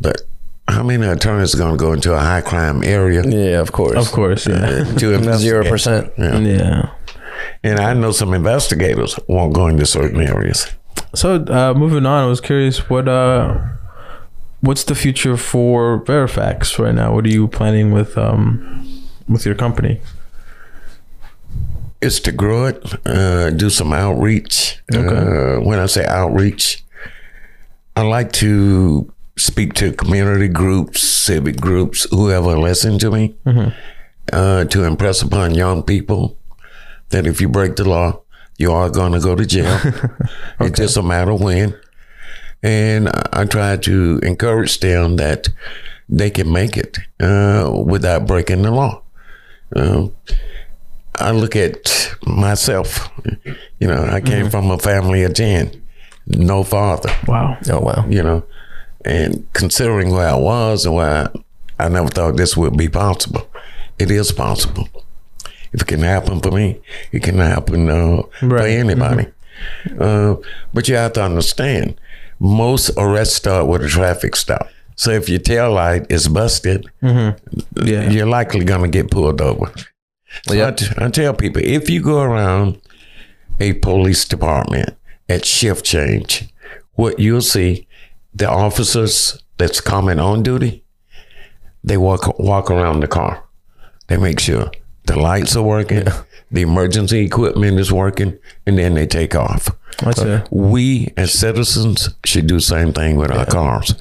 But 0.00 0.20
how 0.68 0.82
many 0.82 1.06
attorneys 1.06 1.54
are 1.54 1.58
going 1.58 1.72
to 1.78 1.84
go 1.86 1.92
into 1.92 2.12
a 2.14 2.18
high 2.18 2.40
crime 2.42 2.82
area 2.84 3.22
Yeah, 3.26 3.60
of 3.60 3.72
course. 3.72 3.96
Of 3.96 4.12
course. 4.12 4.46
Yeah. 4.46 4.84
to 5.00 5.14
investigate? 5.20 5.40
Zero 5.40 5.64
percent. 5.68 6.12
Yeah. 6.18 6.38
yeah. 6.38 6.90
And 7.62 7.78
I 7.80 7.94
know 7.94 8.12
some 8.12 8.34
investigators 8.34 9.18
won't 9.28 9.54
go 9.54 9.66
into 9.66 9.86
certain 9.86 10.20
areas. 10.20 10.68
So 11.14 11.44
uh, 11.44 11.74
moving 11.74 12.06
on, 12.06 12.24
I 12.24 12.26
was 12.26 12.40
curious 12.40 12.88
what 12.90 13.08
uh, 13.08 13.58
what's 14.60 14.84
the 14.84 14.94
future 14.94 15.36
for 15.36 16.00
Verifax 16.04 16.78
right 16.78 16.94
now? 16.94 17.14
What 17.14 17.24
are 17.24 17.30
you 17.30 17.48
planning 17.48 17.92
with 17.92 18.18
um, 18.18 19.08
with 19.28 19.46
your 19.46 19.54
company? 19.54 20.00
It's 22.00 22.20
to 22.20 22.32
grow 22.32 22.66
it, 22.66 23.06
uh, 23.06 23.50
do 23.50 23.70
some 23.70 23.92
outreach. 23.92 24.82
Okay. 24.94 25.06
Uh, 25.06 25.60
when 25.60 25.78
I 25.78 25.86
say 25.86 26.04
outreach, 26.04 26.84
I 27.96 28.02
like 28.02 28.32
to 28.32 29.10
speak 29.36 29.72
to 29.74 29.92
community 29.92 30.48
groups, 30.48 31.00
civic 31.02 31.60
groups, 31.60 32.06
whoever 32.10 32.58
listen 32.58 32.98
to 32.98 33.10
me, 33.10 33.34
uh, 34.32 34.64
to 34.64 34.84
impress 34.84 35.22
upon 35.22 35.54
young 35.54 35.82
people 35.82 36.36
that 37.10 37.26
if 37.26 37.40
you 37.40 37.48
break 37.48 37.76
the 37.76 37.88
law, 37.88 38.20
you 38.58 38.72
are 38.72 38.90
going 38.90 39.12
to 39.12 39.20
go 39.20 39.34
to 39.34 39.44
jail. 39.46 39.78
It's 40.60 40.78
just 40.78 40.96
a 40.96 41.02
matter 41.02 41.32
of 41.32 41.40
when. 41.40 41.74
And 42.62 43.08
I- 43.08 43.28
I 43.32 43.44
try 43.44 43.76
to 43.76 44.20
encourage 44.22 44.80
them 44.80 45.16
that 45.16 45.48
they 46.08 46.30
can 46.30 46.50
make 46.52 46.76
it 46.76 46.98
uh, 47.20 47.70
without 47.86 48.26
breaking 48.26 48.62
the 48.62 48.70
law. 48.70 49.02
Um, 49.76 50.12
I 51.16 51.30
look 51.32 51.56
at 51.56 52.14
myself. 52.26 53.08
You 53.78 53.86
know, 53.88 54.04
I 54.04 54.20
came 54.20 54.50
from 54.50 54.70
a 54.70 54.78
family 54.78 55.24
of 55.24 55.34
10, 55.34 55.70
no 56.26 56.62
father, 56.64 57.10
Wow. 57.26 57.56
Oh 57.70 57.80
wow. 57.80 58.04
you 58.08 58.22
know, 58.22 58.42
and 59.04 59.46
considering 59.52 60.10
where 60.10 60.28
I 60.28 60.34
was 60.36 60.86
and 60.86 60.94
where 60.94 61.28
I, 61.78 61.84
I 61.86 61.88
never 61.88 62.08
thought 62.08 62.36
this 62.36 62.56
would 62.56 62.76
be 62.76 62.88
possible. 62.88 63.46
It 63.98 64.10
is 64.10 64.32
possible. 64.32 64.88
If 65.74 65.82
it 65.82 65.86
can 65.88 66.00
happen 66.00 66.40
for 66.40 66.50
me, 66.52 66.80
it 67.12 67.22
can 67.22 67.38
happen 67.38 67.88
uh, 67.90 68.22
for 68.40 68.46
Right. 68.48 68.70
anybody. 68.70 69.26
Uh, 70.00 70.36
but 70.72 70.88
you 70.88 70.94
have 70.96 71.12
to 71.14 71.22
understand, 71.22 71.96
most 72.38 72.90
arrests 72.96 73.34
start 73.36 73.66
with 73.66 73.82
a 73.82 73.88
traffic 73.88 74.36
stop. 74.36 74.68
So 74.96 75.10
if 75.10 75.28
your 75.28 75.40
tail 75.40 75.72
light 75.72 76.06
is 76.10 76.28
busted, 76.28 76.86
Yeah. 77.02 77.34
you're 78.10 78.26
likely 78.40 78.64
going 78.64 78.82
to 78.82 78.88
get 79.02 79.10
pulled 79.10 79.40
over. 79.40 79.70
So 80.46 80.54
Yeah. 80.54 80.68
I, 80.68 80.70
t- 80.72 80.86
I 80.98 81.08
tell 81.10 81.34
people 81.34 81.62
if 81.64 81.90
you 81.90 82.00
go 82.00 82.20
around 82.22 82.78
a 83.60 83.72
police 83.74 84.24
department 84.24 84.90
at 85.28 85.44
shift 85.44 85.84
change, 85.84 86.48
what 86.94 87.18
you'll 87.18 87.40
see, 87.42 87.86
the 88.34 88.48
officers 88.48 89.38
that's 89.58 89.80
coming 89.80 90.18
on 90.20 90.42
duty, 90.42 90.84
they 91.82 91.96
walk 91.96 92.38
walk 92.38 92.70
around 92.70 93.00
the 93.00 93.08
car. 93.08 93.42
They 94.08 94.16
make 94.16 94.40
sure 94.40 94.70
the 95.04 95.18
lights 95.18 95.54
are 95.56 95.62
working, 95.62 96.04
the 96.50 96.62
emergency 96.62 97.20
equipment 97.24 97.78
is 97.78 97.92
working, 97.92 98.38
and 98.66 98.78
then 98.78 98.94
they 98.94 99.06
take 99.06 99.34
off. 99.34 99.68
That's 100.02 100.20
uh, 100.20 100.42
it. 100.44 100.48
We 100.50 101.12
as 101.16 101.32
citizens 101.32 102.10
should 102.24 102.46
do 102.46 102.56
the 102.56 102.60
same 102.60 102.92
thing 102.92 103.16
with 103.16 103.30
our 103.30 103.46
cars. 103.46 103.94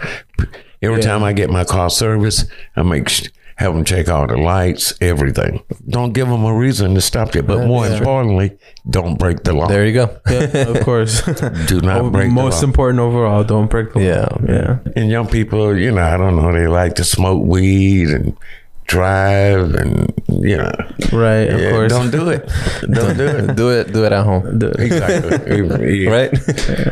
Every 0.82 1.02
time 1.02 1.24
I 1.24 1.34
get 1.34 1.50
my 1.50 1.64
car 1.64 1.90
service, 1.90 2.46
I 2.76 2.84
make 2.84 3.08
sh- 3.10 3.28
have 3.58 3.74
them 3.76 3.86
check 3.86 4.10
all 4.10 4.26
the 4.28 4.36
lights, 4.36 4.94
everything. 5.00 5.64
Don't 5.88 6.12
give 6.12 6.28
them 6.28 6.44
a 6.44 6.54
reason 6.54 6.96
to 6.96 7.02
stop 7.02 7.36
you, 7.36 7.44
but 7.44 7.68
more 7.68 7.88
importantly, 7.88 8.58
don't 8.90 9.18
break 9.18 9.44
the 9.44 9.54
law. 9.54 9.68
There 9.68 9.86
you 9.86 9.94
go. 9.94 10.18
Yeah, 10.30 10.42
of 10.74 10.84
course. 10.84 11.22
do 11.68 11.80
not 11.80 12.02
Oh, 12.02 12.10
break 12.10 12.32
Most 12.32 12.60
the 12.60 12.66
law. 12.66 12.70
important 12.72 13.00
overall, 13.00 13.44
don't 13.44 13.70
break 13.70 13.94
the 13.94 14.00
law. 14.00 14.06
Yeah. 14.06 14.28
Yeah. 14.48 14.80
and 14.96 15.10
young 15.12 15.28
people, 15.28 15.78
you 15.78 15.92
know, 15.92 16.02
I 16.02 16.18
don't 16.18 16.36
know, 16.36 16.52
they 16.52 16.68
like 16.68 16.96
to 16.96 17.04
smoke 17.04 17.46
weed 17.46 18.10
and 18.10 18.36
drive, 18.86 19.74
and 19.76 20.14
you 20.30 20.58
know, 20.58 20.72
Right. 21.12 21.50
Of 21.50 21.60
yeah, 21.62 21.72
course. 21.72 21.92
don't 21.92 22.12
do 22.12 22.30
it. 22.30 22.50
Don't 22.82 23.18
do 23.18 23.26
it. 23.26 23.56
do 23.56 23.70
it. 23.70 23.94
Do 23.94 24.04
it 24.06 24.12
at 24.12 24.24
home. 24.26 24.60
Do 24.60 24.68
it. 24.68 24.80
Exactly. 24.80 25.34
Yeah. 26.04 26.10
Right? 26.10 26.32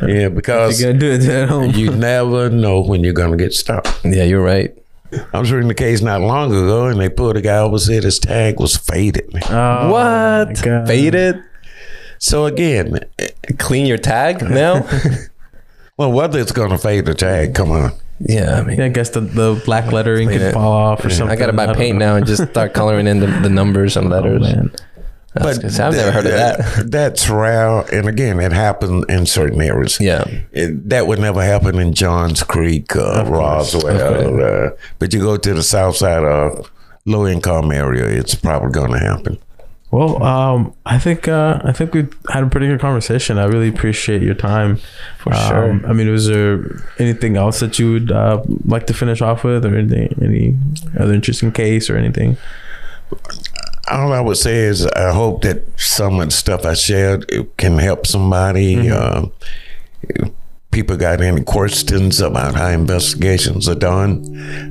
Yeah, 0.07 0.29
because 0.29 0.79
You're 0.81 0.93
gonna 0.93 0.99
do 0.99 1.11
it 1.11 1.23
at 1.29 1.49
home. 1.49 1.71
you 1.71 1.91
never 1.91 2.49
know 2.49 2.81
when 2.81 3.03
you're 3.03 3.13
gonna 3.13 3.37
get 3.37 3.53
stopped. 3.53 3.89
yeah, 4.05 4.23
you're 4.23 4.43
right. 4.43 4.75
I 5.33 5.39
was 5.39 5.51
reading 5.51 5.67
the 5.67 5.73
case 5.75 6.01
not 6.01 6.21
long 6.21 6.51
ago, 6.51 6.85
and 6.87 6.99
they 6.99 7.09
pulled 7.09 7.35
a 7.35 7.41
guy 7.41 7.57
over 7.57 7.77
said 7.79 8.03
his 8.03 8.19
tag 8.19 8.59
was 8.59 8.77
faded. 8.77 9.29
Oh, 9.49 9.91
what? 9.91 10.57
Faded? 10.57 11.43
So 12.19 12.45
again, 12.45 12.99
Clean 13.57 13.85
your 13.85 13.97
tag 13.97 14.41
now? 14.41 14.87
well, 15.97 16.11
whether 16.11 16.39
it's 16.39 16.51
going 16.53 16.69
to 16.69 16.77
fade 16.77 17.05
the 17.05 17.13
tag, 17.15 17.53
come 17.55 17.71
on. 17.71 17.91
Yeah, 18.27 18.59
I 18.59 18.63
mean, 18.63 18.77
Yeah, 18.77 18.85
I 18.85 18.89
guess 18.89 19.09
the, 19.11 19.21
the 19.21 19.61
black 19.65 19.91
lettering 19.91 20.27
Clean 20.27 20.39
could 20.39 20.47
it. 20.47 20.53
fall 20.53 20.71
off 20.71 21.03
or 21.05 21.09
something. 21.09 21.29
I 21.35 21.39
gotta 21.39 21.53
buy 21.53 21.67
don't 21.67 21.75
paint 21.77 21.97
know. 21.97 22.05
now 22.05 22.15
and 22.17 22.25
just 22.25 22.47
start 22.49 22.73
coloring 22.75 23.07
in 23.07 23.19
the, 23.19 23.27
the 23.27 23.49
numbers 23.49 23.97
and 23.97 24.09
letters. 24.09 24.41
Oh, 24.45 24.55
Man. 24.55 24.71
That's 25.33 25.59
good. 25.59 25.79
I've 25.79 25.93
never 25.93 26.11
heard 26.11 26.25
of 26.25 26.31
that. 26.33 26.91
That's 26.91 27.29
rare, 27.29 27.81
and 27.93 28.09
again, 28.09 28.39
it 28.41 28.51
happens 28.51 29.05
in 29.07 29.25
certain 29.25 29.61
areas. 29.61 29.97
Yeah. 29.99 30.25
It, 30.51 30.89
that 30.89 31.07
would 31.07 31.19
never 31.19 31.41
happen 31.41 31.79
in 31.79 31.93
Johns 31.93 32.43
Creek, 32.43 32.93
uh, 32.97 33.23
Roswell. 33.25 34.43
Uh, 34.43 34.71
but 34.99 35.13
you 35.13 35.21
go 35.21 35.37
to 35.37 35.53
the 35.53 35.63
south 35.63 35.95
side 35.95 36.25
of 36.25 36.69
low 37.05 37.25
income 37.25 37.71
area, 37.71 38.05
it's 38.07 38.35
probably 38.35 38.71
going 38.71 38.91
to 38.91 38.99
happen. 38.99 39.37
Well, 39.91 40.23
um, 40.23 40.73
I 40.85 40.97
think 40.97 41.27
uh, 41.27 41.59
I 41.63 41.73
think 41.73 41.93
we 41.93 42.07
had 42.29 42.43
a 42.43 42.47
pretty 42.47 42.67
good 42.67 42.79
conversation. 42.79 43.37
I 43.37 43.45
really 43.45 43.67
appreciate 43.67 44.21
your 44.21 44.35
time. 44.35 44.77
For 45.19 45.33
sure. 45.33 45.85
I 45.85 45.91
mean, 45.91 46.09
was 46.09 46.27
there 46.27 46.81
anything 46.97 47.35
else 47.35 47.59
that 47.59 47.77
you 47.77 47.91
would 47.91 48.11
uh, 48.11 48.41
like 48.65 48.87
to 48.87 48.93
finish 48.93 49.21
off 49.21 49.43
with, 49.43 49.65
or 49.65 49.75
anything, 49.75 50.17
any 50.21 50.57
other 50.97 51.13
interesting 51.13 51.51
case 51.51 51.89
or 51.89 51.97
anything? 51.97 52.37
all 53.89 54.13
I 54.13 54.21
would 54.21 54.37
say 54.37 54.59
is 54.59 54.87
I 54.87 55.11
hope 55.11 55.41
that 55.41 55.63
some 55.79 56.19
of 56.19 56.27
the 56.27 56.31
stuff 56.31 56.65
I 56.65 56.73
shared 56.73 57.29
it 57.29 57.57
can 57.57 57.77
help 57.77 58.07
somebody. 58.07 58.89
Uh, 58.89 59.25
if 60.03 60.31
people 60.71 60.95
got 60.95 61.21
any 61.21 61.43
questions 61.43 62.21
about 62.21 62.55
how 62.55 62.67
investigations 62.67 63.67
are 63.67 63.75
done, 63.75 64.23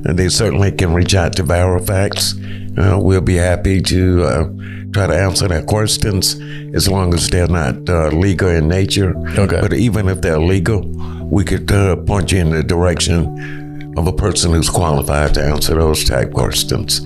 and 0.05 0.17
they 0.17 0.29
certainly 0.29 0.71
can 0.71 0.93
reach 0.93 1.15
out 1.15 1.35
to 1.35 1.43
Verifax. 1.43 2.35
Uh, 2.77 2.99
we'll 2.99 3.21
be 3.21 3.35
happy 3.35 3.81
to 3.81 4.23
uh, 4.23 4.43
try 4.91 5.07
to 5.07 5.15
answer 5.15 5.47
their 5.47 5.63
questions 5.63 6.39
as 6.73 6.89
long 6.89 7.13
as 7.13 7.29
they're 7.29 7.47
not 7.47 7.87
uh, 7.89 8.07
legal 8.09 8.49
in 8.49 8.67
nature. 8.67 9.15
Okay. 9.37 9.61
But 9.61 9.73
even 9.73 10.09
if 10.09 10.21
they're 10.21 10.39
legal, 10.39 10.81
we 11.29 11.43
could 11.43 11.71
uh, 11.71 11.95
point 11.97 12.31
you 12.31 12.39
in 12.39 12.49
the 12.49 12.63
direction 12.63 13.93
of 13.97 14.07
a 14.07 14.13
person 14.13 14.51
who's 14.53 14.69
qualified 14.69 15.33
to 15.33 15.43
answer 15.43 15.75
those 15.75 16.03
type 16.05 16.33
questions. 16.33 17.01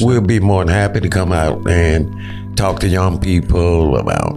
We'll 0.00 0.20
be 0.20 0.40
more 0.40 0.64
than 0.64 0.72
happy 0.72 1.00
to 1.00 1.08
come 1.08 1.32
out 1.32 1.68
and 1.68 2.56
talk 2.56 2.80
to 2.80 2.88
young 2.88 3.18
people 3.20 3.96
about 3.96 4.34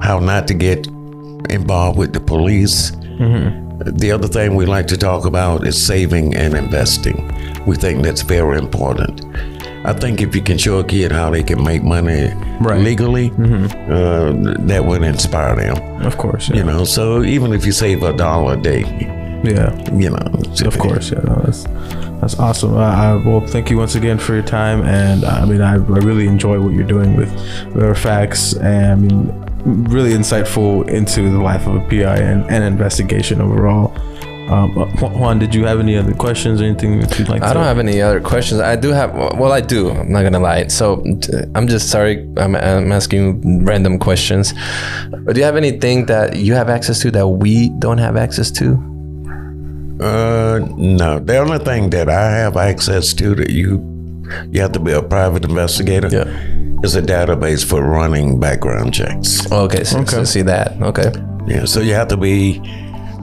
how 0.00 0.20
not 0.20 0.46
to 0.48 0.54
get 0.54 0.86
involved 1.50 1.98
with 1.98 2.12
the 2.12 2.20
police. 2.20 2.90
The 3.80 4.10
other 4.12 4.28
thing 4.28 4.54
we 4.56 4.66
like 4.66 4.86
to 4.88 4.96
talk 4.96 5.24
about 5.24 5.66
is 5.66 5.80
saving 5.84 6.34
and 6.36 6.54
investing. 6.54 7.16
We 7.66 7.76
think 7.76 8.02
that's 8.02 8.22
very 8.22 8.58
important. 8.58 9.24
I 9.84 9.92
think 9.92 10.20
if 10.20 10.34
you 10.34 10.42
can 10.42 10.58
show 10.58 10.78
a 10.80 10.84
kid 10.84 11.12
how 11.12 11.30
they 11.30 11.42
can 11.42 11.62
make 11.62 11.82
money 11.84 12.32
Right. 12.60 12.80
legally, 12.80 13.30
uh, 13.30 14.32
that 14.66 14.82
would 14.84 15.02
inspire 15.02 15.54
them. 15.56 16.04
Of 16.04 16.18
course, 16.18 16.48
yeah. 16.48 16.56
You 16.56 16.64
know, 16.64 16.84
so 16.84 17.22
even 17.22 17.52
if 17.52 17.64
you 17.64 17.72
save 17.72 18.02
a 18.02 18.12
dollar 18.12 18.54
a 18.54 18.56
day, 18.56 18.80
yeah. 19.44 19.72
you 19.96 20.10
know, 20.10 20.42
Of 20.66 20.78
course, 20.78 21.12
yeah. 21.12 21.20
No, 21.20 21.36
that's 21.44 21.64
that's 22.20 22.38
awesome. 22.40 22.74
Uh, 22.74 22.80
I, 22.80 23.14
well, 23.24 23.40
thank 23.46 23.70
you 23.70 23.78
once 23.78 23.94
again 23.94 24.18
for 24.18 24.34
your 24.34 24.42
time, 24.42 24.82
and 24.82 25.24
I 25.24 25.44
mean, 25.44 25.60
I, 25.60 25.74
I 25.74 25.76
really 25.76 26.26
enjoy 26.26 26.58
what 26.60 26.72
you're 26.72 26.82
doing 26.86 27.16
with 27.16 27.30
Verifax, 27.74 28.60
and 28.60 28.90
I 28.90 28.94
mean, 28.96 29.47
really 29.64 30.10
insightful 30.12 30.88
into 30.88 31.30
the 31.30 31.38
life 31.40 31.66
of 31.66 31.76
a 31.76 31.80
PI 31.88 32.16
and, 32.16 32.48
and 32.50 32.64
investigation 32.64 33.40
overall. 33.40 33.92
Um, 34.50 34.72
Juan, 34.98 35.38
did 35.38 35.54
you 35.54 35.66
have 35.66 35.78
any 35.78 35.94
other 35.98 36.14
questions 36.14 36.62
or 36.62 36.64
anything 36.64 37.00
that 37.00 37.18
you'd 37.18 37.28
like 37.28 37.42
I 37.42 37.48
to? 37.48 37.54
don't 37.54 37.64
have 37.64 37.78
any 37.78 38.00
other 38.00 38.18
questions. 38.18 38.62
I 38.62 38.76
do 38.76 38.88
have, 38.92 39.12
well, 39.14 39.52
I 39.52 39.60
do. 39.60 39.90
I'm 39.90 40.10
not 40.10 40.22
gonna 40.22 40.38
lie. 40.38 40.68
So 40.68 41.04
I'm 41.54 41.68
just 41.68 41.90
sorry. 41.90 42.22
I'm, 42.38 42.56
I'm 42.56 42.90
asking 42.90 43.64
random 43.66 43.98
questions. 43.98 44.54
But 45.10 45.34
do 45.34 45.40
you 45.40 45.44
have 45.44 45.56
anything 45.56 46.06
that 46.06 46.36
you 46.36 46.54
have 46.54 46.70
access 46.70 46.98
to 47.00 47.10
that 47.10 47.28
we 47.28 47.68
don't 47.78 47.98
have 47.98 48.16
access 48.16 48.50
to? 48.52 48.72
Uh, 50.00 50.60
no. 50.78 51.18
The 51.18 51.36
only 51.38 51.58
thing 51.58 51.90
that 51.90 52.08
I 52.08 52.30
have 52.30 52.56
access 52.56 53.12
to 53.14 53.34
that 53.34 53.50
you 53.50 53.84
you 54.50 54.60
have 54.62 54.72
to 54.72 54.80
be 54.80 54.92
a 54.92 55.02
private 55.02 55.44
investigator 55.44 56.08
Yeah. 56.08 56.24
Is 56.82 56.96
a 56.96 57.02
database 57.02 57.64
for 57.64 57.82
running 57.82 58.38
background 58.38 58.94
checks. 58.94 59.50
Okay. 59.50 59.84
So, 59.84 60.04
so 60.04 60.24
see 60.24 60.42
that. 60.42 60.80
Okay. 60.82 61.12
Yeah, 61.46 61.64
so 61.64 61.80
you 61.80 61.94
have 61.94 62.08
to 62.08 62.16
be 62.16 62.60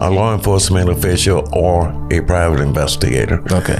a 0.01 0.09
law 0.09 0.33
enforcement 0.33 0.89
official 0.89 1.47
or 1.53 1.89
a 2.11 2.21
private 2.21 2.59
investigator. 2.59 3.41
Okay. 3.51 3.79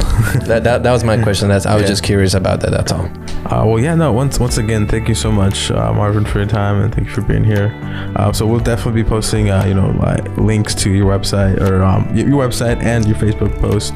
that, 0.46 0.64
that 0.64 0.82
that 0.82 0.92
was 0.92 1.02
my 1.02 1.20
question. 1.22 1.48
That's 1.48 1.66
I 1.66 1.74
was 1.76 1.86
just 1.86 2.02
curious 2.02 2.34
about 2.34 2.60
that. 2.60 2.70
That's 2.70 2.92
all. 2.92 3.06
Uh, 3.46 3.66
well, 3.66 3.78
yeah, 3.80 3.94
no. 3.94 4.12
Once 4.12 4.38
once 4.38 4.58
again, 4.58 4.86
thank 4.86 5.08
you 5.08 5.14
so 5.14 5.32
much, 5.32 5.70
uh, 5.70 5.92
Marvin, 5.92 6.24
for 6.24 6.38
your 6.38 6.48
time, 6.48 6.80
and 6.80 6.94
thank 6.94 7.08
you 7.08 7.12
for 7.12 7.22
being 7.22 7.44
here. 7.44 7.72
Uh, 8.16 8.32
so 8.32 8.46
we'll 8.46 8.60
definitely 8.60 9.02
be 9.02 9.08
posting, 9.08 9.50
uh, 9.50 9.64
you 9.64 9.74
know, 9.74 9.90
like 9.98 10.24
links 10.36 10.74
to 10.74 10.90
your 10.90 11.06
website 11.06 11.60
or 11.60 11.82
um, 11.82 12.14
your 12.14 12.28
website 12.28 12.82
and 12.82 13.06
your 13.06 13.16
Facebook 13.16 13.58
post. 13.60 13.94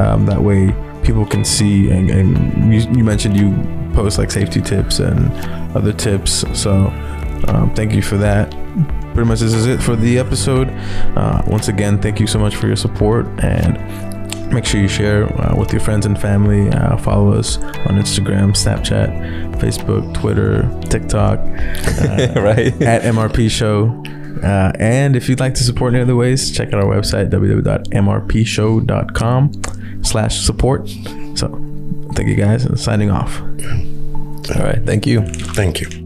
Um, 0.00 0.26
that 0.26 0.42
way, 0.42 0.68
people 1.06 1.24
can 1.24 1.44
see. 1.44 1.88
And, 1.90 2.10
and 2.10 2.74
you, 2.74 2.80
you 2.92 3.04
mentioned 3.04 3.36
you 3.36 3.54
post 3.94 4.18
like 4.18 4.30
safety 4.30 4.60
tips 4.60 4.98
and 4.98 5.32
other 5.76 5.92
tips. 5.92 6.44
So 6.58 6.88
um, 7.48 7.72
thank 7.74 7.94
you 7.94 8.02
for 8.02 8.16
that. 8.18 8.50
Pretty 9.14 9.28
much 9.28 9.40
this 9.40 9.54
is 9.54 9.66
it 9.66 9.82
for 9.82 9.96
the 9.96 10.18
episode. 10.18 10.68
Uh, 11.16 11.42
once 11.46 11.68
again, 11.68 12.02
thank 12.02 12.20
you 12.20 12.26
so 12.26 12.38
much 12.38 12.56
for 12.56 12.66
your 12.66 12.76
support 12.76 13.24
and 13.42 13.78
make 14.52 14.66
sure 14.66 14.80
you 14.80 14.88
share 14.88 15.24
uh, 15.40 15.54
with 15.56 15.72
your 15.72 15.80
friends 15.80 16.06
and 16.06 16.20
family. 16.20 16.68
Uh, 16.68 16.98
follow 16.98 17.32
us 17.32 17.56
on 17.58 17.96
Instagram, 17.96 18.52
Snapchat, 18.52 19.58
Facebook, 19.58 20.12
Twitter, 20.12 20.68
TikTok, 20.88 21.38
uh, 21.38 22.34
right. 22.40 22.74
at 22.82 23.02
MRP 23.02 23.50
Show. 23.50 24.02
Uh, 24.42 24.70
and 24.78 25.16
if 25.16 25.30
you'd 25.30 25.40
like 25.40 25.54
to 25.54 25.64
support 25.64 25.94
in 25.94 26.02
other 26.02 26.14
ways, 26.14 26.54
check 26.54 26.74
out 26.74 26.84
our 26.84 26.94
website, 26.94 27.30
www.mrpshow.com 27.30 29.75
slash 30.06 30.40
support. 30.40 30.88
So 31.34 31.48
thank 32.14 32.28
you 32.28 32.36
guys 32.36 32.64
and 32.64 32.78
signing 32.78 33.10
off. 33.10 33.40
All 33.40 34.62
right. 34.62 34.82
Thank 34.84 35.06
you. 35.06 35.22
Thank 35.26 35.80
you. 35.80 36.05